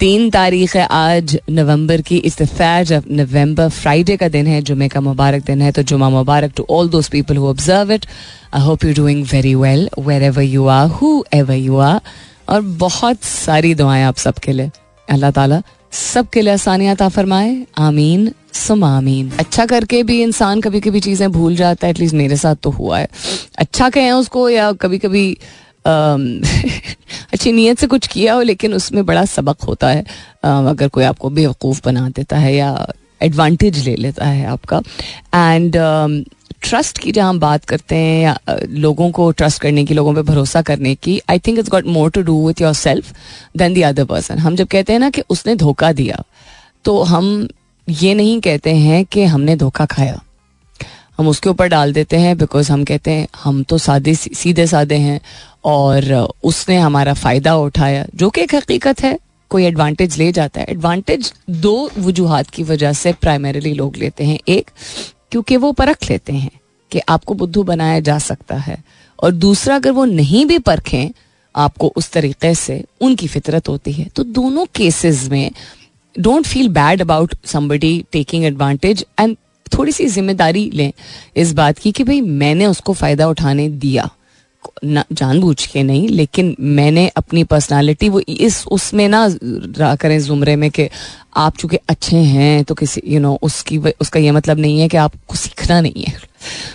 तीन 0.00 0.28
तारीख 0.30 0.74
है 0.76 0.86
आज 0.86 1.38
नवंबर 1.50 2.00
की 2.00 2.16
इस 2.28 2.36
थर्ड 2.40 2.92
ऑफ़ 2.92 3.04
नवंबर 3.10 3.68
फ्राइडे 3.68 4.16
का 4.16 4.28
दिन 4.28 4.46
है, 4.46 4.60
जुमे 4.62 4.88
का 4.88 5.00
मुबारक 5.00 5.44
दिन 5.46 5.62
है 5.62 5.70
तो 5.72 5.82
जुमा 5.82 6.08
मुबारक 6.10 6.52
to 6.56 6.66
all 6.70 6.88
those 6.88 7.08
people 7.08 7.36
who 7.36 7.48
observe 7.48 7.92
it 7.92 8.06
I 8.54 8.62
hope 8.62 8.84
you 8.84 8.92
doing 8.94 9.24
very 9.32 9.54
well 9.54 9.88
wherever 10.22 10.42
you 10.42 10.66
are 10.66 10.86
whoever 11.34 11.54
you 11.54 11.76
are 11.78 12.00
और 12.48 12.60
बहुत 12.78 13.24
सारी 13.24 13.74
दुआएँ 13.74 14.04
आप 14.04 14.16
सबके 14.16 14.52
लिए। 14.52 14.70
अल्लाह 15.08 15.30
ताला 15.30 15.62
सबके 15.92 16.40
लिए 16.40 16.52
आसानियात 16.52 17.02
फरमाए। 17.02 17.56
आमीन 17.78 18.32
सुम 18.54 18.84
आमीन। 18.84 19.30
अच्छा 19.38 19.66
करके 19.66 20.02
भी 20.02 20.22
इंसान 20.22 20.60
कभी 20.60 20.80
कभी 20.80 21.00
चीज़ें 21.00 21.30
भूल 21.32 21.56
जाता 21.56 21.86
है 21.86 21.90
एटलीस्ट 21.90 22.14
मेरे 22.14 22.36
साथ 22.36 22.56
तो 22.62 22.70
हुआ 22.70 22.98
है। 22.98 23.08
अच्छा 23.58 23.88
कहें 23.90 24.10
उसको 24.12 24.48
या 24.50 24.72
कभी 24.72 24.98
कभी 24.98 25.26
अच्छी 27.32 27.52
नीयत 27.52 27.78
से 27.78 27.86
कुछ 27.86 28.06
किया 28.06 28.34
हो, 28.34 28.42
लेकिन 28.42 28.74
उसमें 28.74 29.04
बड़ा 29.06 29.24
सबक 29.26 29.62
होता 29.62 29.88
है 29.88 30.04
अगर 30.44 30.88
कोई 30.88 31.04
आपको 31.04 31.30
बेवकूफ़ 31.30 31.80
बना 31.84 32.08
देता 32.08 32.38
है 32.38 32.54
या 32.54 32.86
एडवांटेज 33.22 33.78
ले 33.86 33.94
लेता 33.96 34.26
है 34.26 34.44
आपका। 34.46 34.80
एंड 35.34 35.76
ट्रस्ट 36.62 36.98
की 36.98 37.12
जहाँ 37.12 37.28
हम 37.28 37.40
बात 37.40 37.64
करते 37.64 37.96
हैं, 37.96 38.22
या 38.22 38.38
लोगों 38.68 39.10
को 39.10 39.30
ट्रस्ट 39.32 39.60
करने 39.62 39.84
की, 39.84 39.94
लोगों 39.94 40.14
पे 40.14 40.22
भरोसा 40.22 40.62
करने 40.62 40.94
की 40.94 41.20
I 41.30 41.38
think 41.38 41.58
it's 41.58 41.70
got 41.70 41.86
more 41.88 42.10
to 42.10 42.22
do 42.22 42.46
with 42.46 42.60
yourself 42.74 43.12
than 43.56 43.74
the 43.74 43.82
other 43.82 44.04
person 44.04 44.38
हम 44.38 44.56
जब 44.56 44.66
कहते 44.66 44.92
हैं 44.92 45.00
ना 45.00 45.10
कि 45.10 45.22
उसने 45.30 45.54
धोखा 45.56 45.92
दिया 45.92 46.22
तो 46.84 47.02
हम 47.02 47.48
ये 47.88 48.14
नहीं 48.14 48.40
कहते 48.40 48.74
हैं 48.76 49.04
कि 49.04 49.24
हमने 49.24 49.56
धोखा 49.56 49.84
खाया। 49.86 50.20
हम 51.18 51.28
उसके 51.28 51.48
ऊपर 51.48 51.68
डाल 51.68 51.92
देते 51.92 52.16
हैं 52.16 52.36
बिकॉज़ 52.38 52.70
हम 52.72 52.84
कहते 52.84 53.10
हैं, 53.10 53.26
हम 53.44 53.62
तो 53.62 53.78
सादे 53.78 54.14
सीधे 54.14 54.66
सादे 54.66 54.94
हैं 54.96 55.20
और 55.64 56.12
उसने 56.44 56.76
हमारा 56.76 57.14
फ़ायदा 57.14 57.56
उठाया, 57.56 58.06
जो 58.14 58.30
कि 58.30 58.40
एक 58.40 58.54
हकीकत 58.54 59.02
है, 59.02 59.18
कोई 59.50 59.64
एडवांटेज 59.64 60.18
ले 60.18 60.30
जाता 60.32 60.60
है। 60.60 60.66
एडवांटेज 60.70 61.32
दो 61.50 61.90
वजूहत 61.98 62.50
की 62.50 62.62
वजह 62.62 62.92
से 62.92 63.12
प्राइमरीली 63.12 63.72
लोग 63.74 63.96
लेते 63.96 64.24
हैं। 64.24 64.38
एक, 64.48 64.70
क्योंकि 65.30 65.56
वो 65.56 65.72
परख 65.72 66.10
लेते 66.10 66.32
हैं 66.32 66.50
कि 66.92 67.00
आपको 67.08 67.34
बुद्धू 67.34 67.62
बनाया 67.62 68.00
जा 68.00 68.18
सकता 68.18 68.56
है। 68.56 68.82
और 69.22 69.30
दूसरा, 69.30 69.76
अगर 69.76 69.90
वो 69.90 70.04
नहीं 70.04 70.46
भी 70.46 70.58
परखें, 70.58 71.10
आपको 71.54 71.92
उस 71.96 72.10
तरीके 72.12 72.54
से 72.54 72.84
उनकी 73.00 73.26
फितरत 73.26 73.68
होती 73.68 73.92
है। 73.92 74.04
तो 74.06 74.24
दोनों 74.24 74.66
केसेस 74.74 75.28
में 75.28 75.50
don't 76.16 76.46
feel 76.46 76.68
bad 76.68 77.00
about 77.00 77.34
somebody 77.44 78.04
taking 78.12 78.44
advantage 78.44 79.04
and 79.20 79.36
थोड़ी 79.78 79.92
सी 79.92 80.06
ज़िम्मेदारी 80.06 80.70
लें 80.74 80.92
इस 81.36 81.52
बात 81.52 81.78
की 81.78 81.92
कि 81.92 82.04
भाई 82.04 82.20
मैंने 82.20 82.66
उसको 82.66 82.92
फ़ायदा 82.92 83.28
उठाने 83.28 83.68
दिया। 83.68 84.08
जानबूझ 84.84 85.66
के 85.66 85.82
नहीं, 85.82 86.08
लेकिन 86.08 86.54
मैंने 86.60 87.06
अपनी 87.16 87.44
पर्सनालिटी 87.44 88.08
वो 88.08 88.20
इस, 88.20 88.66
उसमें 88.66 89.08
ना 89.08 89.94
करें 89.94 90.18
जुमरे 90.20 90.56
में 90.56 90.70
कि 90.70 90.88
आप 91.38 91.56
चूँकि 91.56 91.78
अच्छे 91.88 92.16
हैं 92.16 92.64
तो 92.64 92.74
किसी 92.74 93.00
यू 93.04 93.12
you 93.12 93.22
नो 93.22 93.28
know, 93.28 93.42
उसकी 93.42 93.78
उसका 93.78 94.20
ये 94.20 94.30
मतलब 94.32 94.58
नहीं 94.58 94.80
है 94.80 94.88
कि 94.88 94.96
आपको 94.96 95.36
सीखना 95.36 95.80
नहीं 95.80 96.04
है। 96.04 96.16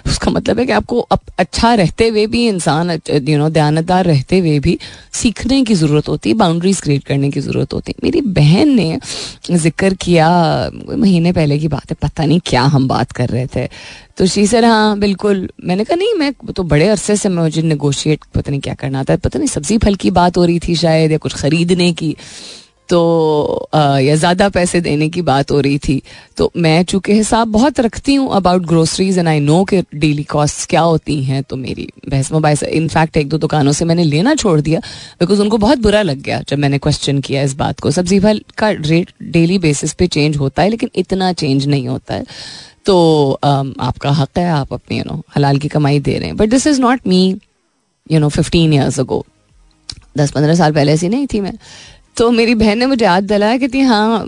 उसका 0.08 0.32
मतलब 0.32 0.60
है 0.60 0.66
कि 0.66 0.72
आपको 0.72 1.00
अच्छा 1.40 1.74
रहते 1.74 2.08
हुए 2.08 2.26
भी 2.28 2.48
इंसान 2.48 2.92
यू 2.92 3.38
नो 3.38 3.50
दयानतदार 3.50 4.06
रहते 4.06 4.40
हुए 4.40 4.58
भी 4.60 4.78
सीखने 5.14 5.64
की 5.64 5.74
ज़रूरत 5.76 6.10
होती 6.10 6.30
है 6.30 6.36
बाउंड्रीज 6.36 6.82
क्रिएट 6.82 7.04
करने 7.04 7.30
की 7.32 7.40
ज़रूरत 7.40 7.74
होती 7.74 7.92
है। 7.92 8.00
मेरी 8.04 8.22
बहन 8.32 8.74
ने 8.76 9.00
ज़िक्र 9.52 9.94
किया 10.02 10.30
महीने 10.90 11.32
पहले 11.32 11.60
की 11.60 11.68
बात 11.68 11.92
है 11.92 11.98
पता 12.02 12.26
नहीं 12.26 12.40
क्या 12.46 12.62
हम 12.64 12.88
बात 12.88 13.12
कर 13.12 13.30
रहे 13.30 13.48
थे। 13.56 13.68
तो 14.18 14.26
शी 14.26 14.46
सर 14.48 14.66
हाँ 14.66 14.98
बिल्कुल। 15.00 15.48
मैंने 15.66 15.84
कहा 15.84 15.96
नहीं 15.96 16.14
मैं 16.14 16.32
तो 16.56 16.64
बड़े 16.64 16.88
अरसे 16.88 17.16
से 17.18 17.30
मैं 17.30 17.44
मुझे 17.44 17.62
नेगोशिएट 17.62 18.24
पता 18.36 18.52
नहीं 18.52 18.62
क्या 18.62 18.74
करना 18.74 19.04
था 19.04 19.16
पता 19.16 19.40
नहीं 19.40 19.48
सब्ज़ी 19.50 19.78
फल 19.78 19.96
की 19.96 20.12
बात 20.12 20.38
हो 20.38 20.46
रही 20.46 20.60
थी 20.68 20.76
शायद 20.76 21.12
या 21.12 21.18
कुछ 21.18 21.34
खरीदने 21.36 21.92
की। 21.94 22.16
तो 22.94 23.70
या 23.74 24.16
ज़्यादा 24.16 24.48
पैसे 24.50 24.80
देने 24.82 25.08
की 25.10 25.22
बात 25.24 25.52
हो 25.52 25.60
रही 25.60 25.78
थी। 25.80 26.02
तो 26.38 26.52
मैं 26.58 26.84
चूँकि 26.86 27.14
हिसाब 27.14 27.48
बहुत 27.50 27.80
रखती 27.80 28.16
हूँ 28.16 28.30
about 28.36 28.66
groceries 28.68 29.18
and 29.18 29.28
I 29.28 29.40
know 29.40 29.64
के 29.66 29.82
डेली 29.96 30.24
कॉस्ट 30.26 30.68
क्या 30.70 30.82
होती 30.82 31.24
हैं 31.24 31.42
तो 31.44 31.56
मेरी 31.58 31.88
बहस 32.10 32.32
मोबाइल 32.32 32.64
इनफैक्ट 32.66 33.18
एक 33.18 33.30
दो 33.30 33.38
दुकानों 33.38 33.72
से 33.72 33.86
मैंने 33.86 34.04
लेना 34.04 34.36
छोड़ 34.36 34.60
दिया 34.62 34.80
बिकॉज़ 35.20 35.42
उनको 35.42 35.58
बहुत 35.58 35.80
बुरा 35.80 36.02
लग 36.02 36.22
गया 36.22 36.42
जब 36.50 36.58
मैंने 36.58 36.78
क्वेश्चन 36.80 37.20
किया 37.22 37.44
इस 37.44 37.56
बात 37.56 37.80
को। 37.80 37.92
सब्ज़ी 37.92 38.20
फल 38.20 38.42
का 38.58 38.70
रेट 38.72 39.12
डेली 39.24 39.58
बेसिस 39.60 39.94
पे 39.94 40.08
चेंज 40.08 40.38
होता 40.38 40.62
है, 40.62 40.70
लेकिन 40.70 40.90
इतना 40.96 41.32
चेंज 41.34 41.68
नहीं 41.68 41.88
होता 41.88 42.14
है। 42.14 42.26
तो 42.86 43.32
आपका 43.34 44.12
हक 44.12 44.38
है, 44.38 44.50
आप 44.52 44.74
अपनी 44.74 44.98
यू 44.98 45.04
नो 45.06 45.22
हलाल 45.36 45.58
की 45.58 45.68
कमाई 45.70 46.00
दे 46.02 46.18
रहे 46.18 46.28
हैं। 46.28 46.38
But 46.38 46.50
this 46.50 46.68
is 46.68 46.82
not 46.82 47.08
me 47.08 47.24
you 48.08 48.20
know 48.20 48.30
fifteen 48.32 48.74
years 48.74 49.00
ago 49.00 49.26
दस 50.18 50.32
पंद्रह 50.32 50.56
साल 50.56 50.74
पहले 50.74 50.94
ऐसी 50.94 51.10
नहीं 51.10 51.28
थी 51.28 51.40
मैं। 51.42 51.54
तो 52.18 52.30
मेरी 52.32 52.56
बहन 52.56 52.78
ने 52.80 52.86
मुझे 52.86 53.04
याद 53.06 53.24
दिलाया 53.24 53.58
कि 53.58 53.82
हाँ 53.82 54.26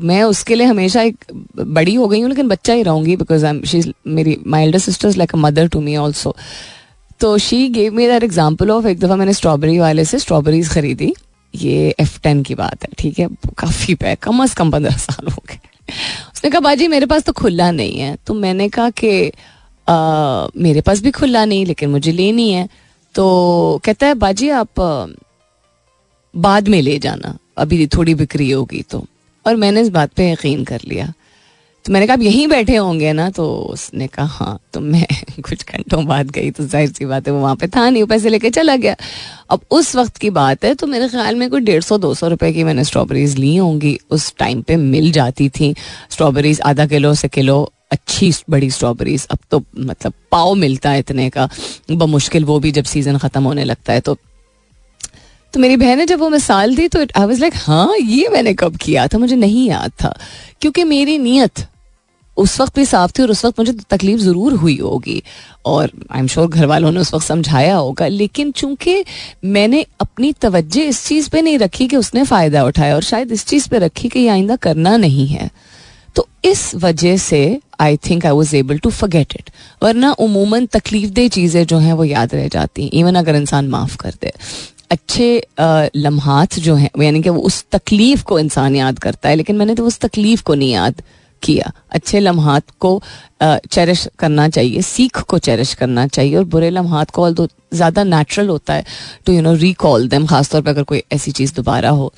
मैं 0.00 0.22
उसके 0.22 0.54
लिए 0.54 0.66
हमेशा 0.66 1.02
एक 1.02 1.24
बड़ी 1.58 1.94
हो 1.94 2.06
गई 2.08 2.20
हूँ, 2.20 2.28
लेकिन 2.28 2.48
बच्चा 2.48 2.72
ही 2.74 2.82
रहूँगी 2.82 3.16
बिकॉज़ 3.16 3.46
आई 3.46 3.60
शी 3.66 3.82
मेरी 4.08 4.36
my 4.46 4.62
elder 4.64 4.78
sister 4.78 5.08
is 5.08 5.18
like 5.18 5.34
a 5.34 5.38
mother 5.38 5.68
to 5.68 5.80
me 5.80 5.96
also 5.96 6.34
तो 7.20 7.36
she 7.40 7.68
gave 7.70 7.94
me 7.94 8.06
that 8.06 8.24
example 8.24 8.70
of 8.70 8.86
एक 8.86 8.98
दफ़ा 9.00 9.16
मैंने 9.16 9.32
स्ट्रॉबेरी 9.32 9.78
वाले 9.78 10.04
से 10.04 10.18
स्ट्रॉबेरीज 10.18 10.68
खरीदी। 10.68 11.12
ये 11.54 11.94
एफ़ 12.00 12.18
टेन 12.22 12.42
की 12.42 12.54
बात 12.54 12.82
है, 12.82 12.88
ठीक 12.98 13.18
है? 13.18 13.28
काफ़ी 13.58 13.94
पैक 13.94 14.18
कम 14.22 14.42
अज़ 14.42 14.54
कम 14.54 14.70
पंद्रह 14.70 14.96
साल 14.98 15.26
हो 15.28 15.42
गए। 15.48 15.58
उसने 16.34 16.50
कहा, 16.50 16.60
बाजी, 16.60 16.88
मेरे 16.88 17.06
पास 17.06 17.22
तो 17.22 17.32
खुला 17.32 17.70
नहीं 17.70 17.98
है। 17.98 18.16
तो 18.26 18.34
मैंने 18.34 18.68
कहा 18.68 18.90
कि 19.02 19.10
मेरे 20.58 20.80
पास 20.80 21.02
भी 21.02 21.10
खुला 21.10 21.44
नहीं, 21.44 21.66
लेकिन 21.66 21.90
मुझे 21.90 22.12
लेनी 22.12 22.50
है। 22.50 22.68
तो 23.14 23.80
कहता 23.84 24.06
है, 24.06 24.14
बाजी, 24.16 24.48
आप 24.50 24.80
बाद 26.36 26.68
में 26.68 26.80
ले 26.82 26.98
जाना। 26.98 27.36
अभी 27.58 27.86
थोड़ी 27.86 28.14
बिक्री 28.14 28.50
होगी 28.50 28.82
तो। 28.82 29.04
और 29.46 29.56
मैंने 29.56 29.80
इस 29.80 29.88
बात 29.88 30.12
पे 30.12 30.32
यकीन 30.32 30.64
कर 30.64 30.80
लिया। 30.88 31.12
तो 31.84 31.92
मैंने 31.92 32.06
कहा 32.06 32.16
अब 32.16 32.22
यहीं 32.22 32.46
बैठे 32.48 32.76
होंगे 32.76 33.12
ना? 33.12 33.30
तो 33.30 33.46
उसने 33.70 34.06
कहा 34.06 34.26
हाँ। 34.26 34.58
तो 34.72 34.80
मैं 34.80 35.06
कुछ 35.42 35.64
घंटों 35.66 36.04
बाद 36.06 36.30
गई 36.30 36.50
तो 36.50 36.66
ज़ाहिर 36.66 36.92
सी 36.92 37.04
बात 37.04 37.26
है 37.28 37.32
वो 37.32 37.40
वहाँ 37.40 37.56
पे 37.56 37.66
था 37.68 37.88
नहीं, 37.90 38.02
वो 38.02 38.06
पैसे 38.06 38.28
लेके 38.28 38.50
चला 38.50 38.76
गया। 38.76 38.96
अब 39.50 39.60
उस 39.70 39.94
वक्त 39.96 40.16
की 40.16 40.30
बात 40.30 40.64
है 40.64 40.74
तो 40.74 40.86
मेरे 40.86 41.08
ख्याल 41.08 41.34
में 41.36 41.48
कोई 41.50 41.60
डेढ़ 41.60 41.82
सौ, 41.82 41.98
दो 41.98 42.14
सौ 42.14 42.28
रुपए 42.28 42.52
की 42.52 42.64
मैंने 42.64 42.84
स्ट्रॉबेरीज 42.84 43.36
ली 43.36 43.56
होंगी। 43.56 43.98
उस 44.10 44.32
टाइम 44.38 44.62
पे 44.62 44.76
मिल 44.76 45.12
जाती 45.12 45.48
थी। 45.48 45.74
स्ट्रॉबेरीज, 46.10 46.60
आधा 46.60 46.86
किलो, 46.86 47.14
से 47.14 47.28
किलो, 47.28 47.72
अच्छी 47.92 48.32
बड़ी 48.50 48.70
स्ट्रॉबेरीज। 48.70 49.26
अब 49.30 49.38
तो 49.50 49.62
मतलब 49.78 50.12
पाव 50.32 50.54
मिलता 50.54 50.90
है 50.90 50.98
इतने 50.98 51.30
का। 51.30 51.48
बमुश्किल 51.90 52.44
वो 52.44 52.58
भी 52.60 52.72
जब 52.72 52.84
सीज़न 52.84 53.18
खत्म 53.18 53.42
होने 53.42 53.64
लगता 53.64 53.92
है 53.92 54.00
तो 54.00 54.16
तो 55.54 55.60
मेरी 55.60 55.76
बहन 55.76 55.98
ने 55.98 56.04
जब 56.06 56.18
वो 56.18 56.28
मिसाल 56.28 56.74
दी 56.76 56.86
तो 56.88 57.00
आई 57.00 57.26
वाज 57.26 57.40
लाइक 57.40 57.54
हाँ 57.56 57.96
ये 57.98 58.28
मैंने 58.28 58.54
कब 58.54 58.76
किया 58.76 59.06
था? 59.08 59.18
मुझे 59.18 59.36
नहीं 59.36 59.68
याद 59.68 59.92
था। 60.02 60.12
क्योंकि 60.60 60.84
मेरी 60.84 61.16
नीयत 61.18 61.66
उस 62.36 62.60
वक्त 62.60 62.76
भी 62.76 62.84
साफ़ 62.84 63.12
थी 63.18 63.22
और 63.22 63.30
उस 63.30 63.44
वक्त 63.44 63.58
मुझे 63.58 63.72
तकलीफ़ 63.90 64.20
ज़रूर 64.20 64.52
हुई 64.54 64.76
होगी। 64.78 65.22
और 65.66 65.90
आई 66.10 66.20
एम 66.20 66.26
श्योर 66.26 66.48
घर 66.48 66.66
वालों 66.66 66.90
ने 66.92 67.00
उस 67.00 67.14
वक्त 67.14 67.26
समझाया 67.26 67.76
होगा। 67.76 68.06
लेकिन 68.08 68.50
चूँकि 68.52 69.04
मैंने 69.44 69.84
अपनी 70.00 70.32
तवज्जो 70.42 70.80
इस 70.82 71.04
चीज़ 71.06 71.30
पे 71.30 71.42
नहीं 71.42 71.58
रखी 71.58 71.86
कि 71.88 71.96
उसने 71.96 72.24
फ़ायदा 72.24 72.64
उठाया, 72.64 72.94
और 72.94 73.02
शायद 73.02 73.32
इस 73.32 73.46
चीज़ 73.46 73.68
पे 73.68 73.78
रखी 73.78 74.08
कि 74.08 74.20
ये 74.20 74.28
आइंदा 74.28 74.56
करना 74.58 74.96
नहीं 74.96 75.26
है 75.28 75.50
तो 76.16 76.26
इस 76.44 76.74
वजह 76.74 77.16
से 77.16 77.60
I 77.80 77.96
think 78.10 78.26
I 78.26 78.32
was 78.32 78.54
able 78.56 78.78
to 78.78 78.90
forget 78.92 79.32
it 79.38 79.50
वरना 79.82 80.12
उमूमन 80.20 80.66
तकलीफ़ 80.72 81.10
दे 81.12 81.28
चीज़ें 81.28 81.64
जो 81.66 81.78
हैं 81.78 81.92
वो 81.92 82.04
याद 82.04 82.34
रह 82.34 82.48
जाती 82.48 82.82
हैं 82.82 82.90
इवन 82.94 83.14
अगर 83.14 83.36
इंसान 83.36 83.68
माफ़ 83.68 83.96
कर 83.96 84.14
दे। 84.22 84.32
अच्छे 84.94 85.26
लम्हात 85.96 86.58
जो 86.60 86.74
हैं, 86.74 86.90
यानी 87.02 87.22
कि 87.22 87.30
वो 87.30 87.40
उस 87.42 87.64
तकलीफ़ 87.72 88.22
को 88.24 88.38
इंसान 88.38 88.76
याद 88.76 88.98
करता 88.98 89.28
है, 89.28 89.36
लेकिन 89.36 89.56
मैंने 89.56 89.74
तो 89.74 89.86
उस 89.86 89.98
तकलीफ़ 90.00 90.42
को 90.42 90.54
नहीं 90.54 90.72
याद 90.72 91.02
किया। 91.42 91.72
अच्छे 91.90 92.20
लम्हात 92.20 92.70
को 92.80 93.00
चेरिश 93.42 94.06
करना 94.18 94.48
चाहिए, 94.48 94.82
सीख 94.82 95.18
को 95.20 95.38
चेरिश 95.40 95.74
करना 95.74 96.06
चाहिए, 96.08 96.36
और 96.36 96.44
बुरे 96.46 96.70
लम्हात 96.70 97.10
को 97.10 97.30
ज़्यादा 97.30 98.04
नेचुरल 98.04 98.48
होता 98.48 98.74
है 98.74 98.84
to 99.26 99.32
you 99.32 99.42
know 99.42 99.54
recall 99.56 100.08
them 100.08 100.26
खासतौर 100.26 100.62
पर 100.62 100.70
अगर 100.70 100.82
कोई 100.84 101.02
ऐसी 101.12 101.32
चीज़ 101.32 101.54
दोबारा 101.54 101.90
हो। 101.90 102.12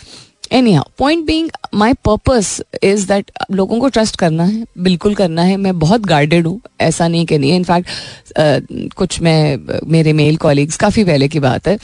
Anyhow 0.73 0.85
point 0.99 1.25
being 1.27 1.49
my 1.75 1.93
purpose 2.05 2.63
is 2.83 3.07
that 3.09 3.31
लोगों 3.51 3.79
को 3.81 3.89
ट्रस्ट 3.89 4.17
करना 4.17 4.45
है, 4.45 4.65
बिल्कुल 4.79 5.15
करना 5.15 5.43
है। 5.43 5.57
मैं 5.57 5.79
बहुत 5.79 6.07
गार्डेड 6.07 6.47
हूँ, 6.47 6.61
ऐसा 6.81 7.09
नहीं 7.09 7.27
कि 7.27 7.39
नहीं। 7.39 7.51
है 7.51 7.57
इनफैक्ट 7.57 8.93
कुछ 8.97 9.21
मैं, 9.21 9.59
मेरे 9.87 10.13
मेल 10.13 10.37
कॉलीग्स 10.37 10.77
काफ़ी 10.77 11.05
पहले 11.05 11.29
की 11.29 11.41
बात 11.41 11.69
है। 11.69 11.79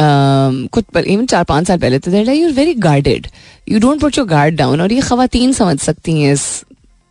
कुछ 0.00 0.84
इवन 0.96 1.26
चार 1.26 1.44
पाँच 1.44 1.66
साल 1.66 1.78
पहले 1.78 1.98
तो 1.98 2.10
I 2.10 2.38
you're 2.38 2.52
very 2.52 2.74
guarded 2.74 3.26
you 3.68 3.78
don't 3.80 4.00
put 4.00 4.18
your 4.18 4.26
guard 4.26 4.56
down 4.56 4.80
और 4.80 4.92
ये 4.92 5.00
खातन 5.00 5.52
समझ 5.52 5.78
सकती 5.80 6.20
हैं 6.22 6.32
इस 6.32 6.64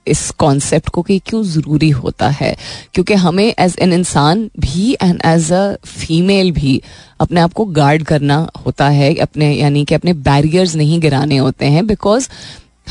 इस 0.08 0.30
कॉन्सेप्ट 0.32 0.90
को 0.90 1.02
कि 1.02 1.20
क्यों 1.20 1.44
ज़रूरी 1.44 1.90
होता 1.90 2.30
है? 2.30 2.56
क्योंकि 2.94 3.14
हमें 3.14 3.54
एज 3.60 3.76
एन 3.80 3.94
इंसान 3.94 4.50
भी 4.60 4.98
एंड 5.04 5.22
एज 5.26 5.52
अ 5.54 5.76
फीमेल 5.86 6.52
भी 6.52 6.82
अपने 7.20 7.40
आप 7.40 7.54
को 7.54 7.66
गार्ड 7.66 8.04
करना 8.04 8.50
होता 8.66 8.90
है, 8.90 9.16
अपने 9.16 9.54
यानी 9.54 9.86
कि 9.86 9.96
अपने 9.96 10.14
बैरियर्स 10.14 10.76
नहीं 10.76 11.00
गिराने 11.00 11.38
होते 11.38 11.66
हैं 11.66 11.88
बिकॉज़ 11.88 12.30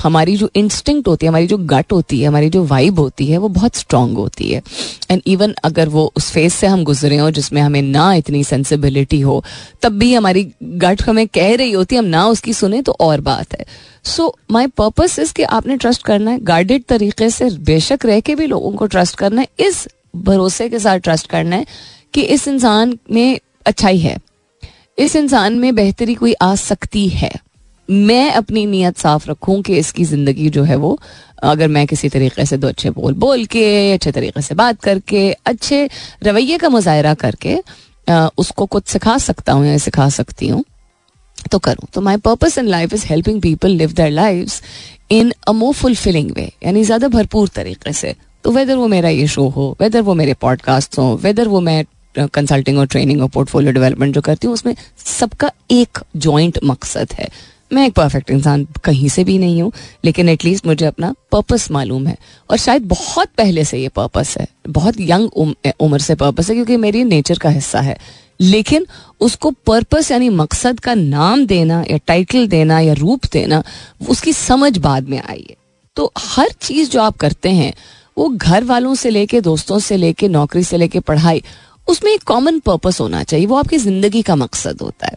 हमारी 0.02 0.36
जो 0.36 0.50
इंस्टिंक्ट 0.54 1.08
होती 1.08 1.26
है, 1.26 1.28
हमारी 1.28 1.46
जो 1.46 1.56
गट 1.58 1.92
होती 1.92 2.20
है, 2.20 2.28
हमारी 2.28 2.50
जो 2.50 2.64
वाइब 2.64 2.98
होती 2.98 3.26
है, 3.26 3.38
वो 3.38 3.48
बहुत 3.48 3.76
स्ट्रांग 3.76 4.16
होती 4.16 4.50
है। 4.50 4.62
एंड 5.10 5.22
इवन 5.26 5.54
अगर 5.64 5.88
वो 5.88 6.12
उस 6.16 6.30
फ़ेज़ 6.30 6.52
से 6.52 6.66
हम 6.66 6.84
गुजरे 6.84 7.16
हो 7.16 7.30
जिसमें 7.30 7.62
हमें 7.62 7.82
ना 7.82 8.14
इतनी 8.14 8.44
सेंसिबिलिटी 8.44 9.20
हो, 9.20 9.44
तब 9.82 9.92
भी 9.92 10.14
हमारी 10.14 10.52
गट 10.62 11.02
हमें 11.02 11.28
कह 11.28 11.54
रही 11.56 11.72
होती 11.72 11.94
है, 11.94 11.98
हम 11.98 12.08
ना 12.08 12.26
उसकी 12.26 12.52
सुने 12.52 12.82
तो 12.82 12.96
और 13.00 13.20
बात 13.20 13.52
है। 13.52 13.64
सो 14.04 14.34
माई 14.50 14.66
पर्पज 14.66 15.16
इज़ 15.20 15.32
कि 15.34 15.42
आपने 15.42 15.76
ट्रस्ट 15.76 16.02
करना 16.02 16.30
है। 16.30 16.40
गाइडेड 16.42 16.84
तरीके 16.84 17.28
से 17.30 17.48
बेशक 17.62 18.04
रह 18.06 18.20
के 18.20 18.34
भी 18.34 18.46
लोगों 18.46 18.72
को 18.72 18.86
ट्रस्ट 18.86 19.16
करना 19.18 19.40
है। 19.40 19.48
इस 19.60 19.86
भरोसे 20.16 20.68
के 20.68 20.78
साथ 20.78 20.98
ट्रस्ट 20.98 21.26
करना 21.26 21.56
है 21.56 21.66
कि 22.14 22.22
इस 22.22 22.46
इंसान 22.48 22.98
में 23.10 23.38
अच्छाई 23.66 23.98
है। 23.98 24.16
इस 24.98 25.16
इंसान 25.16 25.58
में 25.58 25.74
बेहतरी 25.74 26.14
कोई 26.14 26.32
आ 26.32 26.54
सकती 26.56 27.08
है। 27.08 27.30
मैं 27.88 28.30
अपनी 28.32 28.64
नीयत 28.66 28.98
साफ़ 28.98 29.28
रखूँ 29.30 29.60
कि 29.62 29.78
इसकी 29.78 30.04
ज़िंदगी 30.04 30.48
जो 30.50 30.62
है 30.64 30.76
वो, 30.76 30.98
अगर 31.42 31.68
मैं 31.68 31.86
किसी 31.86 32.08
तरीके 32.08 32.44
से 32.46 32.56
दो 32.56 32.68
अच्छे 32.68 32.90
बोल 32.90 33.14
बोल 33.14 33.44
के, 33.46 33.92
अच्छे 33.92 34.12
तरीके 34.12 34.42
से 34.42 34.54
बात 34.54 34.80
करके, 34.82 35.30
अच्छे 35.32 35.88
रवैये 36.24 36.58
का 36.58 36.68
मुजाहरा 36.68 37.14
करके 37.14 37.58
उसको 38.38 38.66
कुछ 38.66 38.86
सिखा 38.88 39.16
सकता 39.18 39.52
हूँ 39.52 39.66
या 39.66 39.76
सिखा 39.78 40.08
सकती 40.10 40.48
हूँ। 40.48 40.64
तो 41.54 41.58
करूँ। 41.60 41.88
तो 41.94 42.00
my 42.00 42.16
purpose 42.26 42.58
in 42.58 42.68
life 42.68 42.94
is 42.94 43.06
helping 43.06 43.40
people 43.42 43.70
live 43.72 43.92
their 43.92 44.10
life 44.12 44.60
in 45.12 45.32
a 45.48 45.52
more 45.54 45.74
fulfilling 45.74 46.30
way 46.36 46.50
यानी 46.64 46.84
ज़्यादा 46.84 47.08
भरपूर 47.10 47.48
तरीके 47.54 47.92
से। 47.94 48.14
तो 48.44 48.50
वेदर 48.52 48.76
वो 48.76 48.86
मेरा 48.88 49.08
ये 49.10 49.26
शो 49.28 49.48
हो 49.48 49.76
वेदर 49.80 50.00
वो 50.02 50.14
मेरे 50.14 50.34
पॉडकास्ट 50.40 50.98
हो 50.98 51.14
वेदर 51.22 51.48
वो 51.48 51.60
मैं 51.62 51.84
कंसल्टिंग 52.14 52.78
और 52.78 52.86
ट्रेनिंग 52.86 53.22
और 53.22 53.28
पोर्टफोलियो 53.28 53.72
डेवलपमेंट 53.72 54.14
जो 54.14 54.20
करती 54.20 54.46
हूँ, 54.46 54.54
उसमें 54.54 54.74
सबका 54.98 55.50
एक 55.70 55.98
जॉइंट 56.16 56.58
मकसद 56.64 57.12
है। 57.12 57.28
मैं 57.72 57.86
एक 57.86 57.92
परफेक्ट 57.94 58.30
इंसान 58.30 58.66
कहीं 58.84 59.08
से 59.08 59.24
भी 59.24 59.36
नहीं 59.38 59.62
हूँ, 59.62 59.72
लेकिन 60.04 60.28
एटलीस्ट 60.28 60.66
मुझे 60.66 60.86
अपना 60.86 61.14
पर्पस 61.32 61.70
मालूम 61.70 62.06
है। 62.06 62.16
और 62.50 62.56
शायद 62.56 62.82
बहुत 62.88 63.28
पहले 63.36 63.64
से 63.64 63.78
ये 63.78 63.88
पर्पस 63.90 64.34
है, 64.38 64.46
बहुत 64.68 65.00
यंग 65.00 65.28
उम्र 65.80 65.98
से 65.98 66.14
पर्पस 66.14 66.50
है, 66.50 66.54
क्योंकि 66.54 66.76
मेरी 66.76 67.04
नेचर 67.04 67.38
का 67.38 67.48
हिस्सा 67.50 67.80
है। 67.80 67.96
लेकिन 68.40 68.86
उसको 69.20 69.50
पर्पस 69.66 70.10
यानी 70.10 70.28
मकसद 70.28 70.80
का 70.80 70.94
नाम 70.94 71.44
देना 71.46 71.82
या 71.90 71.96
टाइटल 72.06 72.46
देना 72.48 72.80
या 72.80 72.92
रूप 72.92 73.26
देना, 73.32 73.62
उसकी 74.08 74.32
समझ 74.32 74.76
बाद 74.78 75.08
में 75.08 75.20
आई 75.20 75.46
है। 75.50 75.56
तो 75.96 76.12
हर 76.18 76.50
चीज़ 76.60 76.90
जो 76.90 77.00
आप 77.00 77.16
करते 77.16 77.50
हैं, 77.50 77.72
वो 78.16 78.28
घर 78.28 78.64
वालों 78.64 78.94
से 78.94 79.10
लेके 79.10 79.40
दोस्तों 79.40 79.78
से 79.78 79.96
लेके 79.96 80.28
नौकरी 80.28 80.62
से 80.64 80.76
लेके 80.76 81.00
पढ़ाई, 81.00 81.42
उसमें 81.88 82.12
एक 82.12 82.22
कॉमन 82.22 82.58
पर्पस 82.58 83.00
होना 83.00 83.22
चाहिए, 83.22 83.46
वो 83.46 83.56
आपकी 83.56 83.78
ज़िंदगी 83.78 84.22
का 84.22 84.36
मकसद 84.36 84.80
होता 84.82 85.06
है। 85.06 85.16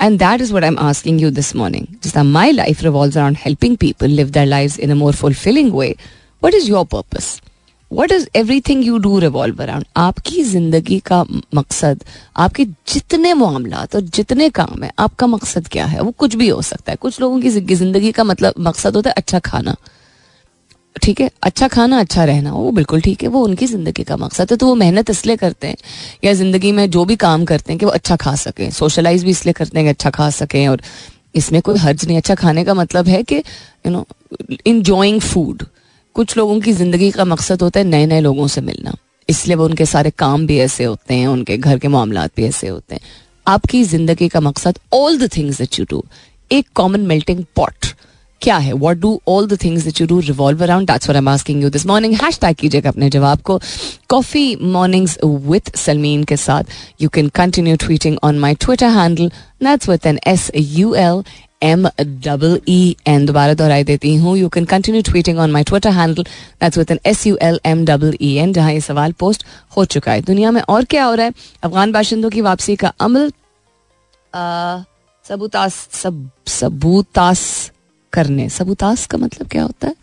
And 0.00 0.18
that 0.18 0.40
is 0.40 0.52
what 0.54 0.62
I 0.62 0.68
am 0.68 0.78
asking 0.78 1.20
you 1.20 1.30
this 1.30 1.54
morning 1.56 1.86
जिस 2.02 2.16
my 2.16 2.52
life 2.52 2.82
revolve 2.82 3.12
around 3.12 3.36
helping 3.40 3.76
people 3.76 4.10
live 4.10 4.30
their 4.30 4.46
life 4.46 4.78
in 4.78 4.90
a 4.90 4.94
more 4.94 5.14
fulfilling 5.14 5.72
way 5.74 5.94
what 6.42 6.54
is 6.54 6.68
your 6.70 6.84
purpose 6.84 7.40
what 7.90 8.12
is 8.12 8.26
everything 8.60 8.84
you 8.84 8.98
do 8.98 9.18
revolve 9.18 9.62
around 9.62 9.84
आपकी 9.96 10.42
ज़िंदगी 10.44 10.98
का 11.00 11.22
मकसद, 11.54 12.02
आपके 12.36 12.64
जितने 12.64 13.32
मामला 13.34 13.86
और 13.94 14.00
जितने 14.00 14.48
काम 14.50 14.82
है, 14.82 14.90
आपका 14.98 15.26
मकसद 15.26 15.68
क्या 15.68 15.86
है? 15.86 16.00
वो 16.00 16.10
कुछ 16.18 16.34
भी 16.34 16.48
हो 16.48 16.60
सकता 16.62 16.92
है। 16.92 16.96
कुछ 16.96 17.20
लोगों 17.20 17.40
की 17.40 17.50
ज़िंदगी 17.50 18.12
का 18.12 18.24
मतलब 18.24 18.54
मकसद 18.60 18.96
होता 18.96 19.10
है 19.10 19.14
अच्छा 19.16 19.38
खाना। 19.40 19.76
ठीक 20.96 21.20
है? 21.20 21.30
अच्छा 21.42 21.66
खाना 21.68 21.98
अच्छा 22.00 22.24
रहना, 22.24 22.52
वो 22.52 22.70
बिल्कुल 22.72 23.00
ठीक 23.00 23.22
है। 23.22 23.28
वो 23.28 23.42
उनकी 23.44 23.66
ज़िंदगी 23.66 24.02
का 24.04 24.16
मकसद 24.16 24.50
है 24.50 24.56
तो 24.56 24.66
वो 24.66 24.74
मेहनत 24.74 25.10
इसलिए 25.10 25.36
करते 25.36 25.66
हैं 25.66 25.76
या 26.24 26.32
ज़िंदगी 26.34 26.72
में 26.72 26.88
जो 26.90 27.04
भी 27.04 27.16
काम 27.16 27.44
करते 27.44 27.72
हैं 27.72 27.78
कि 27.78 27.86
वो 27.86 27.92
अच्छा 27.92 28.16
खा 28.16 28.34
सकें। 28.36 28.70
सोशलाइज 28.70 29.24
भी 29.24 29.30
इसलिए 29.30 29.52
करते 29.52 29.78
हैं 29.78 29.84
कि 29.86 29.90
अच्छा 29.90 30.10
खा 30.10 30.28
सकें 30.32 30.66
और 30.68 30.82
इसमें 31.34 31.60
कोई 31.62 31.78
हर्ज 31.78 32.06
नहीं। 32.06 32.16
अच्छा 32.16 32.34
खाने 32.34 32.64
का 32.64 32.74
मतलब 32.74 33.08
है 33.08 33.22
कि 33.22 33.36
यू 33.36 33.90
नो 33.90 34.06
इंजॉइंग 34.66 35.20
फ़ूड 35.22 35.62
कुछ 36.16 36.36
लोगों 36.36 36.58
की 36.60 36.72
ज़िंदगी 36.72 37.10
का 37.10 37.24
मकसद 37.24 37.62
होता 37.62 37.80
है 37.80 37.86
नए 37.86 38.06
नए 38.06 38.20
लोगों 38.20 38.46
से 38.48 38.60
मिलना। 38.60 38.94
इसलिए 39.28 39.56
वो 39.56 39.64
उनके 39.64 39.86
सारे 39.86 40.10
काम 40.18 40.46
भी 40.46 40.58
ऐसे 40.60 40.84
होते 40.84 41.14
हैं, 41.14 41.26
उनके 41.26 41.56
घर 41.56 41.78
के 41.78 41.88
मामला 41.88 42.26
भी 42.36 42.44
ऐसे 42.44 42.68
होते 42.68 42.94
हैं। 42.94 43.00
आपकी 43.46 43.82
ज़िंदगी 43.84 44.28
का 44.28 44.40
मकसद 44.40 44.78
all 44.94 45.18
the 45.18 45.28
things 45.36 45.58
that 45.58 45.78
you 45.78 45.84
do 45.90 46.04
एक 46.50 46.66
कॉमन 46.74 47.00
मेल्टिंग 47.06 47.44
पॉट 47.56 47.86
क्या 48.42 48.56
है? 48.56 48.72
What 48.72 48.96
do 48.96 49.20
all 49.28 49.46
the 49.48 49.58
things 49.62 49.84
that 49.84 50.00
you 50.00 50.06
do 50.06 50.18
revolve 50.20 50.62
around 50.64 50.86
that's 50.86 51.08
what 51.08 51.16
I 51.16 51.52
am 51.52 51.62
you 51.62 51.70
this 51.70 51.86
morning 51.86 52.14
hashtag 52.22 52.56
कीजिएगा 52.56 52.88
अपने 52.88 53.08
जवाब 53.10 53.40
को. 53.40 53.58
कॉफ़ी 54.08 54.56
मॉर्निंग्स 54.62 55.18
विद 55.24 55.70
सलमीन 55.76 56.24
के 56.24 56.36
साथ. 56.36 56.64
You 57.02 57.08
can 57.08 57.28
continue 57.34 57.76
tweeting 57.76 58.18
on 58.24 58.38
my 58.38 58.54
Twitter 58.56 58.90
handle 58.98 59.28
that's 59.64 59.88
with 59.88 60.06
N 60.06 60.18
S 60.26 60.50
U 60.56 60.94
L 60.94 61.22
M 61.62 61.86
double 61.98 62.60
E 62.68 62.96
N 63.08 63.24
दोबारा 63.26 63.54
दोहराई 63.54 63.84
देती 63.84 64.14
हूँ। 64.16 64.36
You 64.38 64.48
can 64.48 64.64
continue 64.64 65.02
tweeting 65.02 65.38
on 65.38 65.50
my 65.50 65.64
Twitter 65.64 65.90
handle 65.92 66.22
that's 66.22 66.78
with 66.78 66.90
N 66.90 66.98
S 67.06 67.26
U 67.26 67.36
L 67.42 67.60
M 67.66 67.84
double 67.84 68.16
E 68.20 68.32
N 68.38 68.52
जहाँ 68.52 68.72
ये 68.72 68.80
सवाल 68.80 69.12
post 69.20 69.44
हो 69.76 69.84
चुका 69.84 70.12
है। 70.12 70.20
दुनिया 70.22 70.50
में 70.50 70.60
और 70.60 70.84
क्या 70.84 71.04
हो 71.04 71.14
रहा 71.14 71.26
है? 71.26 71.32
अफगान 71.62 71.92
बाशिंदों 71.92 72.30
की 72.30 72.40
वापसी 72.40 72.76
का 72.76 72.92
अमल 73.00 73.32
सबूतास 75.24 75.74
सब 75.92 76.28
सबूतास 76.48 77.40
करने। 78.12 78.48
सबूतास 78.48 79.06
का 79.06 79.18
मतलब 79.18 79.48
क्या 79.48 79.62
होता 79.62 79.86
है? 79.86 79.94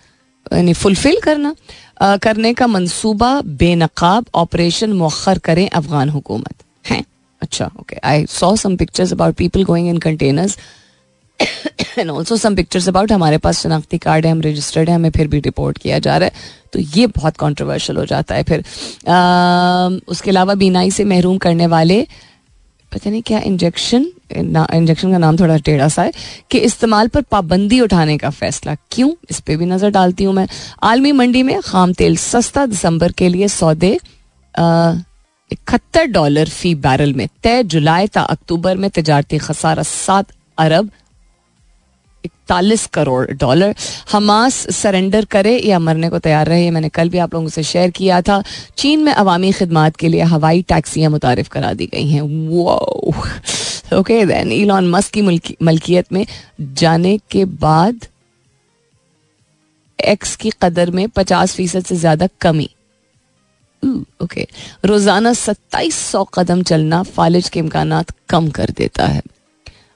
यानी 0.54 0.74
फुलफिल 0.74 1.20
करना 1.24 1.56
आ, 2.02 2.18
करने 2.18 2.54
का 2.54 2.68
मंसूबा 2.68 3.30
बेनकाब 3.60 4.26
ऑपरेशन 4.36 4.94
मौखर 4.94 5.38
करें 5.44 5.68
अफगान 5.70 6.10
हुकूमत। 6.10 6.64
है? 6.86 7.04
अच्छा 7.42 7.70
okay 7.80 7.96
I 8.04 8.26
saw 8.30 8.56
some 8.56 8.76
pictures 8.78 9.14
about 9.14 9.36
people 9.36 9.64
going 9.64 9.88
in 9.90 9.98
containers 10.00 10.58
and 11.40 12.10
also 12.10 12.38
some 12.38 12.56
pictures 12.56 12.88
about 12.90 13.12
हमारे 13.12 13.38
पास 13.38 13.62
शनाख्ती 13.62 13.98
कार्ड 13.98 14.26
है 14.26 14.32
हम 14.32 14.42
रजिस्टर्ड 14.42 14.90
है 14.90 14.96
हमें 14.96 15.10
फिर 15.12 15.28
भी 15.28 15.40
रिपोर्ट 15.42 15.78
किया 15.78 16.00
जा 16.00 16.18
रहा 16.18 16.26
है। 16.28 16.64
तो 16.74 16.80
ये 16.98 17.08
बहुत 17.08 17.38
कॉन्ट्रोवर्शल 17.38 17.98
हो 17.98 18.06
जाता 18.06 18.36
है 18.36 18.44
फिर। 18.44 18.64
आ, 19.10 19.90
उसके 20.08 20.32
अलावा 20.32 20.54
बीनाई 20.56 20.92
से 20.92 21.04
महरूम 21.06 21.38
करने 21.38 21.68
वाले 21.68 22.02
पता 22.92 23.10
नहीं 23.10 23.22
क्या 23.22 23.40
इंजेक्शन 23.42 24.06
इंजेक्शन 24.32 25.12
का 25.12 25.18
नाम 25.18 25.38
थोड़ा 25.38 25.58
टेढ़ा 25.60 25.88
सा 25.90 26.02
है 26.04 26.12
कि 26.52 26.58
इस्तेमाल 26.60 27.08
पर 27.08 27.22
पाबंदी 27.32 27.80
उठाने 27.82 28.18
का 28.18 28.30
फैसला 28.32 28.76
क्यों? 28.92 29.12
इस 29.30 29.40
पर 29.40 29.56
भी 29.58 29.66
नज़र 29.66 29.90
डालती 29.92 30.24
हूँ 30.24 30.34
मैं। 30.34 30.48
आलमी 30.84 31.12
मंडी 31.12 31.44
में 31.44 31.60
खाम 31.62 31.94
तेल 31.94 32.16
सस्ता 32.18 32.66
दिसंबर 32.66 33.12
के 33.12 33.30
लिए 33.30 33.48
सौदे 33.48 33.94
इकहत्तर 35.52 36.06
डॉलर 36.08 36.50
फ़ी 36.50 36.74
बैरल 36.78 37.14
में 37.14 37.28
तय 37.44 37.64
जुलाई 37.66 38.08
ता 38.08 38.22
अक्टूबर 38.24 38.78
में 38.78 38.90
तजारती 38.90 39.38
खसारा 39.38 39.84
सात 39.84 40.32
अरब 40.58 40.90
इकतालीस 42.26 42.86
करोड़ 42.94 43.26
डॉलर। 43.34 43.76
हमास 44.12 44.56
सरेंडर 44.74 45.26
करे 45.28 45.58
या 45.60 45.80
मरने 45.82 46.10
को 46.10 46.20
तैयार 46.20 46.48
रहे 46.48 46.70
मैंने 46.72 46.90
कल 46.92 47.10
भी 47.10 47.18
आप 47.18 47.34
लोगों 47.34 47.50
से 47.50 47.64
शेयर 47.66 47.90
किया 47.92 48.22
था। 48.22 48.42
चीन 48.78 49.04
में 49.04 49.12
अवामी 49.14 49.52
खदमात 49.54 49.96
के 49.96 50.08
लिए 50.08 50.22
हवाई 50.26 50.62
टैक्सियाँ 50.70 51.12
मुतारफ 51.12 51.48
करा 51.50 51.74
दी 51.74 51.86
गई 51.94 52.08
हैं। 52.10 52.22
ओके 53.94 54.26
देन 54.26 54.52
इलॉन 54.52 54.90
मस्क 54.90 55.14
की 55.14 55.22
मलकियत 55.64 56.14
में 56.14 56.26
जाने 56.62 57.18
के 57.32 57.46
बाद 57.46 58.06
एक्स 60.00 60.36
की 60.36 60.52
कदर 60.62 60.92
में 60.92 61.08
पचास 61.10 61.56
फ़ीसद 61.56 61.86
से 61.86 61.96
ज़्यादा 61.98 62.28
कमी। 62.42 62.70
ओके 64.24 64.48
रोज़ाना 64.86 65.34
सत्ताईस 65.36 65.96
सौ 66.02 66.24
कदम 66.34 66.62
चलना 66.64 67.02
फालिज 67.06 67.50
के 67.50 67.60
इम्कान 67.60 68.02
कम 68.30 68.50
कर 68.50 68.70
देता 68.78 69.06
है। 69.06 69.22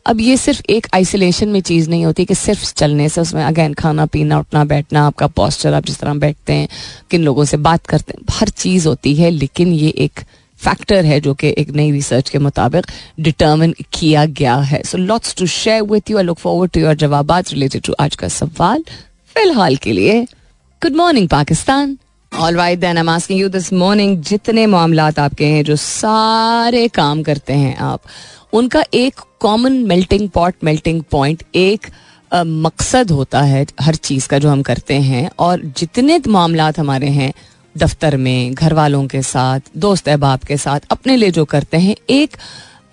अब 0.09 0.19
ये 0.19 0.37
सिर्फ़ 0.37 0.61
एक 0.69 0.87
आइसोलेशन 0.93 1.49
में 1.49 1.61
चीज़ 1.61 1.89
नहीं 1.89 2.05
होती 2.05 2.25
कि 2.25 2.35
सिर्फ़ 2.35 2.73
चलने 2.73 3.09
से 3.09 3.21
उसमें 3.21 3.43
अगेन 3.43 3.73
खाना, 3.73 4.05
पीना, 4.05 4.39
उठना, 4.39 4.65
बैठना, 4.65 5.05
आपका 5.07 5.27
पॉस्चर 5.27 5.73
आप 5.73 5.85
जिस 5.85 5.99
तरह 5.99 6.13
बैठते 6.13 6.53
हैं, 6.53 6.67
किन 7.11 7.23
लोगों 7.23 7.45
से 7.45 7.57
बात 7.57 7.85
करते 7.85 8.13
हैं, 8.17 8.25
हर 8.31 8.49
चीज़ 8.49 8.87
होती 8.87 9.15
है, 9.15 9.29
लेकिन 9.29 9.73
ये 9.73 9.89
एक 9.89 10.19
फैक्टर 10.59 11.05
है 11.05 11.19
जो 11.19 11.33
कि 11.33 11.53
एक 11.57 11.69
नई 11.69 11.91
रिसर्च 11.91 12.29
के 12.29 12.39
मुताबिक 12.39 12.85
डिटर्मिन 13.19 13.75
किया 13.93 14.25
गया 14.25 14.55
है। 14.55 14.81
So 14.83 14.97
lots 14.97 15.35
to 15.35 15.45
share 15.45 15.81
with 15.81 16.09
you 16.11 16.17
I 16.17 16.23
look 16.23 16.37
forward 16.37 16.71
to 16.71 16.79
your 16.79 16.95
जवाब 16.95 17.31
रिलेटेड 17.31 17.81
टू 17.81 17.93
आज 17.99 18.15
का 18.15 18.27
सवाल। 18.27 18.83
फ़िलहाल 19.35 19.75
के 19.75 19.91
लिए 19.91 20.23
good 20.81 20.95
morning 20.95 21.29
Pakistan. 21.29 21.97
All 22.31 22.55
right 22.55 22.79
then 22.79 22.97
I 22.97 23.07
asking 23.07 23.39
you 23.39 23.49
this 23.49 23.71
morning 23.73 24.21
जितने 24.21 24.65
मामला 24.65 25.11
आपके 25.19 25.45
हैं 25.45 25.63
जो 25.63 25.75
सारे 25.75 26.87
काम 26.87 27.23
करते 27.23 27.53
हैं 27.53 27.77
आप 27.77 28.01
उनका 28.53 28.83
एक 28.93 29.15
common 29.39 29.73
melting 29.73 30.29
pot 30.29 30.53
melting 30.63 31.03
point 31.03 31.43
एक 31.55 31.87
आ, 32.33 32.43
मकसद 32.43 33.11
होता 33.11 33.41
है 33.41 33.65
हर 33.81 33.95
चीज़ 33.95 34.27
का 34.27 34.39
जो 34.39 34.49
हम 34.49 34.61
करते 34.61 34.93
हैं 34.93 35.29
और 35.39 35.61
जितने 35.77 36.21
मामला 36.27 36.71
हमारे 36.79 37.07
हैं 37.07 37.33
दफ्तर 37.77 38.17
में 38.17 38.53
घर 38.53 38.73
वालों 38.73 39.07
के 39.07 39.21
साथ 39.21 39.59
दोस्त 39.77 40.09
अहबाब 40.09 40.39
के 40.39 40.57
साथ 40.57 40.79
अपने 40.91 41.17
लिए 41.17 41.31
जो 41.31 41.45
करते 41.45 41.77
हैं 41.77 41.95
एक 42.09 42.29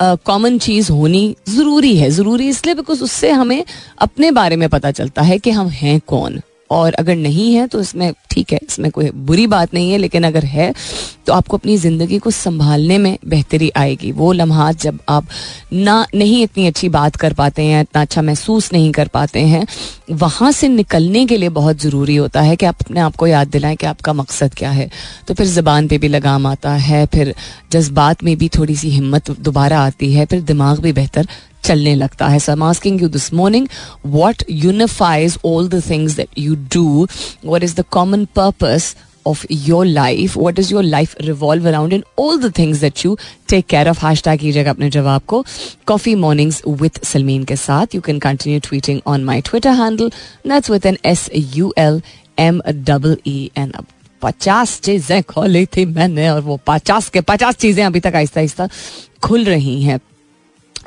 कॉमन 0.03 0.59
चीज़ 0.59 0.93
होनी 0.93 1.37
ज़रूरी 1.49 1.97
है 1.97 2.11
ज़रूरी 2.11 2.49
इसलिए 2.49 2.75
बिकॉज़ 2.75 3.03
उससे 3.03 3.31
हमें 3.31 3.65
अपने 3.99 4.31
बारे 4.31 4.57
में 4.57 4.69
पता 4.69 4.91
चलता 4.91 5.23
है 5.23 5.39
कि 5.39 5.51
हम 5.51 5.69
हैं 5.69 6.01
कौन। 6.07 6.41
और 6.71 6.93
अगर 6.95 7.17
नहीं 7.17 7.53
है 7.55 7.67
तो 7.67 7.81
इसमें 7.81 8.13
ठीक 8.31 8.53
है, 8.53 8.59
इसमें 8.63 8.91
कोई 8.91 9.11
बुरी 9.11 9.47
बात 9.47 9.75
नहीं 9.75 9.91
है, 9.91 9.99
लेकिन 9.99 10.25
अगर 10.25 10.45
है 10.45 10.73
तो 11.27 11.33
आपको 11.33 11.57
अपनी 11.57 11.77
ज़िंदगी 11.77 12.19
को 12.19 12.31
संभालने 12.31 12.99
में 12.99 13.17
बेहतरी 13.27 13.71
आएगी। 13.77 14.11
वो 14.13 14.33
लम्हात 14.33 14.81
जब 14.81 14.99
आप 15.09 15.27
ना, 15.73 16.07
नहीं 16.15 16.43
इतनी 16.43 16.67
अच्छी 16.67 16.89
बात 16.89 17.17
कर 17.17 17.33
पाते 17.33 17.63
हैं, 17.63 17.81
इतना 17.81 18.03
अच्छा 18.03 18.23
महसूस 18.23 18.73
नहीं 18.73 18.93
कर 18.93 19.09
पाते 19.09 19.41
हैं, 19.43 19.67
वहाँ 20.13 20.53
से 20.53 20.69
निकलने 20.69 21.25
के 21.27 21.37
लिए 21.37 21.49
बहुत 21.51 21.81
ज़रूरी 21.81 22.17
होता 22.17 22.41
है 22.41 22.57
कि 22.57 22.67
आप 22.67 22.77
अपने 22.81 23.01
आप 23.01 23.17
को 23.17 23.27
याद 23.27 23.49
दिलाएँ 23.49 23.77
कि 23.77 23.87
आपका 23.87 24.13
मकसद 24.13 24.55
क्या 24.55 24.71
है। 24.71 24.89
तो 25.29 25.35
फिर 25.35 25.47
ज़बान 25.47 25.89
पर 25.89 25.99
भी 25.99 26.09
लगाम 26.09 26.47
आता 26.47 26.73
है, 26.73 27.05
फिर 27.07 27.35
जज्बात 27.73 28.25
में 28.25 28.37
भी 28.39 28.49
थोड़ी 28.49 28.77
सी 28.77 28.91
हिम्मत 28.91 29.31
दोबारा 29.33 29.81
आती 29.81 30.13
है, 30.13 30.27
फिर 30.27 30.41
दिमाग 30.43 30.81
भी 30.81 30.93
बेहतर 30.93 31.29
चलने 31.67 31.95
लगता 31.95 32.29
है 32.29 32.39
so 32.39 32.53
I 32.53 32.69
asking 32.69 33.03
you 33.03 33.09
this 33.19 33.33
morning 33.35 33.67
what 34.07 34.43
unifies 34.51 35.39
all 35.47 35.69
the 35.69 35.83
things 35.91 36.17
that 36.17 36.39
you 36.39 36.55
do 36.75 37.07
what 37.45 37.63
is 37.63 37.77
the 37.81 37.85
common 37.99 38.25
purpose 38.37 38.95
of 39.27 39.45
your 39.51 39.85
life 39.85 40.37
what 40.37 40.55
does 40.55 40.71
your 40.73 40.83
life 40.83 41.15
revolve 41.29 41.67
around 41.67 41.93
in 41.93 42.05
all 42.17 42.39
the 42.39 42.51
things 42.51 42.81
that 42.81 43.05
you 43.05 43.17
take 43.53 43.67
care 43.75 43.89
of 43.93 43.99
hashtag 43.99 44.39
कीजिएगा 44.41 44.71
अपने 44.71 44.91
जवाब 44.91 45.23
को 45.33 45.45
coffee 45.91 46.15
mornings 46.25 46.61
with 46.83 47.03
Salmeen 47.05 47.45
के 47.45 47.57
साथ 47.57 47.97
you 47.97 48.03
can 48.09 48.21
continue 48.27 48.63
tweeting 48.69 49.03
on 49.15 49.27
my 49.31 49.39
twitter 49.51 49.75
handle 49.83 50.13
that's 50.53 50.75
with 50.75 50.89
an 50.93 50.99
s 51.15 51.29
u 51.57 51.73
l 51.87 52.01
m 52.39 52.63
double 52.91 53.17
e 53.27 53.39
n 53.67 53.77
अब 53.79 53.87
पचास 54.23 54.81
चीज़ें 54.85 55.23
खोली 55.23 55.65
थी 55.77 55.85
मैंने 55.87 56.29
और 56.29 56.41
वो 56.43 56.59
पचास 56.67 57.09
के 57.17 57.21
पचास 57.31 57.57
चीज़ें 57.65 57.85
अभी 57.85 58.01
तक 58.01 58.15
आहिस्ता 58.15 58.41
आहिस्ता 58.41 58.69
खुल 59.25 59.45
रही 59.45 59.81
हैं 59.83 59.99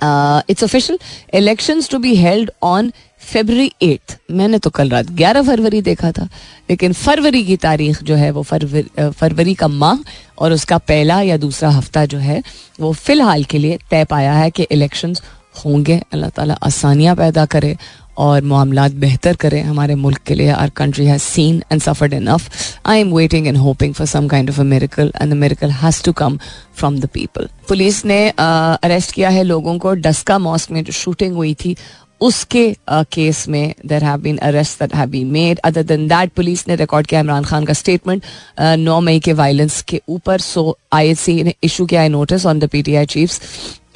it's 0.04 0.64
official 0.64 1.00
elections 1.38 1.90
to 1.90 2.00
be 2.00 2.16
held 2.16 2.52
on 2.64 2.92
February 3.22 3.72
eighth 3.82 4.18
मैंने 4.32 4.58
तो 4.60 4.70
कल 4.70 4.90
रात 4.90 5.10
ग्यारह 5.12 5.42
फरवरी 5.44 5.82
देखा 5.82 6.12
था। 6.12 6.28
लेकिन 6.70 6.94
फरवरी 6.94 7.44
की 7.44 7.58
तारीख 7.58 8.04
जो 8.04 8.16
है 8.16 8.30
वो 8.32 8.44
फरवरी 8.44 9.10
फरवरी 9.12 9.54
का 9.54 9.68
माह 9.68 9.98
और 10.40 10.54
उसका 10.54 10.78
पहला 10.78 11.22
या 11.22 11.38
दूसरा 11.38 11.70
हफ़्ता 11.70 12.06
जो 12.06 12.18
है 12.18 12.42
वो 12.80 12.92
फ़िलहाल 12.94 13.44
के 13.44 13.58
लिए 13.58 13.78
तय 13.92 14.06
पाया 14.06 14.34
है 14.34 14.50
कि 14.52 14.64
इलेक्शंस 14.72 15.22
होंगे। 15.66 16.02
अल्लाह 16.14 16.30
ताला 16.30 16.54
आसानियाँ 16.64 17.16
पैदा 17.16 17.46
करे 17.46 17.76
और 18.20 18.44
मामला 18.44 18.88
बेहतर 19.02 19.36
करें 19.36 19.62
हमारे 19.64 19.96
मुल्क 19.96 20.20
के 20.28 20.36
लिए। 20.36 20.50
Our 20.52 20.70
country 20.78 21.06
has 21.06 21.22
seen 21.22 21.62
and 21.72 21.82
suffered 21.82 22.14
enough 22.14 22.50
I 22.86 23.00
am 23.00 23.14
waiting 23.14 23.48
and 23.48 23.58
hoping 23.58 23.94
for 23.94 24.08
some 24.08 24.28
kind 24.28 24.50
of 24.50 24.60
a 24.60 24.64
miracle 24.66 25.12
and 25.16 25.32
the 25.32 25.36
miracle 25.38 25.72
has 25.74 26.04
to 26.04 26.12
come 26.14 26.38
from 26.78 27.00
the 27.00 27.10
people 27.14 27.50
police 27.68 28.04
ने 28.06 28.28
अरेस्ट 28.30 29.12
किया 29.12 29.30
है 29.30 29.44
लोगों 29.44 29.78
को। 29.80 29.94
डस्का 29.96 30.38
मॉस्क 30.40 30.72
में 30.72 30.84
जो 30.84 30.94
शूटिंग 30.94 31.36
हुई 31.36 31.54
थी, 31.56 31.76
उसके 32.22 32.64
केस 32.90 33.48
में 33.50 33.74
there 33.86 34.04
have 34.04 34.18
been 34.22 34.38
arrest 34.38 34.80
that 34.80 34.96
have 34.96 35.10
been 35.10 35.28
made 35.32 35.60
other 35.66 35.84
than 35.84 36.08
that 36.08 36.32
police 36.36 36.68
ने 36.68 36.76
रिकॉर्ड 36.76 37.08
किया 37.08 37.20
इमरान 37.20 37.44
खान 37.44 37.66
का 37.66 37.74
स्टेटमेंट 37.74 38.24
नौ 38.60 39.00
मई 39.02 39.20
के 39.20 39.34
वायलेंस 39.34 39.82
के 39.82 40.02
ऊपर। 40.10 40.40
सो 40.40 40.78
आई 40.94 41.16
सी 41.16 41.42
ने 41.44 41.54
इशू 41.64 41.86
किया 41.86 42.02
है 42.02 42.10
notice 42.10 42.46
on 42.46 42.60
the 42.60 42.68
PTI 42.70 43.06
chief's 43.06 43.42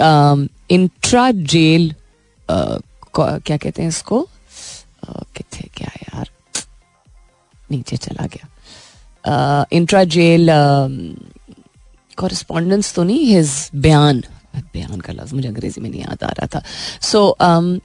intra 0.02 1.30
jail 1.32 1.94
क्या 3.20 3.58
कहते 3.58 3.82
हैं 3.82 3.90
इसको? 3.90 4.22
कितने 5.06 5.68
क्या 5.76 5.92
यार? 6.04 6.30
नीचे 7.72 7.98
चला 7.98 8.26
गया। 8.26 9.66
इंट्रा 9.72 10.04
जेल 10.04 10.50
कॉरेस्पॉन्डेंस 12.18 12.94
तो 12.94 13.04
नहीं 13.04 13.26
हिज 13.26 13.70
बयान। 13.76 14.24
बयान 14.56 15.00
का 15.00 15.14
लफ्ज 15.14 15.34
मुझे 15.34 15.48
अंग्रेज़ी 15.48 15.82
में 15.82 15.90
नहीं 15.90 16.02
याद 16.02 16.24
आ 16.24 16.30
रहा 16.30 16.48
था। 16.56 16.64
सो 17.02 17.36
so, 17.42 17.46
um, 17.46 17.80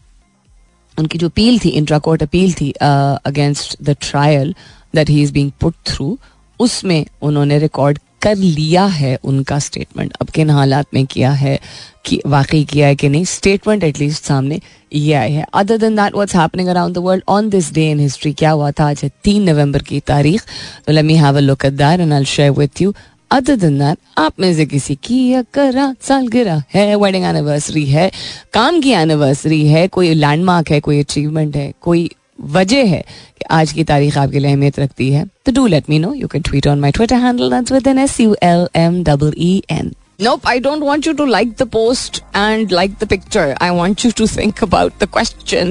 उनकी 0.98 1.18
जो 1.18 1.28
अपील 1.28 1.58
थी 1.58 1.68
इंट्रा 1.68 1.98
कोर्ट 1.98 2.22
अपील 2.22 2.52
थी 2.52 2.70
against 2.70 3.76
the 3.82 3.96
trial 4.00 4.54
that 4.94 5.10
he 5.10 5.22
is 5.22 5.32
being 5.32 5.50
put 5.60 5.74
through 5.86 6.18
उसमें 6.60 7.06
उन्होंने 7.22 7.58
रिकॉर्ड 7.58 7.98
कर 8.22 8.36
लिया 8.36 8.84
है 8.86 9.14
उनका 9.24 9.58
स्टेटमेंट 9.58 10.12
अब 10.20 10.30
किन 10.30 10.50
हालात 10.50 10.86
में 10.94 11.04
किया 11.06 11.30
है, 11.32 11.58
कि 12.04 12.20
वाकई 12.26 12.62
किया 12.64 12.86
है 12.86 12.96
कि 12.96 13.08
नहीं? 13.08 13.24
स्टेटमेंट 13.24 13.84
एटलीस्ट 13.84 14.24
सामने 14.24 14.60
ये 14.92 15.12
आई 15.14 15.32
है। 15.32 15.44
Other 15.54 15.78
than 15.78 15.96
that 15.96 16.14
what's 16.14 16.36
happening 16.36 16.68
around 16.68 16.94
the 16.94 16.98
world 16.98 17.24
on 17.28 17.48
this 17.50 17.72
day 17.72 17.90
in 17.90 18.00
history 18.00 18.32
क्या 18.32 18.50
हुआ 18.50 18.70
था? 18.70 18.88
आज 18.88 19.00
है 19.04 19.10
तीन 19.24 19.48
नवंबर 19.50 19.82
की 19.82 20.00
तारीख। 20.00 20.44
Let 20.88 21.04
me 21.04 21.14
have 21.16 21.36
a 21.36 21.40
look 21.40 21.64
at 21.64 21.72
that 21.74 22.00
and 22.00 22.12
I 22.12 22.24
share 22.26 22.50
with 22.50 22.80
you 22.80 22.94
other 23.30 23.56
than 23.56 23.78
that 23.78 23.98
आप 24.18 24.40
में 24.40 24.54
से 24.54 24.66
किसी 24.66 24.94
की 24.94 25.42
करा 25.54 25.94
सालगिरह 26.00 26.62
है 26.74 26.94
वेडिंग 26.96 27.24
एनिवर्सरी 27.24 27.84
है, 27.86 28.10
काम 28.52 28.80
की 28.80 28.90
एनिवर्सरी 28.92 29.66
है, 29.66 29.86
कोई 29.88 30.14
लैंडमार्क 30.14 30.70
है, 30.70 30.80
कोई 30.80 31.00
अचीवमेंट 31.00 31.56
है, 31.56 31.72
कोई 31.80 32.10
वजह 32.40 32.86
है 32.86 33.00
कि 33.38 33.44
आज 33.50 33.72
की 33.72 33.84
तारीख 33.84 34.18
आपके 34.18 34.38
लिए 34.38 34.50
अहमियत 34.50 34.78
रखती 34.80 35.10
है। 35.12 35.24
तो 35.46 35.52
do 35.52 35.66
let 35.66 35.90
me 35.90 35.98
know 35.98 36.12
you 36.14 36.28
can 36.28 36.42
tweet 36.42 36.66
on 36.68 36.80
my 36.80 36.90
Twitter 36.90 37.16
handle 37.16 37.54
with 37.72 37.86
N 37.86 37.98
S 37.98 38.20
U 38.20 38.36
L 38.42 38.68
M 38.76 39.02
double 39.04 39.34
E 39.38 39.62
N 39.70 39.94
Nope, 40.20 40.46
I 40.50 40.52
don't 40.62 40.84
want 40.84 41.06
you 41.06 41.12
to 41.18 41.24
like 41.32 41.50
the 41.58 41.64
post 41.74 42.16
and 42.38 42.72
like 42.76 42.94
the 43.02 43.06
picture. 43.10 43.44
I 43.66 43.68
want 43.74 44.04
you 44.04 44.08
to 44.20 44.26
think 44.30 44.62
about 44.66 44.96
the 45.02 45.06
question. 45.16 45.68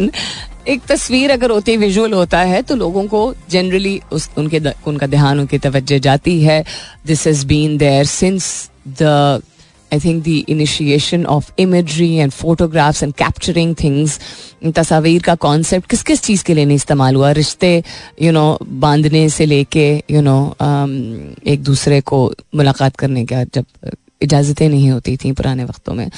एक 0.68 0.86
तस्वीर 0.88 1.32
अगर 1.32 1.52
होती 1.52 1.72
है 1.72 1.78
visual 1.78 2.14
होता 2.14 2.40
है 2.52 2.62
तो 2.62 2.76
लोगों 2.76 3.06
को 3.08 3.22
जनरली 3.50 4.00
उस 4.12 4.30
उनके 4.38 4.62
उनका 4.88 5.08
ध्यान 5.08 5.40
उनकी 5.40 5.58
तवज्जो 5.66 5.98
जाती 6.08 6.40
है। 6.44 6.64
This 7.08 7.26
has 7.28 7.46
been 7.48 7.78
there 7.78 8.06
since 8.06 8.50
the 9.02 9.42
I 9.94 10.00
think 10.00 10.24
the 10.24 10.44
initiation 10.50 11.26
of 11.26 11.52
imagery 11.60 12.14
and 12.16 12.32
photographs 12.32 13.04
and 13.04 13.14
capturing 13.14 13.76
things 13.84 14.20
तस्वीर 14.76 15.22
का 15.24 15.36
कॉन्सेप्ट 15.46 15.90
किस 15.90 16.04
किस 16.04 16.22
चीज़ 16.24 16.44
के 16.46 16.54
लिए 16.54 16.66
नहीं 16.66 16.76
इस्तेमाल 16.76 17.16
हुआ? 17.16 17.32
रिश्ते 17.32 17.72
यू 18.22 18.32
नो 18.32 18.48
बांधने 18.64 19.28
से 19.30 19.46
लेके 19.46 19.88
यू 20.12 20.22
नो 20.22 20.40
एक 21.54 21.64
दूसरे 21.64 22.02
को 22.02 22.26
मुलाकात 22.56 22.96
करने 22.96 23.26
का 23.26 23.44
जब 23.44 23.66
इजाज़तें 24.22 24.68
नहीं 24.70 24.90
होती 24.90 25.16
थी 25.18 25.32
पुराने 25.32 25.64
वक्तों 25.64 25.94
में 25.94 26.10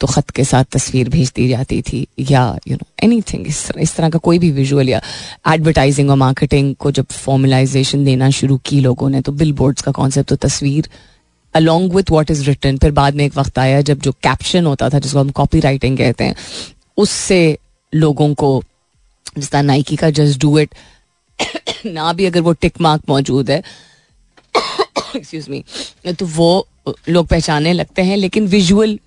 तो 0.00 0.06
ख़त 0.06 0.30
के 0.30 0.44
साथ 0.44 0.64
तस्वीर 0.72 1.08
भेज 1.08 1.32
दी 1.36 1.48
जाती 1.48 1.80
थी 1.82 2.06
या 2.20 2.44
यू 2.68 2.76
नो 2.76 2.86
एनी 3.04 3.20
थिंग 3.32 3.46
इस 3.46 3.66
तरह 3.66 3.82
इस 3.82 3.94
तरह 3.96 4.10
का 4.10 4.18
कोई 4.28 4.38
भी 4.38 4.50
विजुअल 4.58 4.88
या 4.88 5.00
एडवर्टाइजिंग 5.54 6.10
और 6.10 6.16
मार्केटिंग 6.16 6.74
को 6.80 6.90
जब 6.90 7.06
फॉर्मलाइजेशन 7.12 8.04
देना 8.04 8.30
शुरू 8.38 8.60
की 8.64 8.80
लोगों 8.80 9.08
ने 9.10 9.20
तो 9.20 9.32
बिल 9.32 9.52
बोर्ड्स 9.60 9.82
का 9.82 9.92
कॉन्सेप्ट 9.92 10.28
तो 10.28 10.36
तस्वीर 10.46 10.88
along 11.56 11.94
with 11.94 12.10
what 12.10 12.30
is 12.30 12.44
return 12.44 12.78
फिर 12.78 12.90
बाद 12.92 13.14
में 13.14 13.24
एक 13.24 13.36
वक्त 13.36 13.58
आया 13.58 13.80
जब 13.82 14.00
जो 14.00 14.12
कैप्शन 14.22 14.66
होता 14.66 14.88
था, 14.90 14.98
जिसको 14.98 15.18
हम 15.18 15.30
कॉपी 15.32 15.60
राइटिंग 15.60 15.98
कहते 15.98 16.24
हैं, 16.24 16.34
उससे 16.98 17.58
लोगों 17.92 18.32
को, 18.34 18.62
जिस 19.38 19.50
तरह 19.50 19.62
नाइकी 19.62 19.96
का 19.96 20.10
जस्ट 20.10 20.40
डू 20.40 20.58
इट 20.58 20.74
ना 21.86 22.12
भी 22.12 22.24
अगर 22.26 22.40
वो 22.40 22.52
टिक 22.54 22.80
मार्क 22.80 23.02
मौजूद 23.08 23.50
है 23.50 23.62
एक्सक्यूज 25.16 25.48
मी 25.48 25.64
तो 26.12 26.26
वो 26.26 26.66
लोग 27.08 27.26
पहचाने 27.26 27.72
लगते 27.72 28.02
हैं, 28.02 28.16
लेकिन 28.16 28.46
visual 28.48 28.98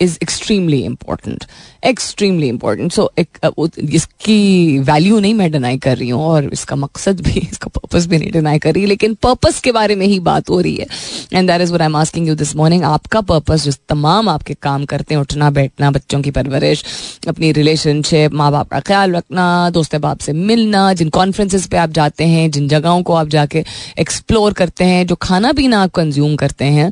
is 0.00 0.16
extremely 0.22 0.80
important 0.82 1.44
extremely 1.84 2.48
important 2.48 2.92
so 2.92 3.10
इसकी 3.18 4.78
वैल्यू 4.80 5.18
नहीं 5.18 5.34
मैं 5.34 5.50
डिनाई 5.52 5.78
कर 5.78 5.96
रही 5.96 6.08
हूँ 6.08 6.24
और 6.24 6.48
इसका 6.52 6.76
मकसद 6.76 7.20
भी 7.20 7.40
इसका 7.40 7.68
पर्पस 7.70 8.06
भी 8.06 8.18
नहीं 8.18 8.30
डिनाई 8.32 8.58
कर 8.58 8.74
रही 8.74 8.86
लेकिन 8.86 9.14
पर्पस 9.22 9.60
के 9.60 9.72
बारे 9.72 9.94
में 9.94 10.06
ही 10.06 10.18
बात 10.20 10.50
हो 10.50 10.60
रही 10.60 10.74
है 10.74 10.86
and 11.32 11.50
that 11.50 11.60
is 11.60 11.72
where 11.72 11.82
I 11.82 11.86
am 11.86 11.96
asking 11.96 12.28
you 12.28 12.34
this 12.34 12.54
morning 12.56 12.84
आपका 12.84 13.20
पर्पस 13.30 13.64
जो 13.64 13.72
तमाम 13.88 14.28
आपके 14.28 14.54
काम 14.62 14.84
करते 14.84 15.14
हैं 15.14 15.20
उठना 15.20 15.50
बैठना 15.50 15.90
बच्चों 15.90 16.20
की 16.22 16.30
परवरिश 16.30 16.84
अपनी 17.28 17.52
रिलेशनशिप 17.52 18.32
माँ 18.32 18.50
बाप 18.52 18.68
का 18.68 18.80
ख्याल 18.82 19.16
रखना 19.16 19.48
दोस्त 19.70 19.96
बाप 19.98 20.18
से 20.20 20.32
मिलना 20.32 20.92
जिन 20.94 21.08
कॉन्फ्रेंसिस 21.10 21.66
पे 21.66 21.76
आप 21.76 21.90
जाते 21.92 22.24
हैं 22.26 22.50
जिन 22.50 22.68
जगहों 22.68 23.02
को 23.02 23.14
आप 23.14 23.28
जाके 23.28 23.64
एक्सप्लोर 23.98 24.52
करते 24.52 24.84
हैं 24.84 25.06
जो 25.06 25.14
खाना 25.22 25.52
पीना 25.52 25.82
आप 25.82 25.90
कंज्यूम 25.92 26.36
करते 26.36 26.64
हैं 26.70 26.90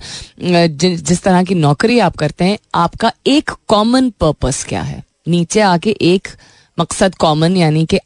जिस 0.79 1.23
तरह 1.23 1.43
की 1.43 1.55
नौकरी 1.57 1.99
आप 2.01 2.17
करते 2.17 2.45
हैं 2.45 2.59
आपका 2.99 3.13
एक 3.27 3.51
कॉमन 3.69 4.09
पर्पस 4.21 4.65
क्या 4.69 4.81
है? 4.83 5.03
नीचे 5.29 5.61
आके 5.61 5.91
एक 6.03 6.29
मकसद 6.79 7.15
कॉमन 7.15 7.57
यानी 7.57 7.85
कि 7.87 7.99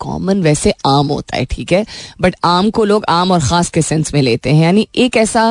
कॉमन 0.00 0.42
वैसे 0.42 0.72
आम 0.86 1.06
होता 1.06 1.36
है, 1.36 1.44
ठीक 1.44 1.72
है? 1.72 1.84
बट 2.20 2.36
आम 2.44 2.70
को 2.70 2.84
लोग 2.84 3.04
आम 3.08 3.32
और 3.32 3.40
ख़ास 3.40 3.70
के 3.70 3.82
सेंस 3.82 4.14
में 4.14 4.20
लेते 4.22 4.50
हैं। 4.50 4.62
यानी 4.64 4.86
एक 4.96 5.16
ऐसा 5.16 5.50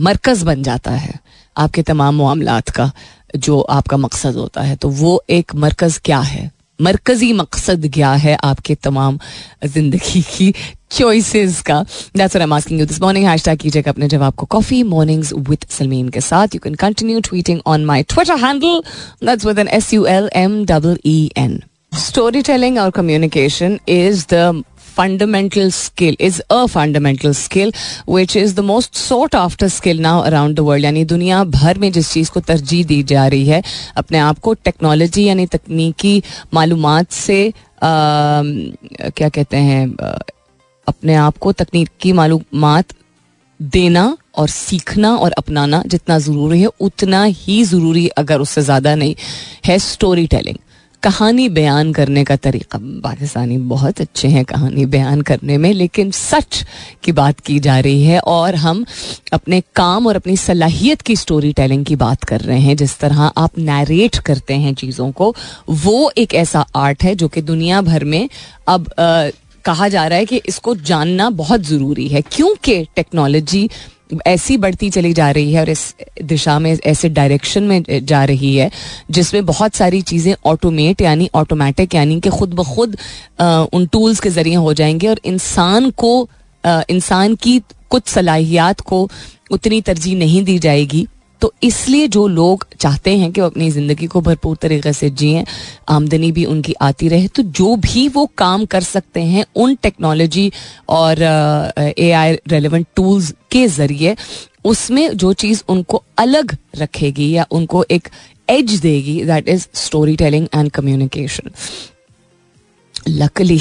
मरकज 0.00 0.42
बन 0.42 0.62
जाता 0.62 0.90
है 0.90 1.18
आपके 1.56 1.82
तमाम 1.82 2.16
मामलात 2.16 2.70
का, 2.70 2.90
जो 3.36 3.60
आपका 3.60 3.96
मकसद 3.96 4.36
होता 4.36 4.62
है। 4.62 4.76
तो 4.76 4.88
वो 4.90 5.22
एक 5.30 5.54
मरकज 5.54 6.00
क्या 6.04 6.20
है? 6.20 6.50
मरकजी 6.82 7.32
मकसद 7.32 7.90
क्या 7.94 8.12
है 8.24 8.36
आपके 8.44 8.74
तमाम 8.84 9.18
ज़िंदगी 9.64 10.22
की 10.36 10.52
चॉइसेस 10.92 11.60
का? 11.62 11.80
That's 12.16 12.36
I 12.36 12.42
am 12.42 12.52
asking 12.52 12.80
you 12.80 12.86
this 12.86 13.00
morning 13.02 13.26
hashtag 13.26 13.58
कीजिएगा 13.58 13.90
अपने 13.90 14.08
जवाब 14.08 14.34
को 14.34 14.46
कॉफ़ी 14.46 14.82
मॉर्निंग्स 14.82 15.32
विद 15.32 15.66
सलमीन 15.70 16.08
के 16.08 16.20
साथ. 16.20 16.54
You 16.54 16.60
can 16.64 16.74
continue 16.84 17.20
tweeting 17.28 17.60
on 17.66 17.84
my 17.84 18.02
Twitter 18.14 18.44
handle 18.44 18.82
that's 19.26 19.46
with 19.46 19.58
N 19.58 19.68
S 19.68 19.92
U 19.94 20.04
L 20.06 20.30
M 20.36 20.64
double 20.66 20.98
E 21.06 21.30
N 21.36 21.62
story 21.98 22.42
telling 22.42 22.78
और 22.78 22.90
communication 22.90 23.78
is 23.88 24.24
the 24.32 24.62
fundamental 24.94 25.70
skill, 25.70 26.14
is 26.18 26.42
a 26.50 26.60
fundamental 26.68 27.34
skill, 27.34 27.72
which 28.06 28.36
is 28.36 28.54
the 28.54 28.62
most 28.62 28.96
sought 28.96 29.34
after 29.34 29.68
skill 29.68 30.02
now 30.06 30.16
around 30.30 30.56
the 30.56 30.64
world. 30.64 30.84
यानी 30.84 31.04
दुनिया 31.12 31.42
भर 31.58 31.78
में 31.78 31.90
जिस 31.92 32.12
चीज़ 32.12 32.30
को 32.30 32.40
तरजीह 32.40 32.84
दी 32.86 33.02
जा 33.12 33.26
रही 33.26 33.46
है, 33.48 33.62
अपने 33.96 34.18
आप 34.18 34.38
को 34.38 34.54
टेक्नोलॉजी 34.64 35.24
यानी 35.24 35.46
तकनीकी 35.56 36.22
मालूम 36.54 36.90
से 37.10 37.52
क्या 37.84 39.28
कहते 39.28 39.56
हैं 39.56 39.86
अपने 40.88 41.14
आप 41.14 41.38
को 41.38 41.52
तकनीकी 41.52 42.12
मालूम 42.12 42.82
देना 43.60 44.04
और 44.38 44.48
सीखना 44.48 45.14
और 45.16 45.32
अपनाना 45.38 45.82
जितना 45.86 46.18
ज़रूरी 46.18 46.60
है, 46.60 46.68
उतना 46.80 47.22
ही 47.24 47.62
ज़रूरी 47.64 48.06
अगर 48.18 48.40
उससे 48.40 48.62
ज़्यादा 48.62 48.94
नहीं 48.94 49.14
है 49.66 49.78
स्टोरी 49.78 50.26
टेलिंग 50.26 50.58
कहानी 51.02 51.48
बयान 51.48 51.92
करने 51.92 52.24
का 52.24 52.36
तरीका 52.36 52.78
पाकिस्तानी 52.82 53.56
बहुत 53.56 54.00
अच्छे 54.00 54.28
हैं 54.28 54.44
कहानी 54.44 54.84
बयान 54.86 55.20
करने 55.20 55.56
में 55.58 55.72
लेकिन 55.72 56.10
सच 56.10 56.64
की 57.02 57.12
बात 57.12 57.40
की 57.40 57.58
जा 57.58 57.78
रही 57.80 58.04
है 58.04 58.18
और 58.20 58.54
हम 58.54 58.84
अपने 59.32 59.60
काम 59.76 60.06
और 60.06 60.16
अपनी 60.16 60.36
सलाहियत 60.36 61.00
की 61.00 61.16
स्टोरी 61.16 61.52
टेलिंग 61.52 61.84
की 61.84 61.96
बात 61.96 62.24
कर 62.24 62.40
रहे 62.40 62.60
हैं। 62.60 62.76
जिस 62.76 62.98
तरह 62.98 63.20
आप 63.36 63.58
नरेट 63.58 64.18
करते 64.18 64.54
हैं 64.54 64.74
चीज़ों 64.74 65.12
को 65.12 65.34
वो 65.70 66.12
एक 66.18 66.34
ऐसा 66.34 66.66
आर्ट 66.76 67.02
है 67.02 67.14
जो 67.14 67.28
कि 67.28 67.42
दुनिया 67.42 67.80
भर 67.80 68.04
में 68.04 68.28
अब 68.68 68.88
आ, 68.98 69.28
कहा 69.64 69.88
जा 69.88 70.06
रहा 70.06 70.18
है 70.18 70.26
कि 70.26 70.40
इसको 70.46 70.74
जानना 70.74 71.30
बहुत 71.30 71.60
ज़रूरी 71.60 72.08
है। 72.08 72.22
क्योंकि 72.32 72.84
टेक्नोलॉजी 72.96 73.68
ऐसी 74.26 74.56
बढ़ती 74.56 74.88
चली 74.90 75.12
जा 75.12 75.30
रही 75.30 75.52
है 75.52 75.60
और 75.60 75.68
इस 75.68 75.94
दिशा 76.22 76.58
में, 76.58 76.78
ऐसे 76.86 77.08
डायरेक्शन 77.08 77.62
में 77.62 77.82
जा 78.06 78.24
रही 78.24 78.54
है, 78.56 78.70
जिसमें 79.10 79.44
बहुत 79.46 79.74
सारी 79.74 80.00
चीज़ें 80.02 80.34
ऑटोमेट 80.46 81.00
यानी 81.00 81.28
ऑटोमेटिक 81.34 81.94
यानी 81.94 82.20
कि 82.20 82.30
खुद 82.30 82.54
ब 82.54 82.64
खुद 82.64 82.96
उन 83.72 83.86
टूल्स 83.92 84.20
के 84.20 84.30
ज़रिए 84.30 84.54
हो 84.54 84.72
जाएँगे 84.74 85.08
और 85.08 85.20
इंसान 85.24 85.90
को 85.90 86.28
इंसान 86.64 87.34
की 87.34 87.60
कुछ 87.90 88.08
सलाहियात 88.08 88.80
को 88.80 89.08
उतनी 89.50 89.80
तरजीह 89.80 90.16
नहीं 90.18 90.42
दी 90.44 90.58
जाएगी। 90.58 91.06
तो 91.42 91.52
इसलिए 91.62 92.08
जो 92.08 92.26
लोग 92.28 92.66
चाहते 92.80 93.16
हैं 93.18 93.30
कि 93.32 93.40
वो 93.40 93.46
अपनी 93.46 93.70
ज़िंदगी 93.70 94.06
को 94.06 94.20
भरपूर 94.20 94.56
तरीके 94.62 94.92
से 94.92 95.08
जिए, 95.12 95.44
आमदनी 95.88 96.30
भी 96.32 96.44
उनकी 96.46 96.74
आती 96.80 97.08
रहे 97.08 97.28
तो 97.28 97.42
जो 97.42 97.74
भी 97.78 98.06
वो 98.08 98.24
काम 98.38 98.64
कर 98.66 98.82
सकते 98.82 99.20
हैं 99.22 99.44
उन 99.56 99.74
टेक्नोलॉजी 99.82 100.50
और 100.88 101.22
ए 101.98 102.10
आई 102.12 102.34
रेलिवेंट 102.48 102.86
टूल्स 102.96 103.32
के 103.50 103.66
ज़रिए, 103.68 104.16
उसमें 104.64 105.16
जो 105.16 105.32
चीज़ 105.34 105.62
उनको 105.68 106.02
अलग 106.18 106.56
रखेगी 106.76 107.30
या 107.30 107.46
उनको 107.52 107.84
एक 107.90 108.08
एज 108.48 108.74
देगी 108.80 109.22
that 109.24 109.48
is 109.48 109.66
story 109.76 110.16
telling 110.16 110.46
and 110.54 110.70
communication 110.70 111.50
luckily 113.08 113.58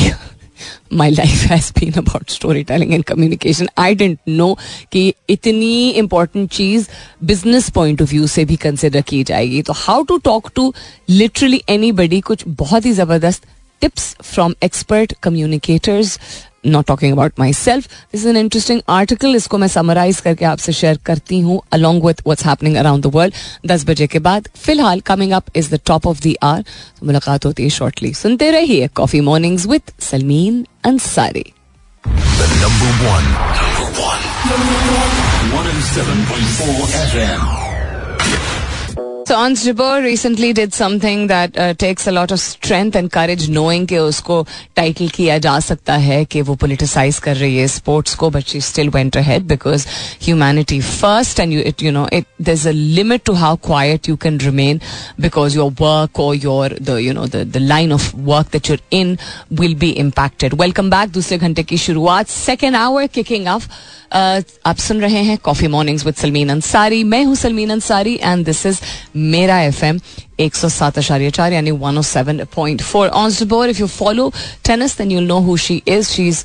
my 0.92 1.10
life 1.10 1.42
has 1.50 1.72
been 1.78 1.92
about 1.92 2.30
story 2.30 2.62
telling 2.64 2.92
and 2.94 3.04
communication 3.04 3.68
I 3.78 3.94
didn't 3.94 4.18
know 4.28 4.52
कि 4.92 5.12
इतनी 5.30 5.88
important 5.90 6.50
cheese 6.50 6.88
business 7.24 7.70
point 7.70 8.02
of 8.02 8.10
view 8.10 8.26
से 8.26 8.44
भी 8.44 8.56
कंसिडर 8.56 9.00
की 9.08 9.22
जाएगी 9.24 9.62
तो 9.62 9.72
how 9.76 10.02
to 10.02 10.16
talk 10.24 10.50
to 10.54 10.72
literally 11.10 11.62
anybody 11.92 12.20
कुछ 12.20 12.44
बहुत 12.48 12.86
ही 12.86 12.92
ज़बरदस्त 12.92 13.46
tips 13.82 14.14
from 14.24 14.54
expert 14.64 15.12
communicators 15.22 16.18
not 16.63 16.85
talking 16.87 17.13
about 17.13 17.39
myself 17.53 17.87
is 18.13 18.27
an 18.27 18.37
interesting 18.37 18.81
article 18.89 19.35
इसको 19.35 19.57
मैं 19.57 19.67
समराइज 19.69 20.19
करके 20.19 20.45
आपसे 20.45 20.73
शेयर 20.73 20.99
करती 21.05 21.39
हूँ 21.39 21.61
along 21.73 22.05
with 22.05 22.21
what's 22.25 22.45
happening 22.45 22.75
around 22.77 23.03
the 23.03 23.11
world 23.13 23.33
दस 23.67 23.85
बजे 23.87 24.07
के 24.07 24.19
बाद 24.21 24.47
फ़िलहाल 24.57 24.99
coming 25.05 25.31
up 25.33 25.55
is 25.55 25.73
the 25.75 25.79
top 25.85 26.07
of 26.07 26.21
the 26.23 26.35
hour 26.43 26.63
मुलाकात 27.03 27.45
होती 27.45 27.63
है 27.63 27.69
शॉर्टली 27.71 28.13
सुनते 28.15 28.51
रहिए 28.51 28.87
coffee 28.95 29.21
mornings 29.21 29.67
with 29.67 29.93
Salmeen 30.01 30.65
Ansari 30.85 31.51
number 32.61 33.41
So 39.27 39.35
Ans 39.37 39.63
Jabbar 39.63 40.03
recently 40.03 40.51
did 40.51 40.73
something 40.73 41.27
that 41.27 41.57
uh, 41.57 41.73
takes 41.75 42.07
a 42.07 42.11
lot 42.11 42.31
of 42.31 42.39
strength 42.39 42.95
and 42.95 43.11
courage 43.11 43.47
knowing 43.49 43.85
कि 43.87 43.97
उसको 43.97 44.45
title 44.75 45.09
किया 45.15 45.37
जा 45.37 45.59
सकता 45.59 45.95
है 46.05 46.23
कि 46.25 46.41
वो 46.41 46.55
पोलिटिसाइज 46.55 47.19
कर 47.25 47.35
रही 47.35 47.57
है 47.57 47.67
स्पोर्ट्स 47.67 48.15
को 48.15 48.29
but 48.29 48.43
she 48.47 48.61
still 48.61 48.89
went 48.89 49.17
ahead 49.17 49.43
because 49.47 49.85
humanity 50.23 50.79
first 50.81 51.39
and 51.39 51.53
you 51.53 51.61
it 51.61 51.83
you 51.83 51.91
know 51.91 52.07
it 52.13 52.25
there 52.41 52.53
is 52.53 52.67
a 52.69 52.71
limit 52.71 53.23
to 53.25 53.33
how 53.33 53.55
quiet 53.67 54.09
you 54.09 54.15
can 54.23 54.39
remain 54.39 54.81
because 55.21 55.55
your 55.55 55.71
work 55.81 56.19
और 56.19 56.35
your 56.35 56.77
the 56.81 56.97
you 57.01 57.13
know 57.13 57.27
the 57.27 57.57
line 57.57 57.93
of 57.93 58.11
work 58.15 58.51
that 58.53 58.69
you're 58.69 58.79
in 58.93 59.17
will 59.53 59.75
be 59.75 59.89
impacted 60.05 60.53
welcome 60.61 60.89
back 60.89 61.09
दूसरे 61.11 61.37
घंटे 61.37 61.63
की 61.63 61.77
शुरुआत. 61.77 62.27
Second 62.27 62.75
hour 62.75 63.07
kicking 63.07 63.47
of 63.47 63.69
आप 64.13 64.77
सुन 64.77 65.01
रहे 65.01 65.21
हैं 65.23 65.37
coffee 65.43 65.67
mornings 65.67 66.05
with 66.05 66.15
Salmeen 66.15 66.49
Ansari 66.49 67.03
मैं 67.03 67.23
हूँ 67.25 67.35
Salmeen 67.35 67.69
Ansari 67.71 68.19
and 68.23 68.45
this 68.45 68.65
is 68.65 68.79
मेरा 69.34 69.60
एफ 69.62 69.82
एम 69.84 70.00
एक 70.40 70.56
सौ 70.56 70.68
सात 70.68 70.98
आशार्य 70.98 71.30
चार 71.30 71.52
यानी 71.52 71.70
one 71.70 71.98
O 71.98 72.02
seven 72.02 72.44
point 72.56 72.82
four 72.82 73.08
on 73.08 73.32
bore 73.48 73.68
if 73.68 73.80
you 73.80 73.86
follow 73.86 74.32
tennis 74.64 74.98
then 74.98 75.10
you 75.10 75.20
know 75.20 75.38
who 75.46 75.56
she 75.56 75.82
is 75.88 76.08
she 76.08 76.28
is 76.28 76.44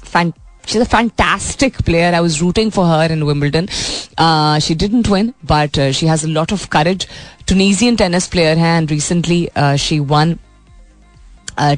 She's 0.66 0.82
a 0.82 0.86
fantastic 0.86 1.78
player. 1.86 2.14
I 2.16 2.22
was 2.22 2.42
rooting 2.42 2.70
for 2.72 2.86
her 2.86 3.08
in 3.12 3.26
Wimbledon. 3.26 3.68
Uh, 4.18 4.60
she 4.60 4.76
didn't 4.76 5.10
win, 5.10 5.34
but 5.44 5.78
uh, 5.78 5.92
she 5.92 6.06
has 6.06 6.24
a 6.24 6.28
lot 6.28 6.52
of 6.52 6.70
courage. 6.70 7.08
Tunisian 7.46 7.98
tennis 7.98 8.28
player 8.28 8.56
hai, 8.56 8.78
and 8.78 8.92
recently 8.92 9.50
uh, 9.56 9.76
she 9.76 10.00
won 10.00 10.38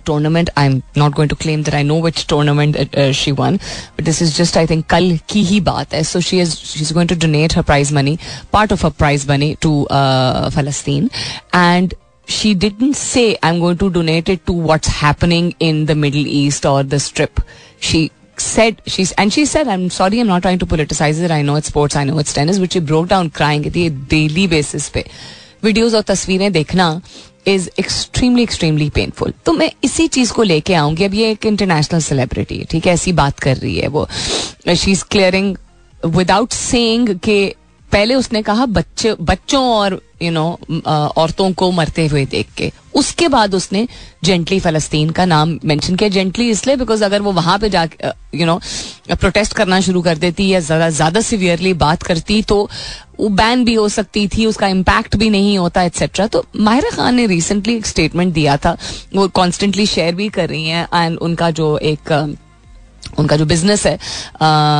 tournament. 0.06 0.50
I'm 0.56 0.84
not 0.96 1.16
going 1.16 1.30
to 1.30 1.36
claim 1.36 1.64
that 1.64 1.74
I 1.74 1.84
know 1.84 1.98
which 2.00 2.28
tournament 2.28 2.78
uh, 2.78 3.12
she 3.12 3.32
won, 3.32 3.60
but 3.96 4.06
this 4.06 4.22
is 4.22 4.36
just 4.36 4.58
I 4.58 4.66
think 4.66 4.88
kal 4.88 5.18
ki 5.28 5.44
hi 5.44 5.60
baat 5.60 5.92
hai. 5.92 6.04
So 6.04 6.20
she 6.20 6.40
is 6.40 6.60
she's 6.60 6.92
going 6.92 7.08
to 7.08 7.16
donate 7.16 7.54
her 7.54 7.64
prize 7.64 7.92
money, 7.92 8.18
part 8.52 8.72
of 8.72 8.82
her 8.82 8.92
prize 8.92 9.28
money 9.28 9.56
to 9.58 9.88
uh, 9.88 10.50
Palestine, 10.52 11.10
and 11.52 11.94
she 12.26 12.54
didn't 12.54 12.94
say 12.96 13.38
I'm 13.44 13.60
going 13.60 13.78
to 13.78 13.90
donate 13.90 14.30
it 14.30 14.46
to 14.48 14.54
what's 14.54 14.88
happening 14.88 15.56
in 15.60 15.86
the 15.86 15.96
Middle 15.96 16.26
East 16.26 16.66
or 16.66 16.84
the 16.84 17.00
Strip. 17.00 17.42
She 17.80 18.12
said 18.38 18.82
she's 18.88 19.12
and 19.14 19.32
she 19.32 19.46
said 19.46 19.68
i'm 19.68 19.90
sorry 19.92 20.20
i'm 20.20 20.26
not 20.28 20.42
trying 20.42 20.58
to 20.58 20.66
politicize 20.66 21.22
it 21.22 21.30
i 21.30 21.44
know 21.44 21.56
it's 21.56 21.68
sports 21.68 21.96
i 21.96 22.04
know 22.04 22.18
it's 22.18 22.34
tennis 22.34 22.58
but 22.58 22.74
she 22.74 22.80
broke 22.80 23.08
down 23.08 23.30
crying 23.30 23.64
at 23.66 23.74
the 23.74 23.90
daily 23.90 24.48
basis 24.48 24.90
पे 24.90 25.06
videos 25.64 25.94
और 25.94 26.02
तस्वीरें 26.02 26.52
देखना 26.52 26.88
is 27.55 27.69
extremely 27.79 28.43
extremely 28.43 28.89
painful 28.91 29.33
तो 29.47 29.53
मैं 29.53 29.71
इसी 29.85 30.07
चीज़ 30.09 30.33
को 30.33 30.43
लेके 30.43 30.75
आऊँगी। 30.75 31.05
अब 31.05 31.15
ये 31.15 31.31
एक 31.31 31.47
इंटरनेशनल 31.47 32.01
सेलिब्रिटी 32.01 32.59
है, 32.59 32.65
ठीक 32.65 32.87
है? 32.87 32.93
ऐसी 32.93 33.13
बात 33.13 33.39
कर 33.39 33.57
रही 33.57 33.77
है 33.77 33.89
वो। 33.89 34.09
She 34.75 34.93
is 34.93 35.05
clearing 35.11 35.57
without 36.07 36.53
saying 36.53 37.19
के 37.19 37.55
पहले 37.93 38.15
उसने 38.15 38.43
कहा, 38.43 38.67
बच्चे, 38.69 39.15
बच्चों 39.23 39.65
और 39.67 40.01
यू 40.23 40.31
नो 40.31 40.59
औरतों 40.87 41.53
को 41.53 41.71
मरते 41.73 42.07
हुए 42.07 42.25
देख 42.27 42.47
के। 42.57 42.71
उसके 42.95 43.29
बाद 43.29 43.55
उसने 43.55 43.87
जेंटली 44.25 44.59
फलस्तीन 44.61 45.11
का 45.11 45.25
नाम 45.25 45.59
मेंशन 45.65 45.97
किया। 45.97 46.09
जेंटली 46.11 46.49
इसलिए 46.51 46.77
बिकॉज़ 46.77 47.05
अगर 47.05 47.23
वो 47.23 47.33
वहाँ 47.33 47.59
पे 47.59 47.69
जाके 47.71 48.09
यू 48.39 48.47
नो 48.47 48.59
प्रोटेस्ट 49.11 49.53
करना 49.55 49.81
शुरू 49.81 50.03
कर 50.03 50.19
देती 50.19 50.49
या 50.49 50.61
ज़्यादा 50.61 50.89
ज़्यादा 50.91 51.21
सिवियरली 51.23 51.73
बात 51.77 52.03
करती 52.03 52.41
तो 52.45 52.69
वो 53.21 53.29
बैन 53.31 53.65
भी 53.65 53.75
हो 53.75 53.89
सकती 53.91 54.27
थी, 54.29 54.47
उसका 54.47 54.67
इम्पैक्ट 54.69 55.17
भी 55.17 55.31
नहीं 55.31 55.57
होता 55.59 55.83
एक्सेट्रा 55.83 56.27
तो 56.27 56.45
माहिरा 56.59 56.91
खान 56.91 57.15
ने 57.15 57.27
रिसेंटली 57.27 57.77
एक 57.77 57.87
स्टेटमेंट 57.87 58.33
दिया 58.35 58.57
था। 58.57 58.77
वो 59.15 59.27
कॉन्स्टेंटली 59.31 59.87
शेयर 59.87 60.15
भी 60.15 60.29
कर 60.31 60.49
रही 60.49 60.67
हैं 60.67 60.87
एंड 60.95 61.19
उनका 61.19 61.51
जो 61.53 61.77
एक 61.79 62.13
उनका 63.19 63.37
जो 63.37 63.47
बिज़नेस 63.47 63.87
है 63.87 63.99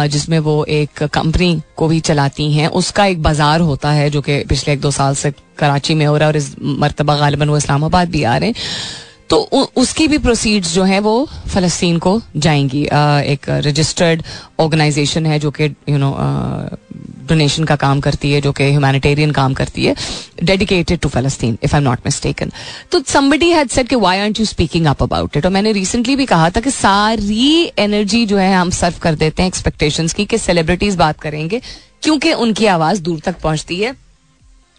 जिसमें 0.09 0.39
वो 0.41 0.65
एक 0.65 1.03
कंपनी 1.05 1.61
को 1.77 1.89
भी 1.89 2.01
चलाती 2.03 2.53
हैं, 2.53 2.69
उसका 2.69 3.07
एक 3.07 3.23
बाज़ार 3.23 3.61
होता 3.61 3.91
है 3.91 4.09
जो 4.11 4.21
कि 4.23 4.43
पिछले 4.49 4.75
एक 4.75 4.81
दो 4.81 4.91
साल 4.91 5.15
से 5.15 5.33
कराची 5.59 5.95
में 5.95 6.07
हो 6.07 6.17
रहा 6.17 6.29
है 6.29 6.33
और 6.33 6.37
इस 6.37 6.55
मरतबा 6.63 7.17
गालिबा 7.17 7.47
वो 7.47 7.57
इस्लामाबाद 7.57 8.11
भी 8.11 8.23
आ 8.25 8.37
रहे 8.37 8.49
हैं। 8.49 8.57
तो 9.31 9.37
उसकी 9.77 10.07
भी 10.09 10.19
प्रोसीड्स 10.19 10.73
जो 10.75 10.83
हैं 10.85 11.01
वो 11.01 11.29
फलस्तीन 11.49 11.99
को 11.99 12.21
जाएँगी। 12.37 12.83
एक 12.83 13.49
रजिस्टर्ड 13.67 14.23
ऑर्गेनाइजेशन 14.61 15.27
है 15.27 15.39
जो 15.39 15.51
कि 15.51 15.65
यू 15.65 15.99
नो 15.99 16.11
डोनेशन 17.29 17.65
का 17.65 17.77
काम 17.77 18.01
करती 18.01 18.33
है, 18.33 18.41
जो 18.41 18.53
कि 18.53 18.65
ह्यूमैनिटेरियन 18.65 19.31
काम 19.33 19.55
करती 19.55 19.85
है 19.85 19.95
dedicated 20.43 20.99
to 20.99 21.09
Palestine 21.09 21.59
if 21.63 21.75
I 21.75 21.81
am 21.81 21.85
not 21.85 21.99
mistaken 22.07 22.53
तो 22.93 23.03
समबडी 23.09 23.51
हैड 23.51 23.69
सेड 23.71 23.89
कि 23.89 23.97
why 23.97 24.19
aren't 24.19 24.41
you 24.41 24.47
speaking 24.47 24.87
up 24.87 25.03
about 25.03 25.37
it 25.37 25.47
और 25.47 25.53
मैंने 25.53 25.73
रिसेंटली 25.73 26.17
भी 26.17 26.27
कहा 26.27 26.51
था 26.51 26.61
कि 26.61 26.71
सारी 26.71 27.71
एनर्जी 27.79 28.25
जो 28.27 28.37
है 28.39 28.55
हम 28.55 28.71
सर्व 28.73 28.99
कर 29.03 29.15
देते 29.17 29.43
हैं 29.43 29.49
एक्सपेक्टेशंस 29.49 30.13
की, 30.13 30.25
कि 30.25 30.39
सेलिब्रिटीज 30.39 30.97
बात 30.97 31.21
करेंगे, 31.21 31.61
क्योंकि 32.03 32.33
उनकी 32.35 32.67
आवाज़ 32.69 33.03
दूर 33.03 33.21
तक 33.21 33.41
पहुँचती 33.41 33.77
है। 33.77 33.95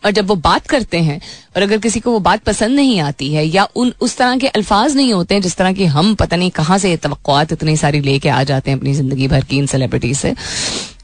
और 0.04 0.12
जब 0.12 0.28
वो 0.28 0.36
बात 0.38 0.68
करते 0.68 0.98
हैं, 1.00 1.20
और 1.56 1.62
अगर 1.62 1.78
किसी 1.78 2.00
को 2.00 2.12
वो 2.12 2.20
बात 2.22 2.44
पसंद 2.44 2.76
नहीं 2.76 3.00
आती 3.02 3.34
है, 3.34 3.46
या 3.46 3.68
उन, 3.76 3.94
उस 4.02 4.16
तरह 4.18 4.38
के 4.38 4.48
अल्फाज 4.50 4.96
नहीं 4.96 5.14
होते 5.14 5.36
हैं, 5.36 5.42
जिस 5.42 5.56
तरह 5.58 5.74
की 5.74 5.86
हम 5.88 6.14
पता 6.16 6.38
नहीं 6.38 6.52
कहाँ 6.52 6.78
से 6.78 6.96
तो 6.98 7.42
इतनी 7.44 7.76
सारी 7.78 8.00
लेके 8.02 8.30
आ 8.30 8.44
जाते 8.44 8.72
हैं 8.72 8.78
अपनी 8.78 8.94
ज़िंदगी 8.94 9.28
भर 9.28 9.44
की 9.44 9.58
इन 9.58 9.66
सेलिब्रिटी 9.68 10.14
से 10.14 10.34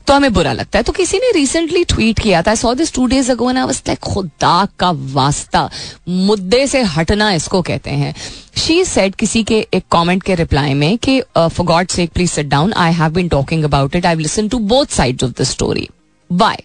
तो 0.08 0.14
हमें 0.14 0.34
बुरा 0.34 0.54
लगता 0.54 0.80
है। 0.80 0.84
तो 0.84 0.92
किसी 0.94 1.18
ने 1.18 1.32
रिसेंटली 1.32 1.84
ट्वीट 1.86 2.20
किया 2.20 2.42
था 2.42 2.56
so 2.56 2.74
this 2.74 2.94
two 2.94 3.06
days 3.08 3.32
ago 3.32 3.46
was 3.46 3.82
like 3.88 4.00
खुदा 4.04 4.68
का 4.80 4.92
वास्ता, 5.14 5.70
मुद्दे 6.08 6.66
से 6.68 6.82
हटना 6.84 7.32
इसको 7.34 7.62
कहते 7.62 7.92
हैं। 7.92 8.14
शी 8.58 8.84
सेड 8.86 9.16
किसी 9.16 9.44
के, 9.44 9.60
एक 9.74 9.84
कमेंट 9.92 10.24
के 10.24 10.36
रिप्लाई 10.36 10.74
में 10.74 10.98
कि 10.98 11.20
for 11.38 11.66
God 11.66 11.88
sake 11.88 12.12
please 12.12 12.32
sit 12.32 12.48
down 12.48 12.74
I 12.74 12.94
have 12.94 13.12
been 13.14 13.28
talking 13.30 13.64
about 13.64 13.96
it 13.96 14.06
I 14.06 14.16
listen 14.16 14.48
to 14.48 14.60
both 14.68 14.86
sides 14.92 15.24
of 15.24 15.32
the 15.40 15.44
story 15.46 15.88
by 16.30 16.64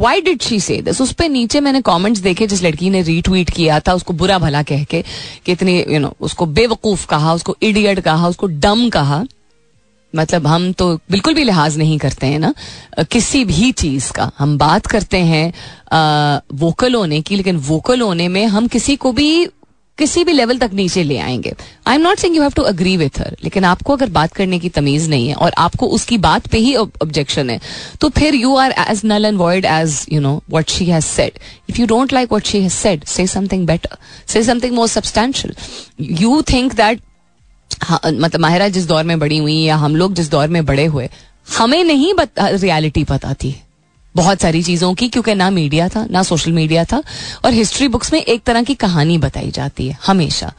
why 0.00 0.20
did 0.20 0.42
she 0.42 0.58
say 0.60 0.80
this 0.82 1.00
उस 1.00 1.12
पर 1.12 1.28
नीचे 1.28 1.60
मैंने 1.60 1.80
कमेंट्स 1.82 2.20
देखे 2.20 2.46
जिस 2.46 2.62
लड़की 2.62 2.90
ने 2.90 3.00
रीट्वीट 3.02 3.50
किया 3.50 3.78
था, 3.80 3.94
उसको 3.94 4.12
बुरा 4.12 4.38
भला 4.38 4.62
कह 4.62 4.84
के, 4.84 5.02
कि 5.46 5.52
इतनी 5.52 5.78
यू 5.88 5.98
नो 5.98 6.14
उसको 6.20 6.46
बेवकूफ़ 6.48 7.06
कहा, 7.06 7.34
उसको 7.34 7.56
इडियट 7.62 8.00
कहा, 8.00 8.28
उसको 8.28 8.46
डम 8.46 8.88
कहा। 8.88 9.24
मतलब 10.14 10.46
हम 10.46 10.70
तो 10.72 10.94
बिल्कुल 11.10 11.34
भी 11.34 11.44
लिहाज 11.44 11.76
नहीं 11.78 11.98
करते 11.98 12.26
हैं 12.26 12.38
ना। 12.38 12.52
किसी 13.10 13.44
भी 13.44 13.70
चीज़ 13.72 14.10
का 14.12 14.30
हम 14.38 14.56
बात 14.58 14.86
करते 14.86 15.18
हैं 15.18 15.52
आ, 15.92 16.40
वोकल 16.54 16.94
होने 16.94 17.20
की 17.20 17.36
लेकिन 17.36 17.56
वोकल 17.68 18.00
होने 18.00 18.28
में 18.28 18.44
हम 18.46 18.66
किसी 18.68 18.96
को 18.96 19.12
भी 19.12 19.48
किसी 19.98 20.22
भी 20.24 20.32
लेवल 20.32 20.58
तक 20.58 20.70
नीचे 20.74 21.02
ले 21.02 21.16
आएँगे। 21.18 21.52
I 21.86 21.94
am 21.94 22.00
not 22.02 22.18
saying 22.18 22.36
you 22.36 22.42
have 22.42 22.52
to 22.56 22.62
agree 22.62 22.96
with 22.96 23.18
her 23.20 23.36
लेकिन 23.44 23.64
आपको 23.64 23.92
अगर 23.92 24.10
बात 24.10 24.32
करने 24.32 24.58
की 24.58 24.68
तमीज 24.68 25.08
नहीं 25.10 25.28
है 25.28 25.34
और 25.34 25.52
आपको 25.58 25.86
उसकी 25.96 26.18
बात 26.18 26.46
पे 26.48 26.58
ही 26.58 26.74
ऑब्जेक्शन 26.76 27.50
है 27.50 27.60
तो 28.00 28.08
फिर 28.08 28.34
you 28.34 28.54
are 28.56 28.74
as 28.80 29.00
null 29.04 29.24
and 29.24 29.38
void 29.38 29.64
as 29.64 30.04
you 30.12 30.20
know 30.20 30.40
what 30.50 30.70
she 30.70 30.84
has 30.84 31.04
said 31.04 31.38
if 31.70 31.80
you 31.80 31.86
don't 31.86 32.12
like 32.12 32.32
what 32.32 32.46
she 32.46 32.60
has 32.62 32.72
said 32.72 33.04
say 33.06 33.26
something 33.26 33.66
better 33.66 33.96
say 34.26 34.42
something 34.44 34.74
more 34.74 34.88
substantial 34.88 35.54
you 36.20 36.40
think 36.52 36.74
that 36.74 37.00
मतलब 37.92 38.40
माहिरा, 38.40 38.68
जिस 38.68 38.86
दौर 38.86 39.04
में 39.04 39.18
बड़ी 39.18 39.38
हुई 39.38 39.56
या 39.56 39.76
हम 39.76 39.96
लोग 39.96 40.14
जिस 40.14 40.30
दौर 40.30 40.48
में 40.48 40.64
बड़े 40.66 40.84
हुए, 40.86 41.08
हमें 41.58 41.82
नहीं 41.84 42.14
रियलिटी 42.40 43.04
पता 43.04 43.34
थी 43.34 43.54
बहुत 44.14 44.40
सारी 44.40 44.62
चीज़ों 44.62 44.94
की, 44.94 45.08
क्योंकि 45.08 45.34
ना 45.34 45.50
मीडिया 45.50 45.88
था, 45.88 46.06
ना 46.10 46.22
सोशल 46.22 46.52
मीडिया 46.52 46.84
था, 46.84 47.02
और 47.44 47.52
हिस्ट्री 47.52 47.88
बुक्स 47.88 48.12
में 48.12 48.22
एक 48.22 48.42
तरह 48.42 48.62
की 48.62 48.74
कहानी 48.74 49.18
बताई 49.18 49.50
जाती 49.50 49.88
है, 49.88 49.98
हमेशा। 50.06 50.52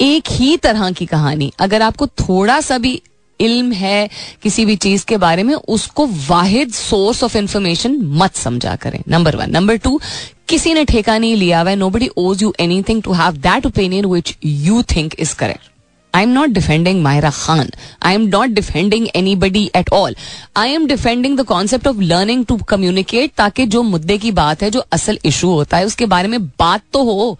एक 0.00 0.30
ही 0.30 0.56
तरह 0.56 0.90
की 0.90 1.06
कहानी। 1.06 1.52
अगर 1.58 1.82
आपको 1.82 2.06
थोड़ा 2.06 2.60
सा 2.60 2.78
भी 2.78 3.00
इल्म 3.40 3.72
है 3.72 4.08
किसी 4.42 4.64
भी 4.66 4.76
चीज़ 4.76 5.04
के 5.04 5.16
बारे 5.16 5.42
में, 5.42 5.54
उसको 5.54 6.06
वाहिद 6.28 6.72
सोर्स 6.72 7.22
ऑफ़ 7.24 7.36
इंफॉर्मेशन 7.38 7.98
मत 8.20 8.36
समझा 8.36 8.76
करें 8.76 9.00
नंबर 9.08 9.36
वन 9.36 9.50
नंबर 9.50 9.76
टू 9.76 10.00
किसी 10.48 10.74
ने 10.74 10.84
ठेका 10.84 11.18
नहीं 11.18 11.36
लिया 11.36 11.60
हुआ 11.60 11.74
nobody 11.90 12.08
owes 12.16 12.42
you 12.42 12.54
anything 12.60 13.02
to 13.02 13.12
have 13.12 13.36
that 13.40 13.66
opinion 13.66 14.06
which 14.06 14.36
you 14.44 14.82
think 14.96 15.14
is 15.18 15.34
correct 15.34 15.71
I 16.14 16.22
am 16.22 16.28
not 16.28 16.48
defending 16.48 17.02
Mahira 17.02 17.30
Khan 17.30 17.70
I 18.02 18.14
am 18.14 18.26
not 18.26 18.48
defending 18.48 19.06
anybody 19.36 19.70
at 19.76 19.90
all 19.92 20.16
I 20.56 20.70
am 20.70 20.86
defending 20.86 21.38
the 21.38 21.42
concept 21.42 21.86
of 21.86 22.00
learning 22.00 22.44
to 22.46 22.56
communicate 22.56 23.32
ताकि 23.36 23.66
जो 23.66 23.82
मुद्दे 23.82 24.18
की 24.18 24.30
बात 24.30 24.62
है 24.62 24.70
जो 24.70 24.84
असल 24.92 25.18
issue 25.24 25.50
होता 25.50 25.76
है 25.76 25.86
उसके 25.86 26.06
बारे 26.06 26.28
में 26.28 26.44
बात 26.44 26.82
तो 26.92 27.02
हो। 27.04 27.38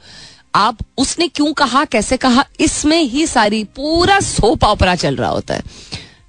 आप 0.55 0.79
उसने 0.99 1.29
क्यों 1.29 1.53
कहा 1.53 1.85
कैसे 1.85 2.17
कहा 2.17 2.45
इसमें 2.61 3.03
ही 3.03 3.27
सारी 3.27 3.65
पूरा 3.65 4.21
सोप 4.21 4.65
ऑपरा 4.65 4.95
चल 4.95 5.17
रहा 5.17 5.31
होता 5.31 5.55
है। 5.55 5.63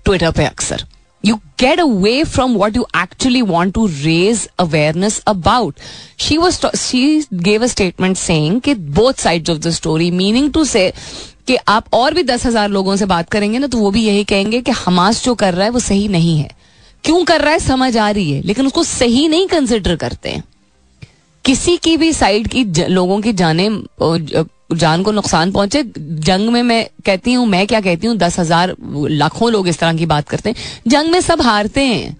ट्विटर 0.05 0.31
पे 0.31 0.45
अक्सर। 0.45 0.85
You 1.25 1.35
get 1.35 1.79
away 1.79 2.23
from 2.23 2.53
what 2.53 2.75
you 2.75 2.85
actually 2.97 3.41
want 3.41 3.73
to 3.73 3.85
raise 3.85 4.47
awareness 4.59 5.19
about 5.27 5.75
she 6.19 6.37
she 6.37 7.01
gave 7.47 7.63
a 7.63 7.69
statement 7.69 8.17
saying 8.17 8.61
कि 8.63 8.75
both 8.75 9.19
sides 9.25 9.49
of 9.49 9.61
the 9.61 9.71
story, 9.71 10.09
meaning 10.11 10.49
to 10.57 10.65
say 10.65 10.91
कि 11.47 11.55
आप 11.67 11.93
और 11.93 12.13
भी 12.13 12.23
दस 12.23 12.45
हज़ार 12.45 12.69
लोगों 12.69 12.95
से 12.95 13.05
बात 13.05 13.29
करेंगे 13.29 13.59
ना 13.59 13.67
तो 13.67 13.77
वो 13.77 13.91
भी 13.91 14.03
यही 14.03 14.23
कहेंगे 14.23 14.61
कि 14.61 14.71
हमास 14.73 15.23
जो 15.23 15.35
कर 15.35 15.53
रहा 15.53 15.65
है 15.65 15.71
वो 15.71 15.79
सही 15.81 16.07
नहीं 16.07 16.37
है। 16.39 16.49
क्यों 17.03 17.23
कर 17.25 17.41
रहा 17.41 17.53
है? 17.53 17.59
समझ 17.59 17.95
आ 17.97 18.09
रही 18.11 18.31
है 18.31 18.41
लेकिन 18.41 18.65
उसको 18.65 18.83
सही 18.83 19.27
नहीं 19.27 19.47
कंसिडर 19.47 19.95
करते 19.95 20.29
हैं। 20.29 20.43
किसी 21.45 21.75
की 21.77 21.95
भी 21.97 22.11
साइड 22.13 22.47
की 22.47 22.63
ज, 22.65 22.85
लोगों 22.89 23.19
की 23.21 23.33
जाने 23.33 23.69
जान 24.73 25.03
को 25.03 25.11
नुकसान 25.11 25.51
पहुँचे 25.51 25.83
जंग 25.97 26.49
में 26.49 26.61
मैं 26.63 26.85
कहती 27.05 27.33
हूँ 27.33 27.45
मैं 27.47 27.65
क्या 27.67 27.81
कहती 27.81 28.07
हूँ 28.07 28.15
दस 28.17 28.39
हज़ार 28.39 28.75
लाखों 28.81 29.51
लोग 29.51 29.67
इस 29.67 29.79
तरह 29.79 29.93
की 29.93 30.05
बात 30.07 30.29
करते 30.29 30.49
हैं। 30.49 30.55
जंग 30.87 31.11
में 31.11 31.19
सब 31.21 31.41
हारते 31.41 31.81
हैं। 31.81 32.17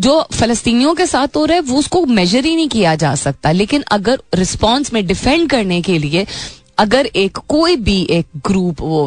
जो 0.00 0.20
फलस्तीनियों 0.32 0.94
के 0.94 1.06
साथ 1.06 1.36
हो 1.36 1.44
रहा 1.44 1.54
है 1.54 1.60
वो 1.62 1.78
उसको 1.78 2.04
मेजर 2.06 2.44
ही 2.44 2.54
नहीं 2.56 2.68
किया 2.68 2.94
जा 2.94 3.14
सकता। 3.16 3.50
लेकिन 3.52 3.84
अगर 3.92 4.20
रिस्पॉन्स 4.34 4.92
में 4.92 5.06
डिफेंड 5.06 5.48
करने 5.50 5.80
के 5.82 5.98
लिए 5.98 6.26
अगर 6.78 7.06
एक 7.06 7.38
कोई 7.48 7.76
भी 7.78 8.00
एक 8.10 8.26
ग्रुप 8.46 8.80
वो 8.80 9.06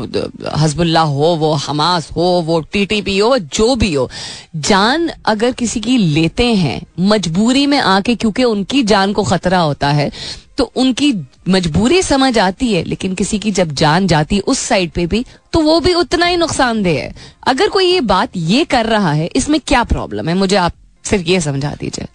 हजबुल्ला 0.55 1.01
हो, 1.01 1.35
वो 1.35 1.51
हमास 1.53 2.09
हो, 2.11 2.23
वो 2.41 2.59
टीटीपी 2.63 3.17
हो 3.17 3.37
जो 3.37 3.75
भी 3.75 3.93
हो, 3.93 4.09
जान 4.57 5.09
अगर 5.25 5.51
किसी 5.53 5.79
की 5.79 5.97
लेते 5.97 6.45
हैं, 6.55 6.81
मजबूरी 6.99 7.65
में 7.67 7.79
आके, 7.79 8.15
क्योंकि 8.15 8.43
उनकी 8.45 8.83
जान 8.85 9.13
को 9.13 9.23
खतरा 9.25 9.59
होता 9.59 9.87
है 9.91 10.11
तो 10.57 10.63
उनकी 10.75 11.13
मजबूरी 11.49 12.01
समझ 12.01 12.37
आती 12.39 12.71
है, 12.73 12.83
लेकिन 12.83 13.13
किसी 13.15 13.39
की 13.39 13.51
जब 13.51 13.71
जान 13.73 14.07
जाती 14.07 14.39
उस 14.41 14.59
साइड 14.59 14.91
पे 14.91 15.05
भी 15.07 15.23
तो 15.53 15.59
वो 15.61 15.79
भी 15.79 15.93
उतना 15.93 16.25
ही 16.25 16.37
नुकसानदेह 16.37 17.01
है। 17.01 17.13
अगर 17.47 17.69
कोई 17.69 17.85
ये 17.85 17.99
बात 18.03 18.29
ये 18.37 18.63
कर 18.65 18.85
रहा 18.85 19.11
है, 19.11 19.29
इसमें 19.35 19.59
क्या 19.59 19.83
प्रॉब्लम 19.85 20.29
है? 20.29 20.35
मुझे 20.35 20.55
आप 20.55 20.73
सिर्फ़ 21.05 21.25
ये 21.25 21.41
समझा 21.41 21.75
दीजिए। 21.79 22.07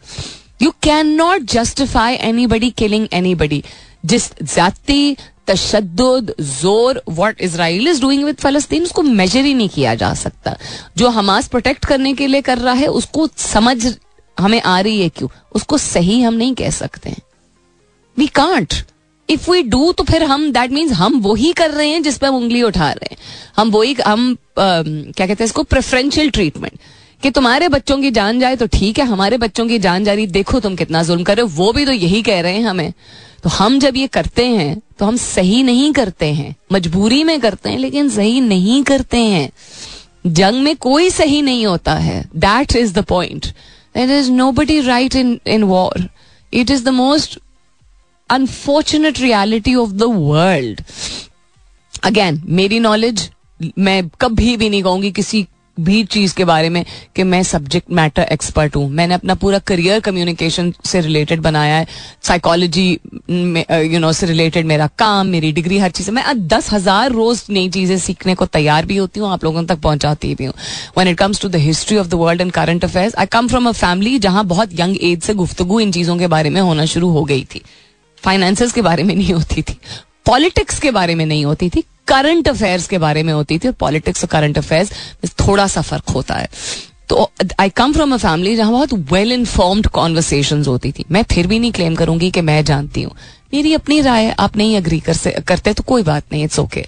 You 0.62 0.71
cannot 1.15 1.43
justify 1.53 2.15
anybody 2.47 2.71
killing 2.73 3.07
anybody 3.35 3.62
जिस 4.05 4.31
जाति 4.45 5.17
तशद 5.49 6.33
ज़ोर 6.41 7.03
what 7.11 7.41
Israel 7.41 7.89
is 7.89 8.01
doing 8.01 8.25
with 8.25 8.37
फलस्तीन 8.37 8.83
उसको 8.83 9.03
मेजर 9.03 9.45
ही 9.45 9.55
नहीं 9.55 9.69
किया 9.69 9.95
जा 9.95 10.13
सकता। 10.15 10.57
जो 10.97 11.09
हमास 11.11 11.49
प्रोटेक्ट 11.49 11.85
करने 11.85 12.13
के 12.15 12.27
लिए 12.27 12.41
कर 12.43 12.59
रहा 12.59 12.75
है 12.75 12.87
उसको 12.89 13.29
समझ 13.39 13.97
हमें 14.37 14.61
आ 14.61 14.79
रही 14.81 15.01
है 15.01 15.09
क्यों? 15.09 15.29
उसको 15.55 15.79
सही 15.79 16.21
हम 16.23 16.35
नहीं 16.35 16.55
कह 16.55 16.71
सकते 16.71 17.15
we 18.17 18.27
can't 18.35 18.75
if 19.29 19.51
we 19.51 19.63
do 19.65 19.91
तो 19.93 20.05
फिर 20.05 20.23
हम 20.25 20.51
दैट 20.53 20.71
मीन्स 20.71 20.93
हम 20.93 21.21
वही 21.21 21.53
कर 21.53 21.71
रहे 21.71 21.89
हैं 21.89 22.03
जिस 22.03 22.19
पर 22.19 22.27
हम 22.27 22.37
उंगली 22.37 22.63
उठा 22.63 22.91
रहे 22.91 23.09
हैं। 23.11 23.19
हम 23.57 23.71
वही 23.71 23.97
हम 24.07 24.33
आ, 24.33 24.37
क्या 24.57 25.27
कहते 25.27 25.33
हैं 25.35 25.45
इसको? 25.45 25.63
प्रेफरेंशियल 25.65 26.31
ट्रीटमेंट 26.31 26.79
कि 27.23 27.31
तुम्हारे 27.31 27.69
बच्चों 27.69 27.97
की 27.99 28.11
जान 28.11 28.41
जाए 28.41 28.57
तो 28.57 28.67
ठीक 28.69 28.99
है 28.99 29.05
हमारे 29.07 29.37
बच्चों 29.39 29.67
की 29.69 29.79
जान 29.79 30.05
जा 30.05 30.13
रही 30.13 30.27
देखो 30.29 30.61
तुम 30.61 30.77
कितना 30.77 31.03
जुल्म 31.03 31.23
कर 31.25 31.37
रहे 31.37 31.47
हो 31.47 31.53
वो 31.55 31.73
भी 31.73 31.85
तो 31.87 31.93
यही 31.93 32.23
कह 32.23 32.41
रहे 32.41 32.53
हैं 32.53 32.65
हमें। 32.65 32.93
तो 33.45 33.51
हम 33.51 33.79
जब 33.79 33.97
ये 33.97 34.07
करते 34.07 34.47
हैं 34.47 34.81
तो 34.99 35.07
हम 35.07 35.17
सही 35.17 35.63
नहीं 35.63 35.93
करते 35.93 36.33
हैं। 36.33 36.55
मजबूरी 36.73 37.23
में 37.25 37.39
करते 37.41 37.71
हैं, 37.71 37.79
लेकिन 37.79 38.09
सही 38.09 38.41
नहीं 38.41 38.83
करते 38.83 39.19
हैं। 39.19 39.51
जंग 40.27 40.63
में 40.63 40.77
कोई 40.77 41.11
सही 41.11 41.41
नहीं 41.43 41.67
होता 41.67 41.95
है। 41.95 42.23
That 42.37 42.77
is 42.77 42.93
the 42.95 43.05
point 43.05 43.47
there 43.97 44.11
is 44.11 44.31
nobody 44.53 44.81
right 44.81 45.17
in 45.17 45.39
in 45.47 45.63
war 45.63 46.09
it 46.53 46.71
is 46.71 46.85
the 46.85 46.89
most 46.89 47.39
unfortunate 48.31 49.21
reality 49.21 49.75
of 49.75 49.91
the 49.91 50.03
world 50.03 50.83
again 52.05 52.43
मेरी 52.47 52.79
नॉलेज 52.81 53.31
मैं 53.79 54.09
कभी 54.21 54.57
भी 54.57 54.69
नहीं 54.69 54.83
कहूँगी 54.83 55.11
किसी 55.13 55.47
भी 55.77 56.03
चीज़ 56.05 56.35
के 56.35 56.45
बारे 56.45 56.69
में 56.69 56.85
कि 57.17 57.23
मैं 57.25 57.43
सब्जेक्ट 57.43 57.91
मैटर 57.93 58.23
एक्सपर्ट 58.23 58.77
हूँ। 58.77 58.89
मैंने 58.91 59.15
अपना 59.15 59.35
पूरा 59.35 59.59
करियर 59.61 60.01
कम्युनिकेशन 60.01 60.73
से 60.85 61.01
रिलेटेड 61.01 61.41
बनाया 61.43 61.77
है। 61.77 61.87
साइकोलॉजी 62.23 62.91
यू 62.91 63.99
नो 63.99 64.13
से 64.13 64.27
रिलेटेड 64.27 64.67
मेरा 64.67 64.87
काम, 64.99 65.27
मेरी 65.27 65.53
डिग्री 65.53 65.79
हर 65.79 65.91
चीज़। 65.91 66.11
मैं 66.11 66.25
दस 66.49 66.73
हज़ार 66.73 67.13
रोज 67.13 67.45
नई 67.51 67.69
चीज़ें 67.71 67.97
सीखने 67.99 68.35
को 68.35 68.47
तैयार 68.49 68.87
भी 68.87 68.97
होती 68.97 69.21
हूँ, 69.21 69.31
आप 69.31 69.45
लोगों 69.45 69.65
तक 69.65 69.81
पहुंचाती 69.81 70.35
भी 70.35 70.45
हूँ। 70.45 70.55
When 70.99 71.09
it 71.09 71.19
comes 71.19 71.41
to 71.41 71.49
the 71.49 71.57
history 71.59 71.97
of 71.99 72.09
the 72.09 72.15
world 72.15 72.41
and 72.41 72.53
current 72.53 72.85
affairs 72.85 73.15
I 73.15 73.27
come 73.29 73.49
from 73.49 73.69
a 73.69 73.73
family 73.75 74.19
जहाँ 74.21 74.45
बहुत 74.47 74.81
यंग 74.81 74.97
एज 75.03 75.23
से 75.23 75.35
गुफ्तगु 75.35 75.81
इन 75.81 75.93
चीज़ों 75.93 76.17
के 76.19 76.27
बारे 76.29 76.51
में 76.51 76.61
होना 76.61 76.85
शुरू 76.87 77.09
हो 77.11 77.25
गई 77.25 77.45
थी। 77.55 77.63
फाइनेंस 78.23 78.73
के 78.73 78.83
बारे 78.83 79.03
में 79.03 79.15
नहीं 79.15 79.33
होती 79.33 79.63
थी। 79.63 79.79
पॉलिटिक्स 80.27 80.79
के 80.81 80.91
बारे 80.91 81.15
में 81.15 81.25
नहीं 81.27 81.45
होती 81.45 81.69
थी। 81.71 81.85
करंट 82.09 82.49
अफेयर्स 82.49 82.87
के 82.88 82.99
बारे 82.99 83.23
में 83.23 83.33
होती 83.33 83.59
थी 83.59 83.69
और 83.69 83.75
पॉलिटिक्स 83.81 84.25
और 84.25 84.29
करंट 84.31 84.59
अफेयर्स 84.59 84.93
में 85.25 85.31
थोड़ा 85.47 85.67
सा 85.67 85.83
फ़र्क 85.83 86.11
होता 86.15 86.35
है। 86.35 86.49
तो 87.09 87.31
आई 87.61 87.69
कम 87.69 87.93
फ्रॉम 87.93 88.15
अ 88.15 88.17
फैमिली 88.17 88.57
जहाँ 88.57 88.73
बहुत 88.73 88.93
वेल 89.12 89.33
इन्फॉर्म्ड 89.33 89.87
कॉन्वर्सेशन 89.87 90.65
होती 90.65 90.93
थी। 90.93 91.05
मैं 91.11 91.23
फिर 91.33 91.47
भी 91.47 91.59
नहीं 91.59 91.73
क्लेम 91.73 91.95
करूँगी 91.95 92.31
कि 92.31 92.41
मैं 92.41 92.65
जानती 92.65 93.03
हूँ। 93.03 93.12
मेरी 93.55 93.75
अपनी 93.75 94.01
राय 94.01 94.31
आप 94.41 94.57
नहीं 94.57 94.77
अग्री 94.77 95.01
कर 95.01 95.15
से, 95.15 95.31
करते 95.49 95.73
तो 95.73 95.83
कोई 95.83 96.03
बात 96.03 96.25
नहीं 96.33 96.45
it's 96.45 96.59
okay 96.59 96.87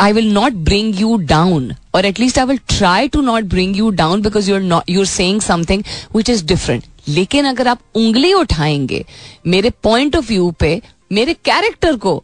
I 0.00 0.12
will 0.12 0.32
not 0.32 0.52
bring 0.66 1.00
you 1.00 1.16
down 1.28 1.74
और 1.94 2.06
at least 2.06 2.38
I 2.38 2.44
will 2.44 2.58
try 2.68 3.08
to 3.08 3.20
not 3.20 3.44
bring 3.44 3.76
you 3.76 3.90
down 3.90 4.22
because 4.22 4.50
you're 4.50 4.60
not 4.60 4.90
you're 4.90 5.06
saying 5.06 5.40
something 5.40 5.82
which 6.16 6.30
is 6.30 6.44
different 6.46 6.84
लेकिन 7.08 7.44
अगर 7.44 7.68
आप 7.68 7.80
उंगली 7.94 8.32
उठाएँगे 8.32 9.04
मेरे 9.46 9.70
पॉइंट 9.82 10.16
ऑफ़ 10.16 10.28
व्यू 10.28 10.50
पे 10.50 10.80
मेरे 11.10 11.34
कैरेक्टर 11.44 11.96
को 11.96 12.22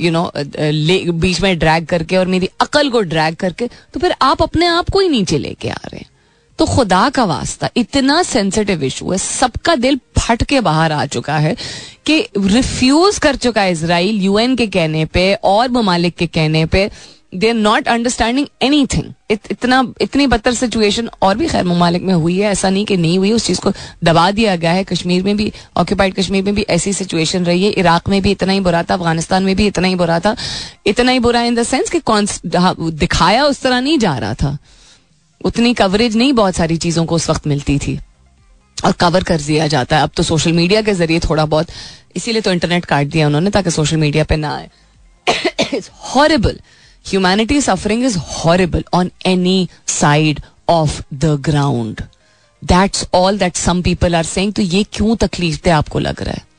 यू 0.00 0.10
नो 0.10 0.30
बीच 1.12 1.40
में 1.40 1.58
ड्रैग 1.58 1.86
करके 1.86 2.16
और 2.16 2.26
मेरी 2.26 2.48
अकल 2.60 2.90
को 2.90 3.00
ड्रैग 3.02 3.36
करके 3.36 3.66
तो 3.66 4.00
फिर 4.00 4.14
आप 4.22 4.42
अपने 4.42 4.66
आप 4.66 4.90
को 4.90 5.00
ही 5.00 5.08
नीचे 5.08 5.38
लेके 5.38 5.68
आ 5.68 5.80
रहे 5.84 5.98
हैं। 5.98 6.10
तो 6.58 6.66
खुदा 6.66 7.08
का 7.10 7.24
वास्ता 7.24 7.68
इतना 7.76 8.22
सेंसिटिव 8.22 8.82
इशू 8.84 9.10
है, 9.12 9.18
सबका 9.18 9.74
दिल 9.76 9.98
फट 10.18 10.42
के 10.42 10.60
बाहर 10.60 10.92
आ 10.92 11.04
चुका 11.06 11.38
है 11.38 11.54
कि 12.06 12.18
रिफ्यूज 12.36 13.18
कर 13.18 13.36
चुका 13.36 13.62
है 13.62 13.72
इसराइल 13.72 14.20
यूएन 14.22 14.56
के 14.56 14.66
कहने 14.66 15.04
पे 15.06 15.32
और 15.34 15.68
ममालिक 15.70 16.14
के 16.16 16.26
कहने 16.26 16.64
पे। 16.66 16.90
They 17.32 17.48
are 17.48 17.54
not 17.54 17.88
understanding 17.88 18.46
anything 18.86 19.04
इतना 19.30 19.82
इतनी 20.00 20.26
बदतर 20.26 20.54
सिचुएशन 20.54 21.08
और 21.22 21.36
भी 21.36 21.46
खैर 21.48 21.64
ममालिक 21.64 22.02
में 22.02 22.12
हुई 22.14 22.38
है 22.38 22.50
ऐसा 22.50 22.70
नहीं 22.70 22.84
कि 22.84 22.96
नहीं 22.96 23.18
हुई 23.18 23.32
उस 23.32 23.46
चीज़ 23.46 23.60
को 23.60 23.72
दबा 24.04 24.30
दिया 24.30 24.56
गया 24.56 24.72
है 24.72 24.84
कश्मीर 24.84 25.22
में 25.22 25.36
भी 25.36 25.52
ऑक्यूपाइड 25.76 26.14
कश्मीर 26.14 26.44
में 26.44 26.54
भी 26.54 26.62
ऐसी 26.70 26.92
सिचुएशन 26.92 27.44
रही 27.44 27.64
है 27.64 27.70
इराक 27.72 28.08
में 28.08 28.20
भी 28.22 28.30
इतना 28.30 28.52
ही 28.52 28.60
बुरा 28.60 28.82
था 28.82 28.94
अफ़गानिस्तान 28.94 29.42
में 29.42 29.54
भी 29.56 29.66
इतना 29.66 29.88
ही 29.88 29.94
बुरा 29.94 30.18
था 30.20 30.36
इतना 30.86 31.12
ही 31.12 31.18
बुरा 31.20 31.42
इन 31.42 31.54
द 31.54 31.62
सेंस 31.64 31.90
कि 31.90 32.00
कौन 32.02 32.26
दिखाया 32.46 33.44
उस 33.44 33.62
तरह 33.62 33.80
नहीं 33.80 33.98
जा 33.98 34.16
रहा 34.16 34.34
था 34.34 34.56
उतनी 35.40 35.74
कवरेज 35.74 36.16
नहीं 36.16 36.32
बहुत 36.32 36.54
सारी 36.54 36.76
चीज़ों 36.76 37.04
को 37.04 37.14
उस 37.14 37.30
वक्त 37.30 37.46
मिलती 37.46 37.78
थी 37.78 37.98
और 38.76 38.92
कवर 38.92 39.22
कर 39.22 39.40
दिया 39.40 39.66
जाता 39.68 39.96
है 39.96 40.02
अब 40.02 40.10
तो 40.16 40.22
सोशल 40.22 40.52
मीडिया 40.52 40.82
के 40.82 40.94
ज़रिए 40.94 41.20
थोड़ा 41.20 41.44
बहुत 41.46 41.66
इसीलिए 42.16 42.42
तो 42.42 42.52
इंटरनेट 42.52 42.84
काट 42.84 43.06
दिया 43.06 43.26
उन्होंने 43.26 43.50
ताकि 43.50 43.70
सोशल 43.70 43.96
मीडिया 43.96 44.24
पे 44.24 44.36
ना 44.36 44.54
आए 44.54 44.70
it's 45.74 45.90
horrible 46.04 46.58
humanity 47.06 47.60
suffering 47.60 48.04
is 48.04 48.18
horrible 48.18 48.84
on 48.94 49.10
any 49.26 49.68
side 49.88 50.40
of 50.68 51.00
the 51.14 51.36
ground 51.40 52.02
that's 52.62 53.06
all 53.14 53.38
that 53.38 53.56
some 53.56 53.82
people 53.82 54.14
are 54.14 54.24
saying 54.24 54.52
तो 54.52 54.62
ये 54.62 54.84
क्यों 54.92 55.16
तकलीफ़ 55.16 55.60
दे 55.64 55.70
आपको 55.70 55.98
लग 55.98 56.22
रहा 56.22 56.34
है? 56.34 56.50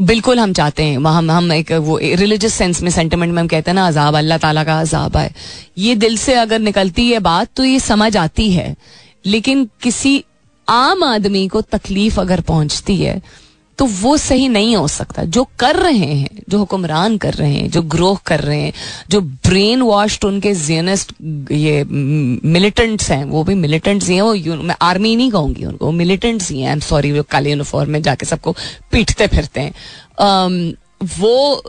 बिल्कुल 0.00 0.38
हम 0.38 0.52
चाहते 0.52 0.82
हैं 0.82 0.98
हम 0.98 1.30
हम 1.30 1.52
एक 1.52 1.72
वो 1.72 1.98
रिलीजियस 1.98 2.54
सेंस 2.54 2.82
में 2.82 2.90
सेंटिमेंट 2.90 3.32
में 3.32 3.40
हम 3.40 3.48
कहते 3.48 3.70
हैं 3.70 3.74
ना, 3.74 3.86
अजाब, 3.86 4.16
अल्लाह 4.16 4.38
ताला 4.38 4.64
का 4.64 4.80
अजाब 4.80 5.16
है 5.16 5.30
ये 5.78 5.94
दिल 5.94 6.16
से 6.16 6.34
अगर 6.34 6.58
निकलती 6.58 7.10
है 7.10 7.18
बात 7.20 7.48
तो 7.56 7.64
ये 7.64 7.80
समझ 7.80 8.16
आती 8.16 8.50
है। 8.52 8.74
लेकिन 9.26 9.68
किसी 9.82 10.24
आम 10.68 11.02
आदमी 11.04 11.46
को 11.48 11.60
तकलीफ़ 11.60 12.20
अगर 12.20 12.40
पहुँचती 12.40 12.96
है 12.96 13.20
तो 13.78 13.86
वो 14.00 14.16
सही 14.16 14.48
नहीं 14.48 14.76
हो 14.76 14.86
सकता। 14.88 15.24
जो 15.24 15.44
कर 15.58 15.76
रहे 15.76 16.06
हैं 16.06 16.42
जो 16.48 16.58
हुक्मरान 16.58 17.16
कर 17.16 17.34
रहे 17.34 17.54
हैं 17.54 17.70
जो 17.70 17.82
ग्रोह 17.94 18.18
कर 18.26 18.40
रहे 18.40 18.60
हैं 18.60 18.72
जो 19.10 19.20
ब्रेन 19.20 19.82
वॉश्ड 19.82 20.24
उनके 20.24 20.54
जियनिस्ट 20.54 21.12
ये 21.52 21.82
मिलिटेंट्स 21.84 23.10
हैं 23.10 23.24
वो 23.24 23.42
भी 23.44 23.54
मिलिटेंट्स 23.54 24.08
ही 24.08 24.14
हैं 24.14 24.22
वो 24.22 24.62
मैं 24.62 24.76
आर्मी 24.82 25.14
नहीं 25.16 25.30
कहूँगी 25.30 25.64
उनको 25.64 25.90
मिलिटेंट्स 25.92 26.50
ही 26.50 26.60
हैं। 26.60 26.66
आई 26.66 26.72
एम 26.72 26.80
सॉरी 26.80 27.12
वो 27.12 27.22
काले 27.30 27.50
यूनिफॉर्म 27.50 27.90
में 27.90 28.00
जाके 28.02 28.26
सबको 28.26 28.52
पीटते 28.92 29.26
फिरते 29.26 29.60
हैं। 29.60 29.72
um, 30.20 30.76
वो 31.18 31.62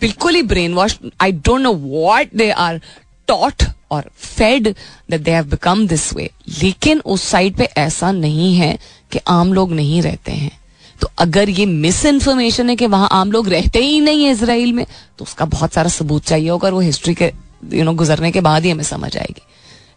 बिल्कुल 0.00 0.34
ही 0.34 0.42
brainwash 0.74 0.98
I 1.20 1.32
don't 1.32 1.60
know 1.60 1.72
what 1.72 2.34
they 2.36 2.50
are 2.50 2.80
taught 3.28 3.62
और 3.90 4.10
fed 4.16 4.68
that 5.10 5.20
they 5.20 5.30
have 5.30 5.44
become 5.44 5.86
this 5.88 6.12
way 6.14 6.30
लेकिन 6.62 7.00
उस 7.06 7.22
साइड 7.22 7.56
पे 7.56 7.64
ऐसा 7.78 8.12
नहीं 8.12 8.54
है 8.56 8.78
कि 9.12 9.18
आम 9.28 9.52
लोग 9.52 9.72
नहीं 9.72 10.02
रहते 10.02 10.32
हैं। 10.32 10.57
तो 11.00 11.10
अगर 11.18 11.48
ये 11.50 11.66
मिस 11.66 12.04
इन्फॉर्मेशन 12.06 12.68
है 12.70 12.76
कि 12.76 12.86
वहाँ 12.86 13.08
आम 13.12 13.32
लोग 13.32 13.48
रहते 13.48 13.78
ही 13.78 14.00
नहीं 14.00 14.24
है 14.24 14.30
इसराइल 14.32 14.72
में 14.72 14.84
तो 15.18 15.24
उसका 15.24 15.44
बहुत 15.46 15.72
सारा 15.72 15.88
सबूत 15.90 16.24
चाहिए 16.24 16.48
होगा 16.50 16.68
वो 16.68 16.80
हिस्ट्री 16.80 17.14
के 17.14 17.32
यू 17.72 17.84
नो 17.84 17.92
गुजरने 17.94 18.30
के 18.32 18.40
बाद 18.40 18.64
ही 18.64 18.70
हमें 18.70 18.84
समझ 18.84 19.16
आएगी। 19.16 19.42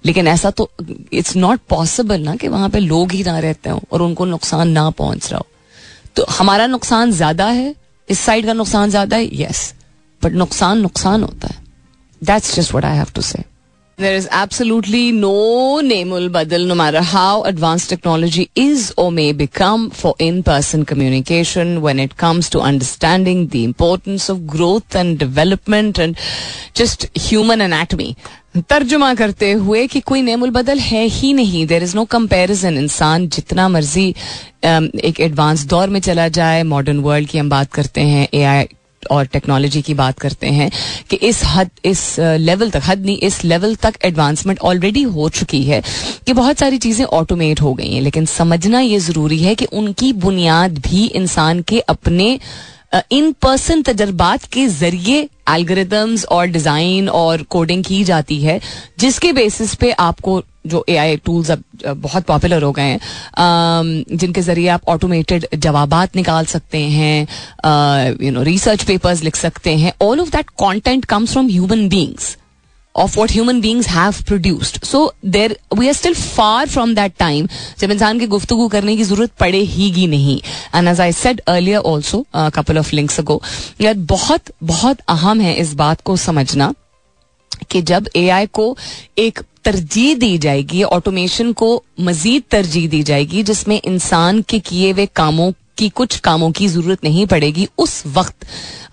लेकिन 0.05 0.27
ऐसा 0.27 0.49
तो 0.51 0.69
इट्स 1.13 1.35
नॉट 1.35 1.59
पॉसिबल 1.69 2.21
ना 2.21 2.35
कि 2.35 2.47
वहाँ 2.47 2.69
पे 2.69 2.79
लोग 2.79 3.11
ही 3.11 3.23
ना 3.23 3.37
रहते 3.39 3.69
हो 3.69 3.81
और 3.91 4.01
उनको 4.01 4.25
नुकसान 4.25 4.69
ना 4.69 4.89
पहुँच 4.91 5.29
रहा 5.31 5.39
हो। 5.39 5.45
तो 6.15 6.25
हमारा 6.29 6.65
नुकसान 6.67 7.11
ज़्यादा 7.11 7.47
है, 7.47 7.75
इस 8.09 8.19
साइड 8.19 8.45
का 8.45 8.53
नुकसान 8.53 8.89
ज़्यादा 8.89 9.17
है 9.17 9.41
यस 9.41 9.73
बट 10.21 10.33
नुकसान 10.33 10.79
नुकसान 10.79 11.23
होता 11.23 11.47
है। 11.47 11.63
That's 12.21 12.55
just 12.55 12.73
what 12.73 12.85
I 12.85 12.97
have 12.97 13.11
to 13.15 13.21
say 13.21 13.43
There 13.98 14.14
is 14.14 14.28
absolutely 14.30 15.10
no 15.10 15.80
namal 15.82 16.28
badal, 16.28 16.66
no 16.66 16.74
matter 16.74 17.00
how 17.00 17.44
advanced 17.44 17.88
technology 17.88 18.50
is 18.54 18.92
or 18.98 19.10
may 19.10 19.32
become 19.32 19.88
for 19.90 20.14
in-person 20.18 20.84
communication 20.84 21.80
when 21.80 21.98
it 21.98 22.18
comes 22.18 22.50
to 22.50 22.60
understanding 22.60 23.46
the 23.48 23.64
importance 23.64 24.28
of 24.28 24.46
growth 24.46 24.94
and 24.94 25.18
development 25.18 25.98
and 25.98 26.18
just 26.74 27.08
human 27.16 27.62
anatomy. 27.62 28.14
तर्जुमा 28.68 29.12
करते 29.14 29.50
हुए 29.52 29.86
कि 29.86 30.00
कोई 30.00 30.22
नेमुल 30.22 30.50
बदल 30.50 30.78
है 30.78 31.04
ही 31.16 31.32
नहीं 31.34 31.66
देर 31.66 31.82
is 31.82 31.94
no 31.96 32.04
comparison 32.12 32.78
इंसान 32.78 33.26
जितना 33.36 33.68
मर्जी 33.68 34.08
एक 34.64 35.20
एडवांस 35.20 35.64
दौर 35.72 35.88
में 35.88 36.00
चला 36.00 36.28
जाए 36.38 36.62
मॉडर्न 36.72 37.00
वर्ल्ड 37.08 37.28
की 37.28 37.38
हम 37.38 37.48
बात 37.50 37.72
करते 37.72 38.00
हैं 38.00 38.26
ए 38.34 38.42
आई 38.42 38.66
और 39.11 39.25
टेक्नोलॉजी 39.27 39.81
की 39.81 39.93
बात 39.93 40.19
करते 40.19 40.47
हैं 40.49 40.69
कि 41.09 41.15
इस 41.17 41.41
हद, 41.45 41.69
इस 41.85 42.15
लेवल 42.19 42.69
तक, 42.69 42.81
हद 42.85 43.05
नहीं, 43.05 43.17
इस 43.19 43.43
लेवल 43.43 43.75
तक 43.75 43.97
एडवांसमेंट 44.05 44.59
ऑलरेडी 44.61 45.01
हो 45.03 45.29
चुकी 45.31 45.63
है 45.63 45.81
कि 46.25 46.33
बहुत 46.33 46.59
सारी 46.59 46.77
चीज़ें 46.77 47.05
ऑटोमेट 47.05 47.61
हो 47.61 47.73
गई 47.73 47.93
हैं। 47.93 48.01
लेकिन 48.01 48.25
समझना 48.27 48.79
ये 48.79 48.99
ज़रूरी 48.99 49.39
है 49.39 49.55
कि 49.55 49.65
उनकी 49.65 50.11
बुनियाद 50.19 50.77
भी 50.79 51.05
इंसान 51.05 51.61
के 51.61 51.79
अपने 51.89 52.37
इन 53.11 53.31
पर्सन 53.41 53.81
तजर्बात 53.81 54.45
के 54.53 54.65
ज़रिए 54.69 55.19
एल्गोरिदम्स 55.49 56.25
और 56.27 56.45
डिज़ाइन 56.47 57.07
और 57.09 57.41
कोडिंग 57.49 57.83
की 57.83 58.03
जाती 58.03 58.41
है, 58.41 58.59
जिसके 58.99 59.31
बेसिस 59.33 59.75
पे 59.75 59.91
आपको 59.91 60.41
जो 60.65 60.83
ए 60.89 60.95
आई 60.95 61.17
टूल्स 61.17 61.51
अब 61.51 61.63
बहुत 61.97 62.25
पॉपुलर 62.25 62.63
हो 62.63 62.71
गए 62.71 62.83
हैं 62.83 64.03
जिनके 64.15 64.41
ज़रिए 64.41 64.67
आप 64.69 64.89
ऑटोमेटेड 64.89 65.47
जवाब 65.55 65.93
निकाल 66.15 66.45
सकते 66.45 66.79
हैं 66.89 67.27
यू 68.21 68.31
नो 68.31 68.43
रिसर्च 68.43 68.83
पेपर्स 68.83 69.23
लिख 69.23 69.35
सकते 69.35 69.75
हैं 69.77 69.93
all 70.01 70.19
of 70.19 70.31
that 70.31 70.49
content 70.57 71.05
comes 71.05 71.31
from 71.31 71.47
human 71.47 71.87
beings 71.89 72.35
of 72.95 73.17
what 73.17 73.31
human 73.31 73.59
beings 73.61 73.87
have 73.87 74.17
produced. 74.25 74.85
So, 74.85 75.01
there, 75.35 75.55
we 75.71 75.89
are 75.89 75.93
still 75.93 76.15
far 76.15 76.67
from 76.67 76.95
that 76.95 77.17
time, 77.17 77.47
जब 77.79 77.91
इंसान 77.91 78.19
की 78.19 78.27
गुफ्तगु 78.27 78.67
करने 78.67 78.95
की 78.97 79.03
ज़रूरत 79.03 79.31
पड़े 79.39 79.59
ही 79.75 80.07
नहीं 80.07 80.39
and 80.75 80.87
as 80.87 81.01
I 81.01 81.11
said 81.13 81.41
earlier 81.47 81.79
also 81.91 82.25
couple 82.55 82.77
of 82.77 82.95
links 82.95 83.19
ago 83.19 83.41
यार 83.81 83.93
बहुत 84.09 84.51
बहुत 84.63 84.99
अहम 85.09 85.41
है 85.41 85.53
इस 85.55 85.73
बात 85.73 86.01
को 86.01 86.17
समझना 86.17 86.73
कि 87.71 87.81
जब 87.81 88.07
एआई 88.15 88.45
को 88.45 88.75
एक 89.17 89.39
तरजीह 89.65 90.15
दी 90.15 90.37
जाएगी 90.37 90.83
ऑटोमेशन 90.83 91.51
को 91.53 91.83
मजीद 91.99 92.43
तरजीह 92.51 92.87
दी 92.89 93.01
जाएगी, 93.03 93.43
जिसमें 93.43 93.79
इंसान 93.81 94.41
के 94.41 94.59
किए 94.59 94.91
हुए 94.91 95.05
कामों 95.15 95.51
की 95.77 95.89
कुछ 95.89 96.17
कामों 96.19 96.51
की 96.51 96.67
ज़रूरत 96.67 97.03
नहीं 97.03 97.25
पड़ेगी, 97.27 97.67
उस 97.77 98.03
वक्त 98.07 98.45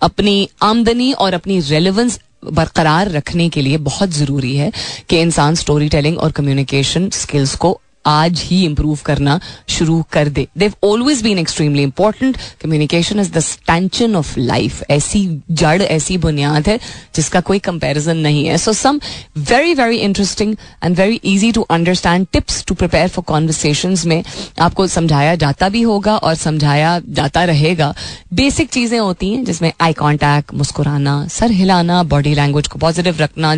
अपनी 0.03 0.49
आमदनी 0.63 1.13
और 1.13 1.35
अपनी 1.35 1.61
रेलिवेंस 1.61 2.21
बरकरार 2.45 3.11
रखने 3.11 3.49
के 3.49 3.63
लिए 3.63 3.77
बहुत 3.83 4.11
ज़रूरी 4.11 4.57
है 4.57 4.71
कि 5.09 5.21
इंसान 5.21 5.55
स्टोरी 5.55 5.89
टेलिंग 5.89 6.19
और 6.19 6.33
कम्युनिकेशन 6.33 7.09
स्किल्स 7.11 7.55
को 7.57 7.81
आज 8.09 8.43
ही 8.45 8.65
इंप्रूव 8.65 8.99
करना 9.05 9.39
शुरू 9.69 10.03
कर 10.13 10.29
दे। 10.29 10.47
They've 10.59 10.73
always 10.85 11.23
been 11.23 11.39
extremely 11.39 11.83
important 11.83 12.37
communication 12.63 13.21
is 13.21 13.33
the 13.33 13.41
stanchion 13.41 14.17
of 14.17 14.39
life 14.39 14.83
ऐसी 14.91 15.27
जड़, 15.51 15.83
ऐसी 15.83 16.19
बुनियाद 16.19 16.69
है 16.69 16.79
जिसका 17.17 17.41
कोई 17.41 17.59
कंपेरिजन 17.61 18.17
नहीं 18.19 18.47
है। 18.47 18.57
So 18.59 18.73
some 18.73 19.01
very 19.39 19.75
very 19.75 19.97
interesting 19.99 20.55
and 20.85 20.97
very 20.97 21.21
easy 21.25 21.53
to 21.53 21.63
understand 21.71 22.27
tips 22.33 22.65
to 22.65 22.75
prepare 22.75 23.09
for 23.09 23.25
conversation 23.25 23.97
में 24.07 24.23
आपको 24.61 24.87
समझाया 24.89 25.35
जाता 25.37 25.69
भी 25.69 25.83
होगा 25.83 26.17
और 26.17 26.35
समझाया 26.37 26.99
जाता 27.09 27.45
रहेगा। 27.45 27.95
बेसिक 28.35 28.69
चीज़ें 28.71 28.99
होती 28.99 29.33
हैं 29.35 29.45
जिसमें 29.45 29.73
आई 29.81 29.93
कॉन्टैक्ट 29.93 30.55
मुस्कुराना, 30.55 31.27
सर 31.29 31.51
हिलाना 31.51 32.03
बॉडी 32.05 32.35
लैंग्वेज 32.35 32.67
को 32.69 32.79
पॉजिटिव 32.79 33.17
रखना, 33.21 33.55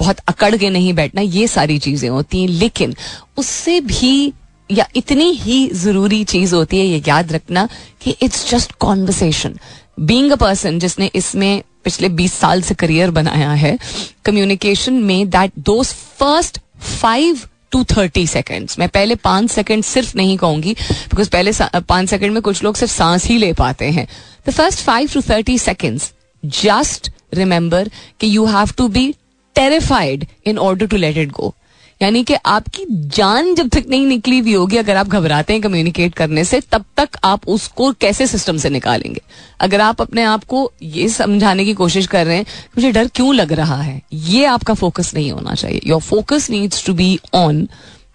बहुत 0.00 0.18
अकड़ 0.28 0.54
के 0.56 0.70
नहीं 0.70 0.92
बैठना, 0.94 1.20
ये 1.20 1.46
सारी 1.48 1.78
चीज़ें 1.78 2.08
होती 2.08 2.42
हैं। 2.42 2.48
लेकिन 2.50 2.94
उससे 3.36 3.80
भी 3.80 4.32
या 4.70 4.86
इतनी 4.96 5.30
ही 5.32 5.66
ज़रूरी 5.74 6.22
चीज़ 6.24 6.54
होती 6.54 6.78
है, 6.78 6.84
ये 6.86 7.02
याद 7.08 7.32
रखना 7.32 7.68
कि 8.02 8.14
it's 8.22 8.50
just 8.50 8.72
conversation 8.80 9.58
being 10.00 10.30
a 10.32 10.36
person 10.36 10.78
जिसने 10.78 11.10
इसमें 11.14 11.62
पिछले 11.84 12.08
20 12.08 12.32
साल 12.32 12.62
से 12.62 12.74
करियर 12.74 13.10
बनाया 13.10 13.50
है 13.52 13.76
कम्युनिकेशन 14.24 14.94
में 15.04 15.28
that 15.30 15.52
those 15.58 15.86
first 16.18 16.58
five 17.00 17.40
to 17.72 17.82
thirty 17.84 18.26
seconds 18.26 18.78
मैं 18.78 18.88
पहले 18.88 19.14
पाँच 19.14 19.50
सेकेंड 19.50 19.84
सिर्फ़ 19.84 20.16
नहीं 20.16 20.36
कहूँगी 20.38 20.72
बिकॉज़ 20.82 21.30
पहले 21.30 21.52
पाँच 21.80 22.08
सेकेंड 22.10 22.32
में 22.34 22.42
कुछ 22.42 22.62
लोग 22.64 22.76
सिर्फ़ 22.76 22.92
सांस 22.92 23.26
ही 23.26 23.38
ले 23.38 23.52
पाते 23.52 23.90
हैं. 23.90 24.06
The 24.48 24.50
first 24.50 24.80
five 24.84 25.08
to 25.14 25.20
thirty 25.30 25.58
seconds 25.58 26.12
just 26.42 27.10
remember 27.34 27.90
कि 28.20 28.36
you 28.36 28.44
have 28.46 28.70
to 28.76 28.88
be 28.88 29.12
terrified 29.56 30.26
in 30.46 30.58
order 30.58 30.86
to 30.86 30.96
let 30.96 31.16
it 31.16 31.30
go 31.30 31.54
यानी 32.00 32.22
कि 32.24 32.34
आपकी 32.46 32.84
जान 33.08 33.54
जब 33.54 33.68
तक 33.68 33.84
नहीं 33.88 34.06
निकली 34.06 34.38
हुई 34.38 34.52
होगी, 34.54 34.76
अगर 34.76 34.96
आप 34.96 35.08
घबराते 35.08 35.52
हैं 35.52 35.62
कम्युनिकेट 35.62 36.14
करने 36.14 36.44
से, 36.44 36.60
तब 36.62 36.84
तक 36.96 37.16
आप 37.24 37.48
उसको 37.48 37.90
कैसे 37.92 38.26
सिस्टम 38.26 38.56
से 38.56 38.70
निकालेंगे? 38.70 39.20
अगर 39.60 39.80
आप 39.80 40.00
अपने 40.00 40.22
आप 40.24 40.44
को 40.44 40.70
ये 40.82 41.08
समझाने 41.08 41.64
की 41.64 41.74
कोशिश 41.74 42.06
कर 42.06 42.26
रहे 42.26 42.36
हैं 42.36 42.46
मुझे 42.76 42.92
डर 42.92 43.08
क्यों 43.14 43.34
लग 43.34 43.52
रहा 43.52 43.80
है, 43.82 44.00
ये 44.12 44.44
आपका 44.46 44.74
फोकस 44.74 45.14
नहीं 45.14 45.30
होना 45.32 45.54
चाहिए। 45.54 45.80
Your 45.86 46.00
focus 46.00 46.50
needs 46.50 46.84
to 46.86 46.94
be 46.94 47.18
on 47.34 47.68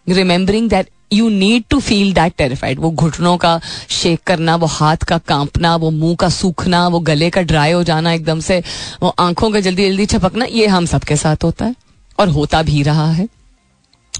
remembering 0.10 0.70
that 0.70 0.90
you 1.14 1.30
need 1.30 1.64
to 1.70 1.80
feel 1.80 2.14
that 2.14 2.34
terrified 2.38 2.80
वो 2.80 2.92
घुटनों 2.92 3.36
का 3.38 3.60
शेक 3.90 4.20
करना, 4.28 4.56
वो 4.56 4.68
हाथ 4.68 4.98
का 4.98 5.18
कांपना, 5.18 5.76
वो 5.76 5.92
मुँह 5.92 6.16
का 6.16 6.30
सूखना, 6.30 6.88
वो 6.88 7.00
गले 7.02 7.30
का 7.30 7.42
ड्राई 7.44 7.72
हो 7.72 7.84
जाना 7.84 8.14
एकदम 8.14 8.40
से, 8.40 8.62
वो 9.04 9.14
आँखों 9.20 9.52
का 9.52 9.60
जल्दी 9.60 9.90
जल्दी 9.90 10.06
छपकना, 10.08 10.46
ये 10.46 10.68
हम 10.68 10.86
सबके 10.86 11.16
साथ 11.16 11.44
होता 11.44 11.66
है 11.66 11.76
और 12.20 12.30
होता 12.30 12.62
भी 12.64 12.84
रहा 12.84 13.10
है। 13.12 13.28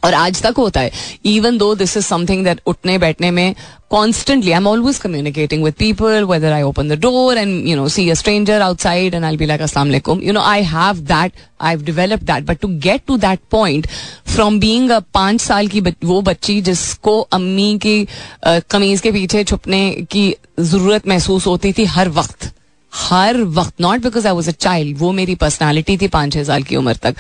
और 0.06 0.14
आज 0.14 0.42
तक 0.42 0.54
होता 0.58 0.82
है। 0.82 0.92
Even 1.26 1.58
though 1.58 1.74
this 1.76 1.98
is 1.98 2.06
something 2.06 2.44
that 2.46 2.62
उठने 2.68 2.98
बैठने 2.98 3.32
में 3.32 3.56
constantly 3.90 4.52
I 4.52 4.58
am 4.58 4.68
always 4.68 4.98
communicating 5.00 5.64
with 5.64 5.74
people 5.80 6.24
whether 6.24 6.52
I 6.52 6.62
open 6.62 6.90
the 6.90 7.00
door 7.02 7.38
and 7.38 7.68
you 7.68 7.76
know 7.76 7.88
see 7.88 8.10
a 8.10 8.14
stranger 8.14 8.62
outside 8.62 9.14
and 9.14 9.26
I 9.26 9.38
be 9.38 9.46
like 9.46 9.62
अस्सलाम 9.62 10.22
you 10.22 10.34
know 10.34 10.42
I 10.42 10.64
have 10.64 11.00
that 11.12 11.32
I 11.62 11.76
have 11.76 11.84
develop 11.84 12.24
that 12.24 12.46
but 12.46 12.60
to 12.60 12.68
get 12.88 13.02
to 13.08 13.18
that 13.18 13.40
point 13.52 13.88
from 14.28 14.60
being 14.60 14.92
a 14.92 15.00
पाँच 15.14 15.42
साल 15.42 15.68
की 15.68 15.82
वो 16.04 16.22
बच्ची 16.22 16.62
जिसको 16.62 17.20
अम्मी 17.34 17.78
की 17.86 18.08
कमीज 18.48 19.02
के 19.02 19.12
पीछे 19.12 19.44
छुपने 19.44 19.90
की 20.12 20.36
ज़रूरत 20.60 21.08
महसूस 21.08 21.48
होती 21.48 21.74
थी 21.74 21.86
हर 21.86 22.10
वक्त 22.10 22.52
हर 22.94 23.38
वक्त 23.56 23.74
not 23.82 24.04
because 24.04 24.28
I 24.28 24.34
was 24.34 24.50
a 24.50 24.54
child 24.60 24.98
वो 24.98 25.12
मेरी 25.12 25.36
पर्सनैलिटी 25.36 25.98
थी 25.98 26.08
पाँच 26.08 26.34
छह 26.34 26.44
साल 26.44 26.64
की 26.64 26.76
उम्र 26.76 26.96
तक। 26.96 27.16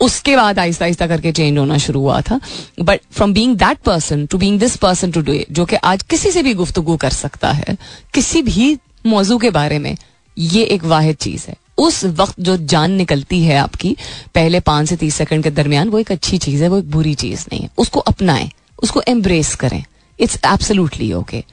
उसके 0.00 0.36
बाद 0.36 0.58
आहिस्ता 0.58 0.84
आहिस्ता 0.84 1.06
करके 1.06 1.32
चेंज 1.32 1.58
होना 1.58 1.78
शुरू 1.78 2.00
हुआ 2.00 2.20
था। 2.20 2.40
But 2.80 3.00
from 3.12 3.32
being 3.32 3.56
that 3.56 3.78
person 3.78 4.26
to 4.26 4.38
being 4.38 4.58
this 4.60 4.76
person 4.76 5.10
to 5.10 5.20
do 5.20 5.38
जो 5.50 5.64
कि 5.64 5.76
आज 5.76 6.02
किसी 6.02 6.30
से 6.30 6.42
भी 6.42 6.54
गुफ्तगु 6.54 6.96
कर 6.96 7.10
सकता 7.10 7.52
है, 7.52 7.76
किसी 8.14 8.42
भी 8.42 8.76
मौजू 9.06 9.38
के 9.38 9.50
बारे 9.50 9.78
में, 9.78 9.96
ये 10.38 10.62
एक 10.64 10.84
वाहिद 10.84 11.16
चीज़ 11.16 11.46
है। 11.48 11.56
उस 11.78 12.04
वक्त 12.04 12.34
जो 12.40 12.56
जान 12.56 12.90
निकलती 12.90 13.42
है 13.42 13.56
आपकी, 13.56 13.96
पहले 14.34 14.60
पाँच 14.60 14.88
से 14.88 14.96
तीस 14.96 15.14
सेकंड 15.14 15.42
के 15.44 15.50
दरमियान, 15.50 15.88
वो 15.88 15.98
एक 15.98 16.12
अच्छी 16.12 16.38
चीज़ 16.38 16.62
है, 16.62 16.68
वो 16.68 16.78
एक 16.78 16.90
बुरी 16.90 17.14
चीज़ 17.14 17.46
नहीं 17.52 17.62
है। 17.62 17.70
उसको 17.78 18.00
अपनाएँ, 18.00 18.50
उसको 18.82 19.02
एम्ब्रेस 19.08 19.54
करें। 19.54 19.84
इट्स 20.20 20.38
एब्सोल्युटली 20.46 21.12
ओके 21.12 21.44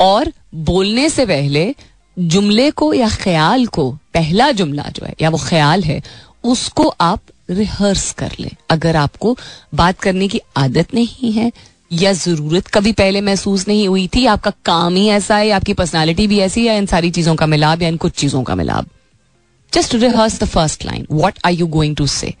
और 0.00 0.32
बोलने 0.54 1.08
से 1.08 1.26
पहले, 1.26 1.74
जुमले 2.18 2.70
को 2.70 2.92
या 2.94 3.08
ख्याल 3.08 3.66
को, 3.66 3.90
पहला 4.14 4.50
जुमला 4.50 4.82
जो 4.82 5.06
है, 5.06 5.14
या 5.22 5.30
वो 5.30 5.38
ख्याल 5.38 5.82
है, 5.82 6.02
उसको 6.44 6.94
आप 7.00 7.20
रिहर्स 7.50 8.10
कर 8.12 8.32
ले। 8.40 8.50
अगर 8.70 8.96
आपको 8.96 9.36
बात 9.74 10.00
करने 10.00 10.28
की 10.28 10.40
आदत 10.56 10.94
नहीं 10.94 11.32
है 11.32 11.52
या 11.92 12.12
ज़रूरत 12.12 12.66
कभी 12.66 12.92
पहले 12.92 13.20
महसूस 13.20 13.66
नहीं 13.68 13.86
हुई 13.88 14.06
थी, 14.14 14.24
आपका 14.26 14.52
काम 14.64 14.94
ही 14.94 15.06
ऐसा 15.08 15.36
है, 15.36 15.50
आपकी 15.50 15.74
पर्सनालिटी 15.74 16.26
भी 16.26 16.38
ऐसी 16.40 16.66
है, 16.66 16.76
इन 16.78 16.86
सारी 16.86 17.10
चीज़ों 17.10 17.34
का 17.34 17.46
मिलाप 17.46 17.82
या 17.82 17.88
इन 17.88 17.96
कुछ 17.96 18.12
चीज़ों 18.14 18.42
का 18.42 18.54
मिलाप। 18.54 18.88
Just 19.72 19.94
rehearse 19.94 20.38
the 20.40 20.44
first 20.46 20.84
line 20.86 21.06
what 21.10 21.38
are 21.44 21.52
you 21.52 21.66
going 21.68 21.96
to 21.96 22.06
say 22.06 22.34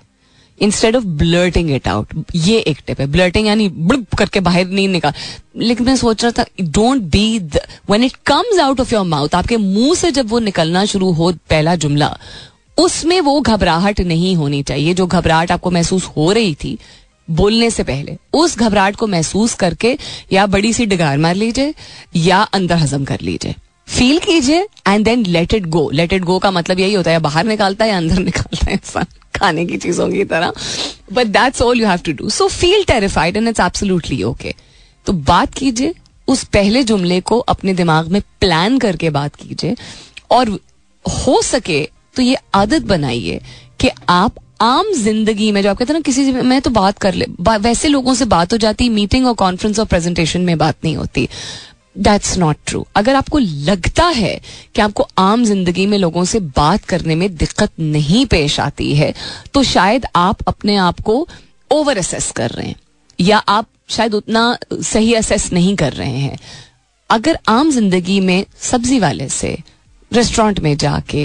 instead 0.60 0.96
of 0.96 1.04
blurting 1.04 1.70
it 1.70 1.88
out 1.88 2.14
ये 2.34 2.58
एक 2.60 2.78
टिप 2.86 3.00
है। 3.00 3.06
ब्लर्टिंग 3.06 3.46
यानी 3.46 3.68
ब्लप 3.68 4.14
करके 4.14 4.40
बाहर 4.40 4.66
नहीं 4.66 4.88
निकाल। 4.88 5.12
लेकिन 5.56 5.86
मैं 5.86 5.96
सोच 5.96 6.24
रहा 6.24 6.32
था 6.38 6.44
don't 6.60 7.02
be 7.12 7.38
when 7.38 8.04
it 8.04 8.16
comes 8.26 8.58
out 8.58 8.80
of 8.80 8.94
your 8.94 9.04
mouth 9.06 9.34
आपके 9.34 9.56
मुँह 9.56 9.94
से 9.94 10.10
जब 10.10 10.28
वो 10.30 10.38
निकलना 10.40 10.84
शुरू 10.84 11.10
हो, 11.12 11.32
पहला 11.50 11.74
जुमला 11.76 12.16
उसमें 12.78 13.20
वो 13.20 13.40
घबराहट 13.40 14.00
नहीं 14.02 14.34
होनी 14.36 14.62
चाहिए, 14.62 14.94
जो 14.94 15.06
घबराहट 15.06 15.52
आपको 15.52 15.70
महसूस 15.70 16.04
हो 16.16 16.32
रही 16.32 16.54
थी 16.54 16.78
बोलने 17.28 17.70
से 17.70 17.82
पहले। 17.84 18.16
उस 18.34 18.56
घबराहट 18.58 18.96
को 18.96 19.06
महसूस 19.06 19.54
करके 19.54 19.96
या 20.32 20.46
बड़ी 20.48 20.72
सी 20.72 20.86
डिगार 20.86 21.18
मार 21.18 21.34
लीजिए 21.34 21.74
या 22.16 22.38
अंदर 22.42 22.76
हजम 22.76 23.04
कर 23.04 23.20
लीजिए। 23.20 23.54
फील 23.88 24.18
कीजिए 24.20 24.66
and 24.88 25.04
then 25.04 25.24
let 25.26 25.54
it 25.54 25.66
go 25.66 25.88
let 25.92 26.12
it 26.12 26.22
go 26.22 26.38
का 26.38 26.50
मतलब 26.50 26.80
यही 26.80 26.94
होता 26.94 27.10
है 27.10 27.18
बाहर 27.20 27.44
निकालता 27.46 27.84
है 27.84 27.90
या 27.90 27.96
अंदर 27.96 28.18
निकालता 28.18 28.66
है 28.66 28.72
इंसान, 28.72 29.06
खाने 29.34 29.64
की 29.66 29.76
चीज़ों 29.76 30.08
की 30.10 30.24
तरह। 30.24 30.52
But 31.12 31.26
that's 31.28 31.62
all 31.62 31.80
you 31.80 31.86
have 31.86 32.00
to 32.06 32.12
do 32.14 32.30
so 32.30 32.48
feel 32.48 32.84
terrified 32.84 33.36
and 33.36 33.48
it's 33.48 33.60
absolutely 33.60 34.22
okay 34.24 34.54
तो 35.06 35.12
बात 35.12 35.54
कीजिए, 35.54 35.94
उस 36.28 36.44
पहले 36.46 36.82
जुमले 36.84 37.20
को 37.20 37.38
अपने 37.48 37.74
दिमाग 37.74 38.08
में 38.08 38.20
प्लान 38.40 38.78
करके 38.78 39.10
बात 39.10 39.36
कीजिए 39.36 39.76
और 40.30 40.58
हो 41.04 41.40
सके 41.42 41.88
तो 42.18 42.22
ये 42.22 42.36
आदत 42.54 42.82
बनाइए 42.84 43.40
कि 43.80 43.90
आप 44.08 44.38
आम 44.60 44.92
ज़िंदगी 44.92 45.50
में, 45.52 45.60
जो 45.62 45.70
आप 45.70 45.76
कहते 45.78 45.92
हैं 45.92 45.98
ना, 45.98 46.02
किसी 46.02 46.32
मैं 46.32 46.60
तो 46.60 46.70
बात 46.72 46.98
कर 46.98 47.14
ले 47.14 47.26
वैसे 47.58 47.88
लोगों 47.88 48.14
से 48.14 48.24
बात 48.26 48.52
हो 48.52 48.58
जाती 48.58 48.88
मीटिंग 48.90 49.26
और 49.26 49.34
कॉन्फ्रेंस 49.36 49.78
और 49.78 49.86
प्रेजेंटेशन 49.86 50.40
में 50.40 50.56
बात 50.58 50.76
नहीं 50.84 50.96
होती। 50.96 51.28
दैट्स 51.98 52.36
नॉट 52.38 52.56
ट्रू 52.66 52.84
अगर 52.96 53.14
आपको 53.14 53.38
लगता 53.38 54.06
है 54.06 54.34
कि 54.74 54.80
आपको 54.80 55.06
आम 55.18 55.44
ज़िंदगी 55.44 55.86
में 55.86 55.96
लोगों 55.98 56.24
से 56.24 56.40
बात 56.56 56.84
करने 56.84 57.14
में 57.14 57.34
दिक्कत 57.36 57.70
नहीं 57.80 58.24
पेश 58.26 58.58
आती 58.60 58.94
है 58.96 59.12
तो 59.54 59.62
शायद 59.64 60.06
आप 60.16 60.42
अपने 60.48 60.76
आप 60.78 61.00
को 61.00 61.26
ओवर 61.70 61.98
असेस 61.98 62.30
कर 62.36 62.50
रहे 62.50 62.66
हैं। 62.66 62.76
या 63.18 63.38
आप 63.38 63.66
शायद 63.90 64.14
उतना 64.14 64.56
सही 64.72 65.14
असेस 65.14 65.52
नहीं 65.52 65.76
कर 65.76 65.92
रहे 65.92 66.18
हैं। 66.18 66.38
अगर 67.10 67.38
आम 67.48 67.70
ज़िंदगी 67.70 68.18
में 68.20 68.44
सब्ज़ी 68.62 68.98
वाले 68.98 69.28
से 69.30 69.56
रेस्टोरेंट 70.12 70.60
में 70.60 70.76
जाके 70.76 71.24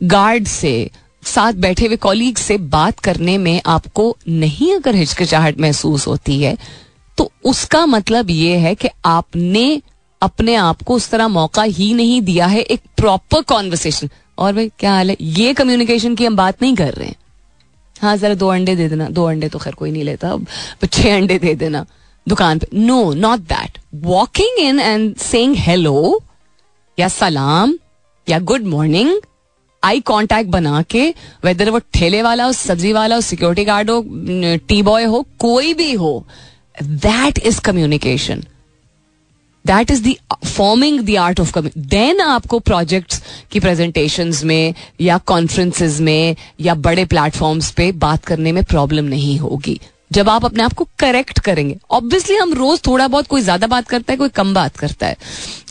गार्ड 0.00 0.46
से, 0.46 0.90
साथ 1.24 1.52
बैठे 1.52 1.86
हुए 1.86 1.96
कॉलीग 1.96 2.36
से 2.36 2.56
बात 2.58 2.98
करने 3.00 3.36
में 3.38 3.60
आपको 3.66 4.16
नहीं 4.28 4.74
अगर 4.74 4.94
हिचकिचाहट 4.94 5.60
महसूस 5.60 6.06
होती 6.06 6.40
है 6.42 6.56
तो 7.18 7.30
उसका 7.44 7.84
मतलब 7.86 8.30
ये 8.30 8.56
है 8.56 8.74
कि 8.74 8.88
आपने 9.04 9.80
अपने 10.22 10.54
आप 10.54 10.82
को 10.82 10.94
उस 10.94 11.08
तरह 11.10 11.28
मौका 11.28 11.62
ही 11.62 11.92
नहीं 11.94 12.20
दिया 12.22 12.46
है 12.46 12.60
एक 12.60 12.80
प्रॉपर 12.96 13.42
कॉन्वर्सेशन 13.42 14.10
और 14.38 14.52
भाई, 14.52 14.68
क्या 14.78 14.92
हाल 14.92 15.10
है? 15.10 15.16
ये 15.20 15.52
कम्युनिकेशन 15.54 16.14
की 16.14 16.24
हम 16.24 16.36
बात 16.36 16.62
नहीं 16.62 16.74
कर 16.76 16.92
रहे 16.94 17.08
हैं। 17.08 17.16
हाँ 18.00 18.16
जरा 18.16 18.34
दो 18.34 18.48
अंडे 18.48 18.74
दे 18.76 18.88
देना। 18.88 19.08
दो 19.08 19.24
अंडे 19.24 19.48
तो 19.48 19.58
खैर 19.58 19.74
कोई 19.74 19.90
नहीं 19.90 20.04
लेता 20.04 20.30
अब। 20.30 20.46
छह 20.84 21.16
अंडे 21.16 21.38
दे 21.38 21.54
देना 21.54 21.84
दुकान 22.26 22.58
पे। 22.58 22.68
No 22.74 23.12
not 23.14 23.40
that 23.48 23.78
walking 23.94 24.58
in 24.58 24.80
and 24.80 25.16
saying 25.16 25.56
hello 25.56 26.22
या 26.98 27.08
सलाम 27.08 27.78
या 28.26 28.38
गुड 28.38 28.64
मॉर्निंग 28.66 29.20
आई 29.82 30.00
कांटेक्ट 30.06 30.50
बना 30.50 30.82
के 30.90 31.08
वेदर 31.44 31.70
वो 31.70 31.78
ठेले 31.94 32.22
वाला 32.22 32.44
हो, 32.44 32.52
सब्ज़ी 32.52 32.92
वाला 32.92 33.14
हो 33.14 33.20
सिक्योरिटी 33.20 33.64
गार्ड 33.64 33.90
हो 33.90 34.04
टी 34.68 34.82
बॉय 34.82 35.04
हो, 35.04 35.24
कोई 35.38 35.74
भी 35.74 35.92
हो 35.94 36.24
that 36.82 37.38
is 37.38 37.60
communication 37.60 38.42
that 39.64 39.90
is 39.90 40.08
forming 40.46 41.00
the 41.00 41.16
art 41.18 41.40
of 41.40 41.58
then 41.58 42.20
आपको 42.20 42.58
प्रोजेक्ट्स 42.60 43.22
की 43.52 43.60
प्रेजेंटेशन 43.60 44.32
में, 44.44 44.74
या 45.00 45.18
कॉन्फ्रेंसेज 45.26 46.00
में, 46.00 46.36
या 46.60 46.74
बड़े 46.76 47.04
प्लेटफॉर्म्स 47.04 47.70
पे 47.70 47.90
बात 47.98 48.24
करने 48.24 48.52
में 48.52 48.62
प्रॉब्लम 48.64 49.04
नहीं 49.04 49.38
होगी. 49.38 49.80
जब 50.10 50.28
आप 50.28 50.44
अपने 50.44 50.62
आप 50.62 50.72
को 50.72 50.86
करेक्ट 50.98 51.38
करेंगे। 51.38 51.76
ऑब्वियसली 51.90 52.36
हम 52.36 52.52
रोज 52.54 52.80
थोड़ा 52.86 53.06
बहुत 53.08 53.26
कोई 53.26 53.42
ज़्यादा 53.42 53.66
बात 53.66 53.88
करता 53.88 54.12
है, 54.12 54.16
कोई 54.16 54.28
कम 54.28 54.52
बात 54.54 54.76
करता 54.76 55.06
है। 55.06 55.16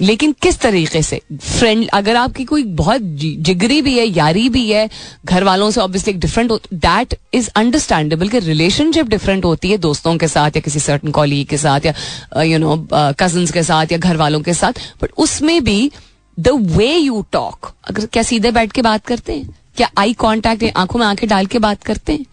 लेकिन 0.02 0.32
किस 0.42 0.60
तरीके 0.60 1.02
से? 1.02 1.22
फ्रेंड 1.34 1.88
अगर 1.94 2.16
आपकी 2.16 2.46
कोई 2.46 2.64
बहुत 2.76 3.02
जिगरी 3.02 3.82
भी 3.82 3.98
है, 3.98 4.06
यारी 4.08 4.48
भी 4.50 4.70
है 4.70 4.90
घर 5.26 5.44
वालों 5.44 5.70
से 5.72 5.82
ऑब्वियसली 5.82 6.14
एक 6.14 6.20
डिफरेंट 6.20 6.52
दैट 6.74 7.16
इज़ 7.34 7.50
अंडरस्टैंडेबल 7.56 8.30
कि 8.30 8.40
रिलेशनशिप 8.40 9.08
डिफरेंट 9.08 9.46
होती 9.46 9.72
है 9.72 9.78
दोस्तों 9.80 10.16
के 10.18 10.28
साथ 10.28 10.56
या 10.56 10.62
किसी 10.62 10.80
सर्टन 10.80 11.12
कॉलीग 11.12 11.48
के 11.48 11.58
साथ 11.58 11.86
या 11.86 12.42
यू 12.44 12.58
नो 12.58 12.76
कज़न 12.94 13.46
के 13.54 13.64
साथ 13.64 13.92
या 13.92 13.98
घर 13.98 14.18
वालों 14.18 14.42
के 14.42 14.54
साथ। 14.54 14.82
बट 15.02 15.12
उसमें 15.18 15.64
भी 15.64 15.92
द 16.38 16.50
वे 16.72 16.96
यू 16.96 17.26
टॉक 17.32 17.72
अगर 17.90 18.06
क्या 18.06 18.24
सीधे 18.24 18.52
बैठ 18.52 18.72
के 18.72 18.82
बात 18.82 19.06
करते 19.06 19.34
हैं? 19.34 19.56
क्या 19.78 19.90
आई 19.98 20.14
कॉन्टैक्ट 20.16 20.64
आँखों 20.76 21.00
में 21.00 21.06
आँखें 21.06 21.28
डाल 21.30 21.46
के 21.46 21.60
बात 21.60 21.84
करते 21.84 22.14
हैं? 22.14 22.26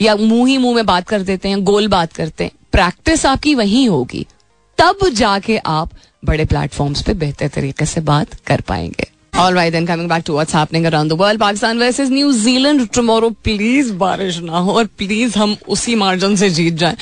या 0.00 0.16
मुँह 0.16 0.48
ही 0.48 0.58
मुँह 0.58 0.74
में 0.74 0.86
बात 0.86 1.08
कर 1.08 1.22
देते 1.22 1.48
हैं 1.48 1.62
गोल 1.64 1.88
बात 1.88 2.12
करते 2.12 2.44
हैं 2.44 2.52
प्रैक्टिस 2.72 3.26
आपकी 3.26 3.54
वही 3.54 3.84
होगी। 3.84 4.26
तब 4.78 5.08
जाके 5.08 5.56
आप 5.56 5.90
बड़े 6.24 6.44
प्लेटफॉर्म्स 6.44 7.02
पे 7.02 7.14
बेहतर 7.14 7.48
तरीके 7.48 7.86
से 7.86 8.00
बात 8.00 8.34
कर 8.46 8.60
पाएँगे। 8.60 9.10
All 9.32 9.54
right, 9.54 9.72
then 9.72 9.86
coming 9.86 10.08
back 10.08 10.22
to 10.24 10.34
what's 10.34 10.54
happening 10.56 10.86
around 10.86 11.12
the 11.12 11.16
world, 11.16 11.38
Pakistan 11.40 11.78
versus 11.78 12.10
New 12.10 12.32
Zealand. 12.32 12.84
Tomorrow. 12.92 13.30
Please 13.44 13.90
बारिश 13.92 14.38
ना 14.38 14.58
हो 14.58 14.72
और 14.72 14.84
प्लीज़ 14.98 15.38
हम 15.38 15.56
उसी 15.68 15.94
मार्जिन 15.94 16.36
से 16.36 16.50
जीत 16.50 16.74
जाएँ 16.74 16.96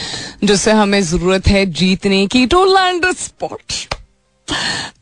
जिससे 0.45 0.73
हमें 0.73 1.01
ज़रूरत 1.03 1.47
है 1.47 1.65
जीतने 1.73 2.27
की। 2.27 2.47
To 2.47 2.65
land 2.65 3.07
spot 3.17 3.94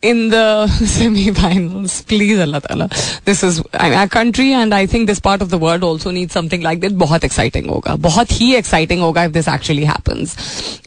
in 0.02 0.30
the 0.30 0.68
semi-finals. 0.68 2.02
Please, 2.04 2.40
Allah 2.40 2.62
Ta'ala. 2.62 2.90
This 3.26 3.44
is 3.44 3.62
our 3.74 4.08
country 4.08 4.54
and 4.54 4.74
I 4.74 4.86
think 4.86 5.08
this 5.08 5.20
part 5.20 5.42
of 5.42 5.50
the 5.50 5.58
world 5.58 5.84
also 5.84 6.12
needs 6.12 6.34
something 6.34 6.62
like 6.62 6.82
that. 6.82 6.98
बहुत 6.98 7.24
exciting 7.24 7.68
होगा. 7.68 7.96
बहुत 7.98 8.32
ही 8.32 8.54
exciting 8.56 9.00
होगा 9.00 9.26
if 9.26 9.34
this 9.34 9.48
actually 9.48 9.86
happens. 9.86 10.36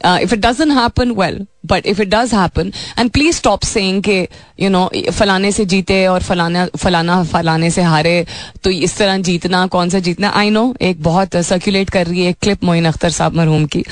Uh, 0.03 0.19
if 0.21 0.31
it 0.33 0.41
doesn't 0.41 0.69
happen, 0.69 1.15
well, 1.15 1.37
but 1.66 1.86
if 1.86 2.02
it 2.02 2.08
does 2.08 2.34
happen 2.34 2.72
and 2.98 3.10
please 3.10 3.36
stop 3.36 3.62
saying 3.64 4.02
के 4.02 4.16
you 4.60 4.68
know 4.70 4.90
फलाने 5.10 5.52
से 5.52 5.64
जीते 5.66 6.06
और 6.06 6.22
फलाना 6.22 6.66
फलाना, 6.76 7.22
फलाने 7.24 7.70
से 7.70 7.82
हारे 7.82 8.26
तो 8.64 8.70
इस 8.70 8.96
तरह 8.98 9.16
जीतना, 9.18 9.66
कौन 9.66 9.90
सा 9.90 9.98
जीतना? 10.00 10.28
आई 10.30 10.50
नो 10.50 10.74
एक 10.80 11.02
बहुत 11.02 11.36
सर्कुलेट 11.38 11.90
कर 11.90 12.06
रही 12.06 12.24
है 12.24 12.30
एक 12.30 12.36
क्लिप 12.42 12.64
मोइन 12.64 12.84
अख्तर 12.86 13.10
साहब 13.10 13.36
मरहूम 13.36 13.66
की। 13.66 13.84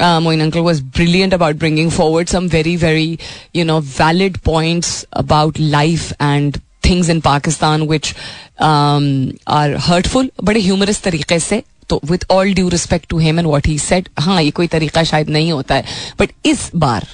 Moin 0.00 0.40
uncle 0.42 0.60
was 0.60 0.82
brilliant 0.84 1.34
about 1.34 1.56
bringing 1.56 1.90
forward 1.90 2.28
some 2.28 2.46
very 2.48 2.76
very 2.76 3.18
you 3.56 3.64
know 3.64 3.80
valid 3.80 4.38
points 4.44 5.02
about 5.12 5.60
life 5.60 6.12
and 6.12 6.58
things 6.84 7.08
in 7.10 7.20
Pakistan 7.20 7.82
which 7.88 8.14
are 8.60 9.76
hurtful 9.80 10.30
बड़े 10.44 10.60
ह्यूमरस 10.60 11.02
तरीके 11.02 11.38
से 11.38 11.62
तो 11.88 12.00
with 12.04 12.24
all 12.30 12.52
due 12.54 12.68
respect 12.68 13.08
to 13.08 13.18
him 13.18 13.38
and 13.38 13.48
what 13.48 13.66
he 13.66 13.78
said 13.78 14.08
हाँ 14.20 14.42
ये 14.42 14.50
कोई 14.50 14.66
तरीका 14.66 15.02
शायद 15.04 15.30
नहीं 15.30 15.52
होता 15.52 15.74
है। 15.74 15.84
बट 16.20 16.30
इस 16.46 16.70
बार 16.76 17.06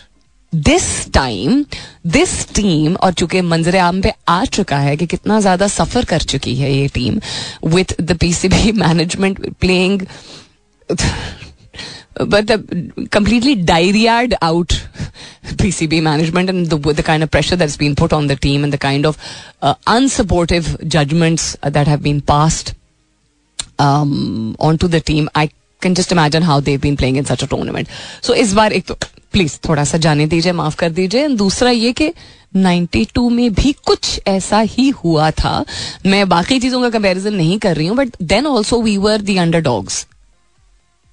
दिस 0.53 1.13
टाइम 1.13 1.65
दिस 2.07 2.33
टीम 2.55 2.95
और 2.97 3.13
चूँकि 3.13 3.41
मंजर 3.41 3.77
आम 3.77 4.01
पे 4.03 4.13
आ 4.29 4.45
चुका 4.47 4.79
है 4.79 4.97
कि 4.97 5.07
कितना 5.07 5.41
ज़्यादा 5.41 5.67
सफ़र 5.69 6.05
कर 6.05 6.23
चुकी 6.23 6.55
है 6.57 6.73
ये 6.73 6.89
team 6.95 7.21
with 7.67 7.95
the 8.01 8.17
P 8.21 8.33
C 8.33 8.49
B 8.49 8.73
management 8.73 9.49
playing 9.61 10.03
but 12.23 12.51
completely 13.13 13.55
derailed 13.55 14.35
out 14.43 14.73
PCB 15.61 16.01
management 16.01 16.51
and 16.51 16.67
the 16.69 17.01
kind 17.01 17.23
of 17.23 17.31
pressure 17.31 17.57
that 17.57 17.79
been 17.79 17.95
put 17.95 18.13
on 18.13 18.29
the 18.29 18.39
team 18.43 18.65
and 18.65 18.75
the 18.75 18.79
kind 18.79 19.07
of 19.07 19.19
unsupportive 19.65 20.77
judgments 20.85 21.57
that 21.67 21.89
have 21.89 22.01
been 22.01 22.21
passed 22.29 22.75
on 23.81 24.77
to 24.81 24.89
the 24.89 25.03
team 25.07 25.29
I 25.37 25.47
can 25.83 25.95
just 25.95 26.13
imagine 26.13 26.43
how 26.43 26.61
they 26.61 26.77
been 26.79 26.97
playing 26.97 27.17
in 27.17 27.25
such 27.25 27.43
a 27.43 27.47
tournament 27.47 27.89
so 28.23 28.35
इस 28.35 28.53
बार 28.53 28.73
एक 28.73 28.87
तो 28.87 28.97
please 29.33 29.59
थोड़ा 29.69 29.85
सा 29.85 29.99
जाने 29.99 30.27
दीजिए, 30.27 30.53
माफ़ 30.53 30.77
कर 30.77 30.91
दीजिए। 30.91 31.29
दूसरा 31.29 31.71
ये 31.71 31.93
कि 31.93 32.13
92 32.57 33.29
में 33.31 33.53
भी 33.55 33.73
कुछ 33.87 34.21
ऐसा 34.29 34.59
ही 34.61 34.89
हुआ 35.05 35.31
था। 35.33 35.65
मैं 36.07 36.29
बाकी 36.29 36.59
चीज़ों 36.61 36.81
का 36.83 36.91
कंपैरिजन 36.91 37.35
नहीं 37.35 37.59
कर 37.59 37.77
रही 37.77 37.87
हूँ 37.87 37.97
but 37.97 38.17
then 38.25 38.47
also 38.47 38.81
we 38.83 38.97
were 38.99 39.21
the 39.21 39.37
underdogs 39.61 40.07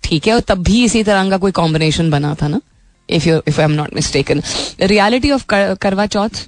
ठीक 0.04 0.28
है, 0.28 0.34
और 0.34 0.40
तब 0.40 0.64
भी 0.64 0.84
इसी 0.86 1.04
तरह 1.04 1.30
का 1.30 1.38
कोई 1.38 1.52
कॉम्बिनेशन 1.54 2.10
बना 2.12 2.36
था 2.42 2.48
ना? 2.48 2.62
If 3.10 3.28
you 3.30 3.42
if 3.48 3.60
I 3.62 3.66
am 3.66 3.72
not 3.72 3.94
mistaken 3.96 4.42
reality 4.82 5.32
of 5.32 5.46
Karwa 5.48 6.06
Chauth 6.08 6.46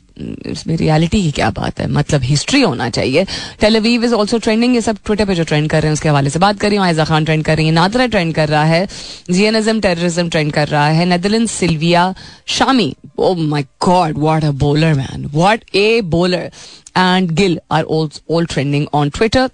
इसमें 0.51 0.75
रियलिटी 0.77 1.21
की 1.23 1.31
क्या 1.31 1.49
बात 1.57 1.79
है? 1.79 1.87
मतलब 1.91 2.21
हिस्ट्री 2.23 2.61
होना 2.61 2.89
चाहिए। 2.89 3.25
टेलीवीव 3.61 4.05
इज़ 4.05 4.13
ऑल्सो 4.13 4.37
ट्रेंडिंग 4.37 4.75
ये 4.75 4.81
सब 4.81 4.97
ट्विटर 5.05 5.25
पे 5.25 5.35
जो 5.35 5.43
ट्रेंड 5.43 5.69
कर 5.69 5.81
रहे 5.81 5.89
हैं 5.89 5.93
उसके 5.93 6.09
हवाले 6.09 6.29
से 6.29 6.39
बात 6.39 6.59
कर 6.59 6.67
रही 6.69 6.77
हूँ। 6.77 6.85
आयजा 6.85 7.05
खान 7.05 7.25
ट्रेंड 7.25 7.45
कर 7.45 7.57
रही 7.57 7.65
है 7.65 7.71
नादरा 7.71 8.05
ट्रेंड 8.05 8.33
कर 8.35 8.49
रहा 8.49 8.63
है 8.63 8.87
जियनिज्म 9.31 9.79
टेररिज्म 9.81 10.29
ट्रेंड 10.29 10.51
कर 10.53 10.67
रहा 10.67 10.87
है 10.87 11.05
Netherland 11.05 11.47
Silvia 11.49 12.13
Shami 12.57 12.95
oh 13.19 13.33
my 13.35 13.63
God 13.85 14.17
what 14.19 14.43
a 14.43 14.51
bowler 14.65 14.93
man 14.93 15.25
what 15.33 15.75
a 15.75 16.01
bowler 16.01 16.51
and 16.97 17.31
Gill 17.31 17.59
are 17.71 17.83
all 17.83 18.45
trending 18.45 18.87
on 18.93 19.09
Twitter 19.09 19.49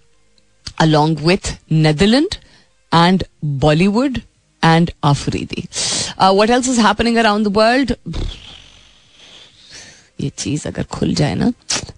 along 0.80 1.20
Netherlands 1.84 2.38
and 2.92 3.24
Bollywood 3.64 4.22
and 4.64 4.92
Afridi. 5.02 5.64
Uh, 6.18 6.34
what 6.34 6.50
else 6.50 6.68
is 6.68 6.78
happening 6.78 7.18
around 7.18 7.48
the 7.48 7.54
world? 7.58 7.94
ये 10.20 10.32
चीज़ 10.38 10.68
अगर 10.68 10.84
खुल 10.92 11.14
जाए 11.16 11.36
ना, 11.36 11.52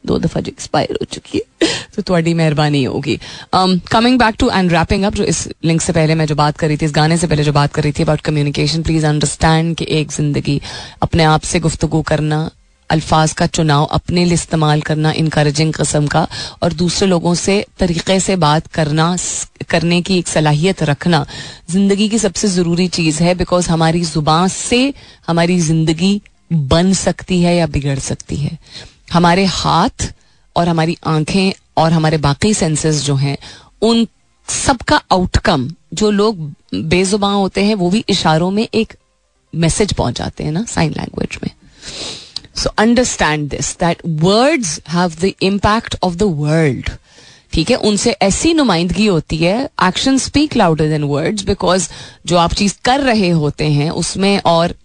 दो 0.06 0.18
दफ़ा 0.20 0.42
जो 0.42 0.50
expire 0.50 0.98
हो 1.02 1.06
चुकी 1.12 1.38
है 1.38 1.68
तो 1.96 2.02
थोड़ी 2.10 2.34
मेहरबानी 2.34 2.84
होगी। 2.84 3.18
Coming 3.54 4.18
back 4.20 4.36
to 4.40 4.50
and 4.50 4.72
wrapping 4.72 5.04
up 5.04 5.16
जो 5.16 5.24
इस 5.24 5.48
लिंक 5.66 5.82
से 5.82 5.94
पहले 5.94 6.16
मैं 6.16 6.26
जो 6.26 6.36
बात 6.36 6.58
कर 6.58 6.68
रही 6.68 6.78
थी, 6.78 6.86
इस 6.86 6.92
गाने 6.94 7.18
से 7.18 7.28
पहले 7.28 7.44
जो 7.44 7.54
बात 7.54 7.74
कर 7.74 7.84
रही 7.84 7.92
थी 7.92 8.04
अबाउट 8.04 8.22
कम्युनिकेशन 8.22 8.84
प्लीज़ 8.84 9.06
अंडरस्टैंड 9.06 9.76
कि 9.78 9.86
एक 9.92 10.12
ज़िंदगी, 10.12 10.62
अपने 11.04 11.24
आप 11.26 11.42
से 11.44 11.60
गुफ्तगु 11.60 12.02
करना, 12.04 12.50
अल्फाज 12.90 13.32
का 13.34 13.46
चुनाव, 13.48 13.86
अपने 13.86 14.24
लिए 14.26 14.34
इस्तेमाल 14.34 14.82
करना 14.82 15.12
इनकरेजिंग 15.14 15.74
कस्म 15.74 16.08
का, 16.08 16.28
और 16.64 16.74
दूसरे 16.74 17.08
लोगों 17.08 17.34
से 17.36 17.66
तरीके 17.80 18.20
से 18.20 18.36
बात 18.38 18.68
करना 18.74 19.16
करने 19.70 20.02
की 20.02 20.18
एक 20.20 20.28
सलाहियत 20.28 20.84
रखना, 20.84 21.26
ज़िंदगी 21.72 22.10
की 22.10 22.20
सबसे 22.20 22.48
ज़रूरी 22.50 22.88
चीज़ 22.90 23.24
है 23.24 23.36
बिकॉज़ 23.36 23.70
हमारी 23.70 24.02
ज़ुबान 24.04 24.48
से 24.50 24.94
हमारी 25.28 25.60
ज़िंदगी 25.62 26.22
बन 26.54 26.94
सकती 26.94 27.42
है 27.42 27.56
या 27.56 27.68
बिगड़ 27.68 28.00
सकती 28.00 28.36
है। 28.36 28.58
हमारे 29.14 29.46
हाथ 29.46 30.14
और 30.56 30.70
हमारी 30.70 30.98
आँखें 31.06 31.52
और 31.78 31.94
हमारे 31.94 32.18
बाकी 32.18 32.54
सेंसेस 32.54 33.04
जो 33.04 33.16
हैं, 33.16 33.38
उन 33.82 34.08
सबका 34.48 35.02
आउटकम 35.12 35.70
जो 35.94 36.12
लोग 36.12 36.52
बेजुबान 36.76 37.34
होते 37.34 37.64
हैं, 37.64 37.76
वो 37.76 37.90
भी 37.90 38.04
इशारों 38.10 38.52
में 38.52 38.68
एक 38.74 38.94
मैसेज 39.54 39.94
पहुंचाते 39.94 40.44
हैं 40.44 40.52
ना 40.52 40.64
साइन 40.64 40.92
लैंग्वेज 40.92 41.38
में। 41.44 41.50
So 42.56 42.70
understand 42.78 43.50
this 43.50 43.76
that 43.80 44.02
words 44.08 44.80
have 44.90 45.14
the 45.22 45.32
impact 45.42 45.96
of 46.04 46.16
the 46.16 46.24
world 46.24 46.90
ठीक 47.54 47.70
है, 47.72 47.76
उनसे 47.78 48.12
ऐसी 48.12 48.54
नुमाइंदगी 48.54 49.06
होती 49.06 49.38
है 49.38 49.70
action 49.84 50.18
speak 50.18 50.56
louder 50.56 50.90
than 50.90 51.04
words 51.04 51.44
because 51.44 51.88
जो 52.26 52.38
आप 52.38 52.54
चीज़ 52.54 52.74
कर 52.86 53.00
रहे 53.00 53.30
होते 53.30 53.66
हैं, 53.66 53.90
उसमें 53.90 54.42
और 54.46 54.76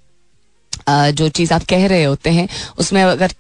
जो 0.88 1.28
चीज़ 1.28 1.52
आप 1.54 1.64
कह 1.70 1.86
रहे 1.86 2.04
होते 2.04 2.30
हैं, 2.30 2.48
उसमें 2.78 3.02
अगर 3.02 3.32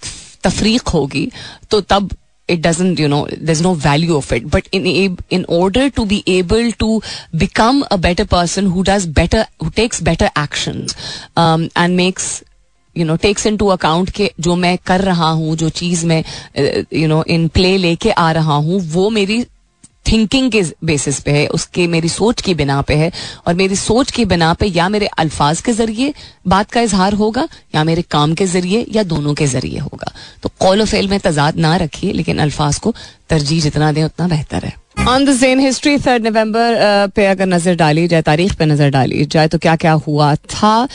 तफरीक 0.44 0.88
होगी 0.88 1.30
तो 1.70 1.80
तब 1.80 2.10
it 2.48 2.60
doesn't 2.60 3.00
you 3.00 3.08
know 3.08 3.26
does 3.42 3.62
no 3.62 3.74
value 3.76 4.16
of 4.16 4.34
it 4.34 4.46
but 4.54 4.68
in 4.74 4.86
in 5.32 5.44
order 5.52 5.88
to 5.88 6.04
be 6.04 6.22
able 6.28 6.70
to 6.78 7.00
become 7.36 7.80
a 7.82 7.96
better 7.96 8.24
person 8.26 8.66
who 8.66 8.82
does 8.82 9.06
better 9.18 9.46
who 9.64 9.70
takes 9.76 10.02
better 10.02 10.30
action 10.38 10.86
and 11.78 11.96
makes 11.96 12.42
you 12.96 13.04
know 13.04 13.16
takes 13.16 13.46
into 13.56 13.66
account 13.68 14.10
के 14.10 14.30
जो 14.40 14.56
मैं 14.56 14.76
कर 14.86 15.00
रहा 15.00 15.30
हूँ 15.30 15.56
जो 15.56 15.68
चीज़ 15.80 16.06
मैं 16.06 16.22
you 16.92 17.08
know 17.08 17.22
in 17.28 17.46
play 17.48 17.76
लेके 17.78 18.10
आ 18.10 18.30
रहा 18.32 18.54
हूँ 18.54 18.80
वो 18.92 19.08
मेरी 19.10 19.44
थिंकिंग 20.06 20.50
के 20.52 20.62
बेसिस 20.84 21.20
पे 21.20 21.30
है, 21.30 21.46
उसके, 21.46 21.86
मेरी 21.86 22.08
सोच 22.08 22.40
की 22.40 22.54
बिना 22.54 22.80
पे 22.82 22.94
है, 22.94 23.10
और 23.46 23.54
मेरी 23.54 23.76
सोच 23.76 24.10
की 24.10 24.24
बिना 24.24 24.52
पे 24.54 24.66
या 24.66 24.88
मेरे 24.88 25.06
अल्फाज 25.18 25.60
के 25.60 25.72
ज़रिए 25.72 26.14
बात 26.48 26.70
का 26.70 26.80
इजहार 26.80 27.14
होगा, 27.14 27.46
या 27.74 27.84
मेरे 27.84 28.02
काम 28.02 28.34
के 28.34 28.46
ज़रिए, 28.46 28.86
या 28.92 29.02
दोनों 29.04 29.34
के 29.34 29.46
ज़रिए 29.46 29.78
होगा। 29.78 30.12
तो 30.42 30.50
कॉल 30.60 30.84
फेल 30.84 31.08
में 31.08 31.18
तजाद 31.20 31.56
ना 31.56 31.76
रखिए, 31.76 32.12
लेकिन 32.12 32.38
अल्फाज 32.38 32.78
को 32.78 32.94
तरजीह 33.28 33.60
जितना 33.62 33.92
दें, 33.92 34.04
उतना 34.04 34.28
बेहतर 34.28 34.64
है। 34.64 34.74
On 35.08 35.24
the 35.24 35.36
same 35.36 35.60
history 35.60 35.96
third 35.98 36.26
November 36.26 36.76
पे 37.16 37.26
अगर 37.26 37.46
नज़र 37.46 37.74
डाली 37.76 38.06
जाए, 38.08 38.22
तारीख 38.22 38.54
पे 38.54 38.66
नज़र 38.66 38.90
डाली 38.90 39.24
जाए 39.26 39.48
तो 39.48 39.58
क्या 39.58 39.76
क्या 39.76 39.92
हुआ 40.06 40.34
था? 40.34 40.86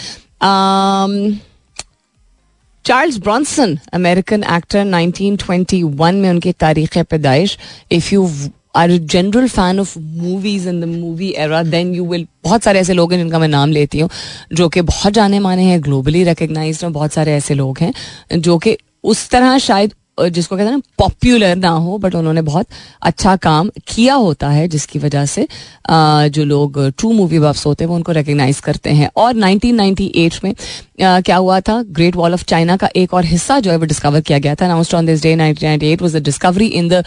चार्ल्स 2.86 3.18
ब्रॉन्सन 3.18 3.78
अमेरिकन 3.93 4.43
एक्टर 4.53 4.84
1921 4.86 6.14
में 6.14 6.30
उनकी 6.30 6.51
तारीख 6.53 6.97
पैदाइश। 6.99 7.58
If 7.91 8.14
you 8.14 8.30
are 8.76 8.91
general 8.91 9.47
fan 9.47 9.80
of 9.80 9.97
movies 9.99 10.67
in 10.69 10.80
the 10.82 10.86
movie 10.86 11.30
era 11.38 11.61
then 11.63 11.93
you 11.95 12.05
will 12.05 12.28
बहुत 12.43 12.63
सारे 12.63 12.80
ऐसे 12.80 12.93
लोग 12.93 13.11
हैं 13.13 13.19
जिनका 13.19 13.39
मैं 13.39 13.47
नाम 13.47 13.71
लेती 13.71 13.99
हूँ, 13.99 14.09
जो 14.53 14.69
कि 14.69 14.82
बहुत 14.82 15.13
जाने 15.13 15.39
माने 15.39 15.63
हैं 15.63 15.82
ग्लोबली 15.84 16.23
रिकग्नाइज 16.23 16.84
बहुत 16.86 17.13
सारे 17.13 17.34
ऐसे 17.34 17.53
लोग 17.53 17.80
हैं, 17.80 17.93
जो 18.34 18.57
कि 18.57 18.78
उस 19.03 19.30
तरह 19.30 19.57
शायद 19.57 19.93
जिसको 20.20 20.55
कहते 20.55 20.66
हैं 20.66 20.76
ना 20.76 20.82
पॉपुलर 20.97 21.55
ना 21.55 21.70
हो 21.70 21.97
बट 21.97 22.16
उन्होंने 22.16 22.41
बहुत 22.41 22.68
अच्छा 23.01 23.36
काम 23.36 23.70
किया 23.88 24.13
होता 24.16 24.49
है, 24.49 24.68
जिसकी 24.68 24.99
वजह 24.99 25.26
से 25.26 25.47
जो 26.30 26.43
लोग 26.45 26.80
ट्रू 26.89 27.11
मूवी 27.13 27.39
बफ्स 27.39 27.66
होते 27.66 27.84
हैं, 27.84 27.89
वो 27.89 27.95
उनको 27.95 28.11
रिकग्नाइज 28.11 28.59
करते 28.59 28.89
हैं। 28.89 29.09
और 29.16 29.34
1998 29.34 30.43
में 30.43 30.53
क्या 30.99 31.36
हुआ 31.38 31.59
था? 31.59 31.82
ग्रेट 31.84 32.16
वॉल 32.16 32.34
ऑफ़ 32.34 32.43
चाइना 32.43 32.78
का 32.78 32.89
एक 32.95 33.13
और 33.13 33.26
हिस्सा 33.26 33.59
जो 33.59 33.72
है, 33.72 33.78
वो 33.78 33.86
डिस्कवर 33.86 34.22
किया 34.22 34.39
गया 34.39 34.55
था 34.55 34.66
announced 34.66 34.95
on 34.95 35.05
this 35.05 35.24
day 35.24 35.36
1998 35.36 36.01
was 36.01 36.16
the 36.16 36.24
discovery 36.24 36.68
in 36.68 36.88
the 36.89 37.03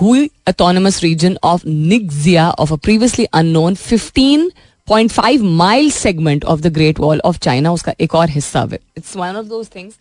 Hui 0.00 0.30
autonomous 0.48 1.02
region 1.02 1.36
of 1.44 1.66
Ningxia 1.66 2.50
of 2.50 2.72
a 2.72 2.76
previously 2.76 3.24
unknown 3.24 3.74
15.5 3.86 5.42
mile 5.42 5.90
segment 5.90 6.44
of 6.44 6.60
the 6.60 6.72
Great 6.74 7.00
Wall 7.00 7.20
of 7.24 7.38
China 7.38 7.72
उसका 7.72 7.92
एक 8.00 8.14
और 8.14 8.30
हिस्सा 8.30 8.68
it's 8.72 9.16
one 9.16 9.36
of 9.36 9.46
those 9.46 9.66
things 9.76 9.94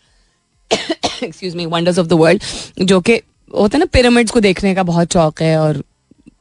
excuse 0.71 1.55
me 1.55 1.65
wonders 1.67 1.99
of 1.99 2.07
the 2.07 2.13
world 2.15 2.85
जो 2.85 2.99
कि 3.01 3.21
होता 3.51 3.77
है 3.77 3.79
ना 3.79 3.85
pyramids 3.93 4.31
को 4.31 4.39
देखने 4.41 4.73
का 4.75 4.83
बहुत 4.85 5.13
शौक 5.13 5.41
है 5.41 5.57
और 5.59 5.83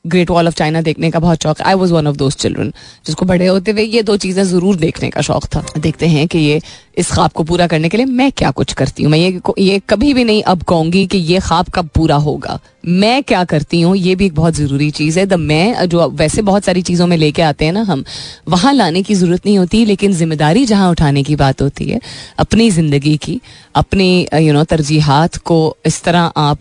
ग्रेट 0.06 0.30
वॉल 0.30 0.46
ऑफ़ 0.48 0.54
चाइना 0.54 0.80
देखने 0.82 1.10
का 1.10 1.18
बहुत 1.20 1.42
शौक 1.42 1.60
है। 1.60 1.66
I 1.66 1.74
was 1.74 1.92
one 1.92 2.06
of 2.06 2.16
those 2.16 2.34
children 2.36 2.72
जिसको 3.06 3.26
बड़े 3.26 3.46
होते 3.46 3.70
हुए 3.70 3.82
ये 3.84 4.02
दो 4.02 4.16
चीज़ें 4.16 4.42
ज़रूर 4.44 4.76
देखने 4.76 5.10
का 5.10 5.20
शौक 5.20 5.44
था। 5.54 5.64
देखते 5.78 6.06
हैं 6.08 6.26
कि 6.28 6.38
ये 6.38 6.60
इस 6.98 7.10
ख्वाब 7.12 7.30
को 7.32 7.42
पूरा 7.44 7.66
करने 7.66 7.88
के 7.88 7.96
लिए 7.96 8.06
मैं 8.06 8.30
क्या 8.32 8.50
कुछ 8.50 8.72
करती 8.72 9.02
हूँ। 9.02 9.10
मैं 9.12 9.18
ये 9.18 9.40
ये 9.58 9.80
कभी 9.88 10.12
भी 10.14 10.24
नहीं 10.24 10.42
अब 10.44 10.62
कहूँगी 10.62 11.06
कि 11.06 11.18
ये 11.18 11.40
ख्वाब 11.40 11.68
कब 11.74 11.88
पूरा 11.94 12.16
होगा। 12.18 12.58
मैं 12.84 13.22
क्या 13.22 13.42
करती 13.44 13.80
हूँ, 13.80 13.96
ये 13.96 14.14
भी 14.14 14.26
एक 14.26 14.34
बहुत 14.34 14.54
ज़रूरी 14.54 14.90
चीज़ 14.90 15.18
है। 15.18 15.24
द 15.26 15.34
मैं, 15.34 15.86
जो 15.86 16.08
वैसे 16.10 16.42
बहुत 16.42 16.64
सारी 16.64 16.82
चीज़ों 16.82 17.06
में 17.06 17.16
लेके 17.16 17.42
आते 17.42 17.64
हैं 17.64 17.72
ना 17.72 17.82
हम, 17.82 18.04
वहाँ 18.48 18.72
लाने 18.72 19.02
की 19.02 19.14
ज़रूरत 19.14 19.46
नहीं 19.46 19.58
होती, 19.58 19.84
लेकिन 19.84 20.12
ज़िम्मेदारी 20.12 20.64
जहाँ 20.66 20.90
उठाने 20.90 21.22
की 21.22 21.36
बात 21.36 21.62
होती 21.62 21.84
है, 21.84 22.00
अपनी 22.38 22.70
ज़िंदगी 22.70 23.16
की, 23.16 23.40
अपनी 23.74 24.26
यू 24.36 24.52
नो 24.52 24.62
तरजीहत 24.64 25.36
को 25.38 25.76
इस 25.86 26.02
तरह 26.04 26.32
आप 26.36 26.58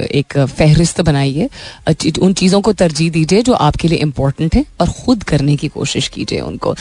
एक 0.00 0.38
फहरिस्त 0.38 1.00
बनाइए 1.00 1.48
उन 2.22 2.32
चीज़ों 2.34 2.60
को 2.60 2.72
तरजीह 2.72 3.10
दीजिए 3.10 3.42
जो 3.42 3.52
आपके 3.54 3.88
लिए 3.88 3.98
इम्पोर्टेंट 3.98 4.54
है 4.54 4.64
और 4.80 4.88
ख़ुद 4.90 5.22
करने 5.22 5.56
की 5.56 5.68
कोशिश 5.68 6.08
कीजिए 6.08 6.40
उनको। 6.40 6.74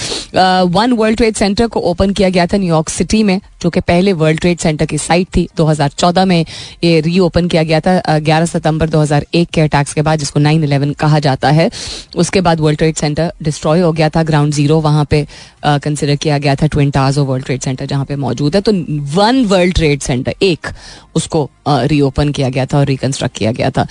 वन 0.70 0.94
वर्ल्ड 0.94 1.18
ट्रेड 1.18 1.36
सेंटर 1.36 1.68
को 1.68 1.80
ओपन 1.82 2.14
किया 2.14 2.30
गया 2.30 2.46
था 2.48 2.58
न्यूयॉर्क 2.58 2.90
सिटी 2.90 3.22
में, 3.24 3.40
जो 3.62 3.70
कि 3.70 3.80
पहले 3.82 4.14
वर्ल्ड 4.14 4.40
ट्रेड 4.40 4.60
सेंटर 4.60 4.86
की 4.86 4.98
साइट 4.98 5.28
थी। 5.36 5.48
2014 5.58 6.26
में 6.26 6.46
ये 6.84 7.00
रीओपन 7.02 7.48
किया 7.48 7.64
गया 7.64 7.80
था 7.80 8.18
11 8.44 8.52
सितंबर 8.52 8.90
2001 8.90 9.50
के 9.54 9.62
अटैक्स 9.62 9.94
के 9.94 10.02
बाद, 10.02 10.20
जिसको 10.20 10.40
9/11 10.40 10.94
कहा 11.00 11.20
जाता 11.20 11.50
है, 11.52 11.70
उसके 12.16 12.42
बाद 12.42 12.60
वर्ल्ड 12.60 12.78
ट्रेड 12.78 12.96
सेंटर 12.96 13.32
डिस्ट्रॉय 13.44 13.80
हो 13.82 13.92
गया 13.92 14.10
था 14.10 14.24
ग्राउंड 14.24 14.54
ज़ीरो 14.54 14.80
वहाँ 14.82 15.06
पे 15.10 15.26
कंसिडर 15.66 16.16
किया 16.16 16.38
गया 16.38 16.56
था 16.56 16.68
twin 16.68 16.92
towers 16.92 17.18
of 17.18 17.28
World 17.28 17.46
Trade 17.46 17.62
Center 17.62 17.86
जहाँ 17.86 18.06
पे 18.06 18.16
मौजूद 18.18 18.56
है। 18.56 18.62
तो 18.62 18.72
वन 19.16 19.44
वर्ल्ड 19.46 19.76
ट्रेड 19.76 20.02
सेंटर 20.02 20.34
एक, 20.42 20.68
उसको 21.16 21.50
रीओपन 21.68 22.32
किया 22.32 22.50
गया 22.50 22.66
था 22.66 22.78
और 22.78 22.86
रिकंस्ट्रक्ट 22.86 23.38
किया 23.38 23.52
गया 23.52 23.70
था। 23.70 23.88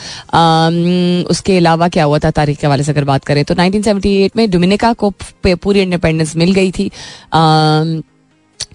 उसके 1.31 1.57
अलावा 1.57 1.89
क्या 1.89 2.05
हुआ 2.05 2.19
था, 2.19 2.31
तारीख 2.33 2.59
के 2.59 2.67
हवाले 2.67 2.83
से 2.83 2.93
अगर 2.93 3.05
बात 3.05 3.25
करें 3.25 3.45
तो 3.45 3.55
1978 3.55 4.37
में 4.37 4.51
डोमिनिका 4.51 4.93
को 4.95 5.13
पूरी 5.47 5.81
इंडिपेंडेंस 5.81 6.37
मिल 6.37 6.53
गई 6.53 6.71
थी। 6.71 6.91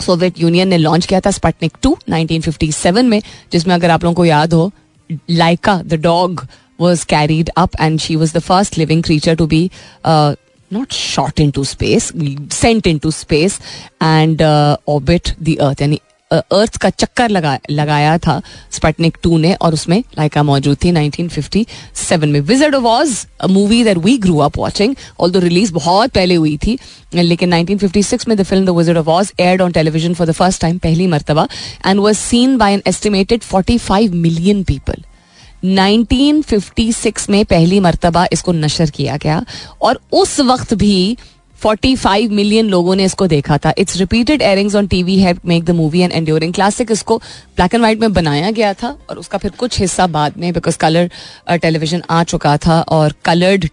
सोवियत 0.01 0.39
यूनियन 0.39 0.67
ने 0.67 0.77
लॉन्च 0.77 1.05
किया 1.05 1.19
था 1.19 1.31
स्पटनिक 1.31 1.73
टू 1.81 1.97
1957 2.09 3.05
में, 3.05 3.21
जिसमें 3.51 3.73
अगर 3.75 3.89
आप 3.89 4.03
लोगों 4.03 4.15
को 4.15 4.25
याद 4.25 4.53
हो 4.53 4.71
Laika, 5.27 5.87
the 5.87 5.97
dog, 5.97 6.47
was 6.77 7.03
carried 7.03 7.49
up, 7.55 7.73
and 7.79 7.99
she 8.01 8.15
was 8.15 8.33
the 8.33 8.41
first 8.41 8.77
living 8.77 9.01
creature 9.01 9.35
to 9.35 9.47
be 9.47 9.71
uh, 10.03 10.35
not 10.69 10.91
shot 10.91 11.39
into 11.39 11.63
space, 11.65 12.11
sent 12.49 12.85
into 12.85 13.11
space 13.11 13.59
and 13.99 14.41
uh, 14.41 14.77
orbit 14.85 15.33
the 15.39 15.59
Earth. 15.61 15.81
And 15.81 15.99
अर्थ 16.31 16.77
का 16.77 16.89
चक्कर 16.89 17.29
लगा, 17.29 17.57
लगाया 17.71 18.17
था 18.17 18.41
स्पटनिक 18.71 19.17
टू 19.23 19.37
ने 19.37 19.53
और 19.55 19.73
उसमें 19.73 19.99
लाइका 20.17 20.43
मौजूद 20.43 20.77
थी 20.83 20.91
1957 20.91 22.25
में। 22.25 22.39
Wizard 22.41 22.75
of 22.75 22.83
Oz 22.85 23.25
movie 23.49 23.83
that 23.83 23.97
we 23.97 24.17
grew 24.17 24.37
up 24.39 24.57
watching 24.57 24.95
although 25.31 25.39
release 25.39 25.73
बहुत 25.73 26.11
पहले 26.11 26.35
हुई 26.35 26.57
थी, 26.57 26.77
लेकिन 27.15 27.53
1956 27.53 28.27
में 28.27 28.37
the 28.37 28.43
film 28.43 28.65
the 28.65 28.77
wizard 28.77 28.97
of 28.97 29.09
Oz 29.09 29.31
aired 29.39 29.61
on 29.61 29.71
television 29.71 30.13
for 30.13 30.27
the 30.27 30.31
first 30.31 30.61
time 30.61 30.77
पहली 30.77 31.07
मरतबा 31.07 31.47
and 31.85 31.99
was 31.99 32.17
seen 32.17 32.57
by 32.57 32.73
an 32.73 32.81
estimated 32.87 33.43
45 33.43 34.09
million 34.15 34.63
people 34.63 35.03
1956 35.65 37.29
में 37.29 37.43
पहली 37.45 37.79
मरतबा 37.79 38.25
इसको 38.31 38.51
नशर 38.53 38.89
किया 38.89 39.17
गया 39.17 39.43
और 39.81 39.99
उस 40.13 40.39
वक्त 40.41 40.73
भी 40.73 41.17
45 41.63 42.29
मिलियन 42.29 42.69
लोगों 42.69 42.95
ने 42.95 43.05
इसको 43.05 43.27
देखा 43.27 43.57
था। 43.57 43.73
Its 43.77 43.97
repeated 43.97 44.41
airings 44.41 44.75
on 44.75 44.87
TV 44.87 45.17
have 45.19 45.39
make 45.45 45.63
the 45.65 45.71
movie 45.71 45.99
an 45.99 46.11
enduring 46.11 46.53
classic 46.53 46.91
इसको 46.91 47.17
ब्लैक 47.17 47.73
एंड 47.73 47.81
व्हाइट 47.81 47.99
में 47.99 48.13
बनाया 48.13 48.51
गया 48.51 48.73
था 48.73 48.95
और 49.09 49.17
उसका 49.17 49.37
फिर 49.37 49.51
कुछ 49.57 49.79
हिस्सा 49.79 50.07
बाद 50.07 50.37
में 50.37 50.51
बिकॉज़ 50.53 50.77
कलर 50.77 51.09
टेलीविज़न 51.51 52.03
आ 52.09 52.23
चुका 52.23 52.57
था 52.57 52.81
और 52.81 53.13
कलर्ड 53.25 53.67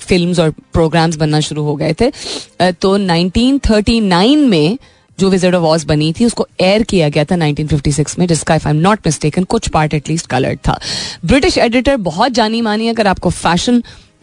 फ़िल्म 0.00 0.34
और 0.42 0.50
प्रोग्राम्स 0.50 1.16
बनना 1.16 1.40
शुरू 1.40 1.62
हो 1.62 1.76
गए 1.76 1.94
थे। 2.00 2.10
Uh, 2.10 2.74
तो 2.80 2.98
1939 2.98 4.46
में 4.48 4.78
जो 5.18 5.28
विज़िट 5.30 5.54
ऑफ़ 5.54 5.62
वॉज़ 5.62 5.86
बनी 5.86 6.12
थी 6.12 6.24
उसको 6.24 6.46
एयर 6.60 6.82
किया 6.82 7.08
गया 7.08 7.24
था 7.24 7.36
1956 7.36 8.18
में 8.18 8.26
जिसका 8.26 8.54
if 8.54 8.66
I 8.68 8.74
am 8.74 8.80
not 8.80 9.00
mistaken 9.06 9.44
कुछ 9.44 9.68
पार्ट 9.68 9.94
एटलीस्ट 9.94 10.26
कलर्ड 10.26 10.58
था। 10.68 10.78
ब्रिटिश 11.24 11.58
एडिटर 11.58 11.96
बहुत 11.96 12.32
जानी 12.32 12.60
मानी 12.60 12.88
अगर 12.88 13.06
आपको 13.06 13.30
फ़ैशन 13.30 13.82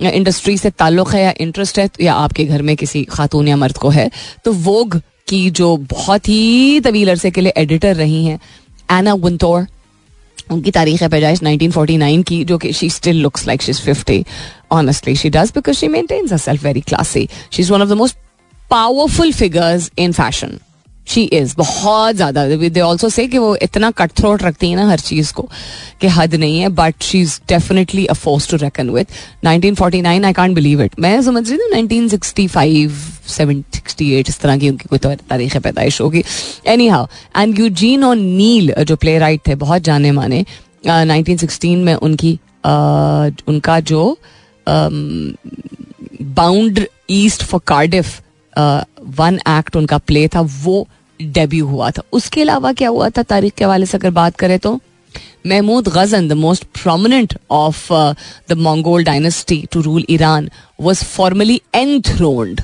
इंडस्ट्री 0.10 0.58
से 0.58 0.70
ताल्लुक 0.70 1.14
है 1.14 1.24
या 1.24 1.34
इंटरेस्ट 1.40 1.80
है, 1.80 1.90
या 2.02 2.14
आपके 2.14 2.46
घर 2.46 2.62
में 2.62 2.76
किसी 2.76 3.04
खातून 3.04 3.48
या 3.48 3.56
मर्द 3.58 3.78
को 3.78 3.90
है 3.90 4.10
तो 4.46 4.54
वोग 4.54 5.02
की 5.28 5.50
जो 5.52 5.76
बहुत 5.92 6.30
ही 6.30 6.80
तवील 6.80 7.10
अरसे 7.10 7.32
के 7.32 7.42
लिए 7.42 7.54
एडिटर 7.58 7.96
रही 7.96 8.26
हैं 8.26 8.40
एना 8.92 9.14
विंटोर 9.16 9.68
उनकी 10.52 10.72
तारीख 10.72 11.02
है 11.02 11.08
पैदाइश 11.10 11.40
1949 11.40 12.24
की, 12.24 12.44
जो 12.44 12.58
कि 12.58 12.72
she 12.74 12.90
still 12.90 13.22
looks 13.22 13.48
like 13.48 13.62
she 13.62 13.72
is 13.72 13.82
50 13.90 14.24
honestly 14.72 15.16
she 15.16 15.30
does 15.30 15.52
because 15.56 15.78
she 15.78 15.88
maintains 15.88 16.34
herself 16.34 16.64
very 16.64 16.82
classy 16.82 17.28
she 17.52 17.62
is 17.62 17.72
one 17.74 17.82
of 17.82 17.90
the 17.90 17.94
most 17.94 18.18
powerful 18.72 19.32
figures 19.34 19.92
in 19.98 20.12
fashion 20.14 20.60
she 21.08 21.24
is 21.24 21.54
बहुत 21.58 22.16
ज़्यादा। 22.16 22.46
दे 22.48 22.80
ऑल्सो 22.82 23.10
से 23.10 23.28
कि 23.28 23.38
वो 23.38 23.56
इतना 23.64 23.90
कट 23.92 24.12
थ्रोट 24.18 24.44
रखती 24.44 24.70
है 24.70 24.76
ना 24.76 24.88
हर 24.90 25.00
चीज़ 25.00 25.34
को 25.34 25.48
कि 26.02 26.08
हद 26.08 26.36
नहीं 26.36 26.60
है 26.60 26.70
but 26.72 27.04
she 27.04 27.22
is 27.22 27.40
definitely 27.50 28.06
a 28.06 28.14
force 28.16 28.50
to 28.52 28.58
reckon 28.58 28.90
with 28.90 29.08
1949 29.46 30.26
I 30.26 30.34
can't 30.34 30.56
believe 30.56 30.82
it 30.84 31.00
मैं 31.00 31.22
समझ 31.22 31.50
रही 31.50 31.60
हूँ 31.60 31.70
1965 31.72 32.90
768 33.30 34.30
इस 34.30 34.40
तरह 34.40 34.58
की 34.58 34.70
उनकी 34.70 34.90
कोई 34.90 35.00
तो 35.00 35.14
तारीख 35.16 35.58
पैदाइश 35.58 36.02
होगी। 36.02 36.24
एनी 36.68 36.88
हाउ 36.88 37.08
एंड 37.38 37.60
यूजीन 37.60 38.04
और 38.04 38.16
नील 38.16 38.74
जो 38.80 38.96
प्ले 38.96 39.18
राइट 39.20 39.48
थे, 39.48 39.56
बहुत 39.56 39.82
जाने 39.82 40.12
माने 40.12 40.46
नाइनटीन 40.88 41.38
सिक्सटीन 41.38 41.80
में 41.80 41.94
उनकी 41.96 42.34
उनका 43.48 43.80
जो 43.80 44.18
bound 46.36 46.86
east 47.10 47.44
for 47.44 47.62
Cardiff 47.68 48.20
one 48.58 49.40
act 49.50 49.76
उनका 49.76 49.98
प्ले 49.98 50.28
था, 50.28 50.42
वो 50.42 50.88
डेब्यू 51.20 51.68
हुआ 51.68 51.90
था। 51.92 52.04
उसके 52.14 52.42
अलावा 52.42 52.72
क्या 52.74 52.90
हुआ 52.90 53.10
था 53.10 53.24
तारीख 53.24 53.54
के 53.54 53.64
हवाले 53.64 53.86
से 53.86 53.98
अगर 53.98 54.10
बात 54.12 54.36
करें 54.36 54.58
तो? 54.60 54.80
Mahmud 55.48 55.88
Ghazan 55.88 56.28
the 56.28 56.34
most 56.34 56.64
prominent 56.82 57.34
of 57.52 57.88
the 58.50 58.58
Mongol 58.58 59.04
dynasty 59.04 59.64
to 59.72 59.82
rule 59.82 60.06
Iran 60.10 60.50
was 60.82 61.04
formally 61.04 61.62
enthroned 61.76 62.62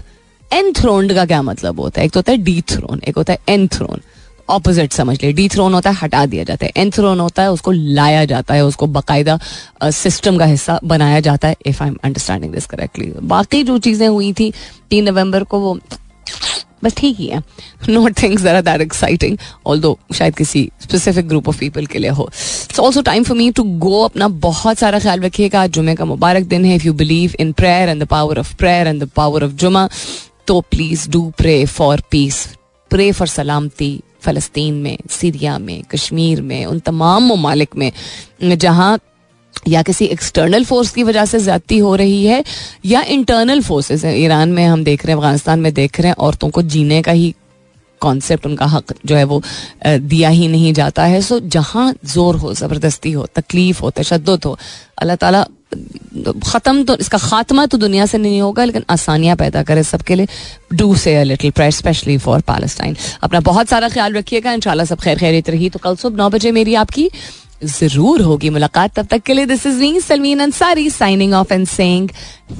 enthroned 0.51 1.13
का 1.13 1.25
क्या 1.25 1.41
मतलब 1.41 1.79
होता 1.79 2.01
है? 2.01 2.05
एक 2.05 2.11
तो 2.11 2.19
होता 2.19 2.31
है 2.31 2.37
डी 2.37 2.61
थ्रोन 2.61 3.01
एक 3.07 3.17
होता 3.17 3.33
है 3.33 3.39
एनथ्रोन 3.49 4.01
ऑपोजिट 4.49 4.93
समझ 4.93 5.17
ले। 5.23 5.31
डी 5.33 5.47
थ्रोन 5.49 5.73
होता 5.73 5.89
है, 5.89 5.95
हटा 5.95 6.25
दिया 6.25 6.43
जाता 6.43 6.65
है। 6.65 6.71
एन 6.77 6.91
थ्रोन 6.91 7.19
होता 7.19 7.43
है, 7.43 7.51
उसको 7.51 7.71
लाया 7.71 8.25
जाता 8.25 8.53
है, 8.53 8.65
उसको 8.65 8.87
बाकायदा 8.87 9.39
सिस्टम 9.83 10.37
का 10.37 10.45
हिस्सा 10.45 10.79
बनाया 10.85 11.19
जाता 11.19 11.47
है 11.47 11.55
if 11.65 11.83
I 11.83 11.89
am 11.89 11.97
understanding 12.03 12.53
this 12.53 12.65
correctly 12.65 13.11
बाकी 13.23 13.63
जो 13.63 13.77
चीज़ें 13.79 14.07
हुई 14.07 14.33
थी, 14.33 14.51
तीन 14.89 15.09
नवंबर 15.09 15.43
को 15.43 15.59
वो, 15.59 15.77
बस 16.83 16.93
ठीक 16.97 17.17
ही 17.19 17.25
है। 17.27 17.41
Not 17.89 18.21
things 18.21 18.45
are 18.45 18.61
that 18.61 18.81
exciting 18.81 19.37
although 19.67 19.97
शायद 20.15 20.35
किसी 20.35 20.69
स्पेसिफिक 20.81 21.27
ग्रुप 21.27 21.47
ऑफ़ 21.49 21.59
पीपल 21.59 21.85
के 21.85 21.99
लिए 21.99 22.09
हो। 22.09 22.29
It's 22.29 22.79
also 22.79 23.01
time 23.01 23.23
for 23.23 23.37
me 23.37 23.49
to 23.51 23.63
go 23.79 24.01
अपना 24.03 24.27
बहुत 24.43 24.77
सारा 24.79 24.99
ख्याल 24.99 25.21
रखिएगा। 25.21 25.61
आज 25.61 25.69
जुमे 25.69 25.95
का 25.95 26.05
मुबारक 26.05 26.43
दिन 26.45 26.65
है 26.65 26.75
if 26.75 26.85
you 26.85 26.93
believe 26.95 27.33
in 27.39 27.51
prayer 27.51 27.89
and 27.89 28.03
the 28.03 28.07
power 28.07 28.39
of 28.39 28.55
prayer 28.55 28.87
and 28.87 29.03
the 29.03 29.09
power 29.15 29.43
of 29.45 29.51
Jumma 29.53 29.87
तो 30.47 30.59
please 30.71 31.09
do 31.09 31.21
pray 31.37 31.63
for 31.67 32.01
peace 32.11 32.45
pray 32.91 33.11
for 33.11 33.27
सलामती 33.27 33.99
फ़लस्तीन 34.21 34.73
में, 34.73 34.97
सीरिया 35.09 35.57
में, 35.59 35.83
कश्मीर 35.91 36.41
में, 36.41 36.65
उन 36.65 36.79
तमाम 36.79 37.31
ममालिक 37.33 37.75
में, 37.75 37.91
जहाँ 38.43 38.97
या 39.67 39.81
किसी 39.81 40.05
एक्सटर्नल 40.05 40.65
फोर्स 40.65 40.91
की 40.91 41.03
वजह 41.03 41.25
से 41.25 41.39
ज्यादती 41.39 41.77
हो 41.77 41.95
रही 41.95 42.25
है, 42.25 42.43
या 42.85 43.01
इंटरनल 43.03 43.61
फोर्सेस 43.61 44.05
ईरान 44.05 44.49
में 44.49 44.65
हम 44.65 44.83
देख 44.83 45.05
रहे 45.05 45.11
हैं, 45.11 45.17
अफ़गानिस्तान 45.17 45.59
में 45.59 45.73
देख 45.73 45.99
रहे 45.99 46.07
हैं, 46.07 46.15
औरतों 46.17 46.49
को 46.49 46.61
जीने 46.63 47.01
का 47.01 47.11
ही 47.11 47.33
कॉन्सेप्ट 48.01 48.45
उनका 48.45 48.65
हक 48.67 48.93
जो 49.05 49.15
है 49.15 49.23
वो 49.23 49.41
दिया 49.85 50.29
ही 50.29 50.47
नहीं 50.47 50.73
जाता 50.73 51.03
है। 51.05 51.21
सो 51.21 51.39
जहाँ 51.41 51.93
ज़ोर 52.05 52.35
हो, 52.35 52.53
ज़बरदस्ती 52.53 53.11
हो, 53.11 53.25
तकलीफ़ 53.35 53.81
हो 53.81 53.89
तशद 53.91 54.29
हो, 54.45 54.57
अल्लाह 54.97 55.15
ताला 55.15 55.45
ख़त्म 55.73 56.83
तो 56.83 56.95
इसका 56.99 57.17
खात्मा 57.19 57.65
तो 57.65 57.77
दुनिया 57.77 58.05
से 58.05 58.17
नहीं 58.17 58.41
होगा, 58.41 58.63
लेकिन 58.63 58.83
आसानियाँ 58.89 59.35
पैदा 59.37 59.63
करे 59.63 59.83
सबके 59.83 60.15
लिए। 60.15 60.27
Do 60.73 60.95
say 60.97 61.23
little 61.23 61.51
prayer 61.51 61.71
specially 61.71 62.17
for 62.17 62.41
Palestine 62.47 62.95
अपना 63.23 63.39
बहुत 63.41 63.69
सारा 63.69 63.89
ख्याल 63.89 64.13
रखिएगा, 64.13 64.51
इंशाल्लाह 64.51 64.85
सब 64.85 64.99
खैर 65.01 65.17
खैरियत 65.19 65.49
रही 65.49 65.69
तो 65.69 65.79
कल 65.79 65.95
सुबह 65.95 66.17
नौ 66.17 66.29
बजे 66.29 66.51
मेरी 66.51 66.75
आपकी 66.75 67.09
ज़रूर 67.65 68.21
होगी 68.21 68.49
मुलाकात। 68.49 68.93
तब 68.95 69.05
तक 69.11 69.21
के 69.25 69.33
लिए 69.33 69.45
this 69.45 69.65
is 69.67 69.79
me 69.79 69.99
Salmeen 70.01 70.39
Ansari 70.39 70.89
signing 70.89 71.33
off 71.33 71.53
and 71.53 71.67
saying 71.67 72.09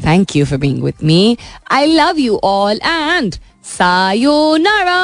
thank 0.06 0.36
you 0.36 0.46
for 0.46 0.58
being 0.60 0.84
with 0.84 1.04
me 1.04 1.38
I 1.72 1.86
love 1.88 2.20
you 2.20 2.40
all 2.44 2.80
and 2.86 3.36
sayonara 3.68 5.02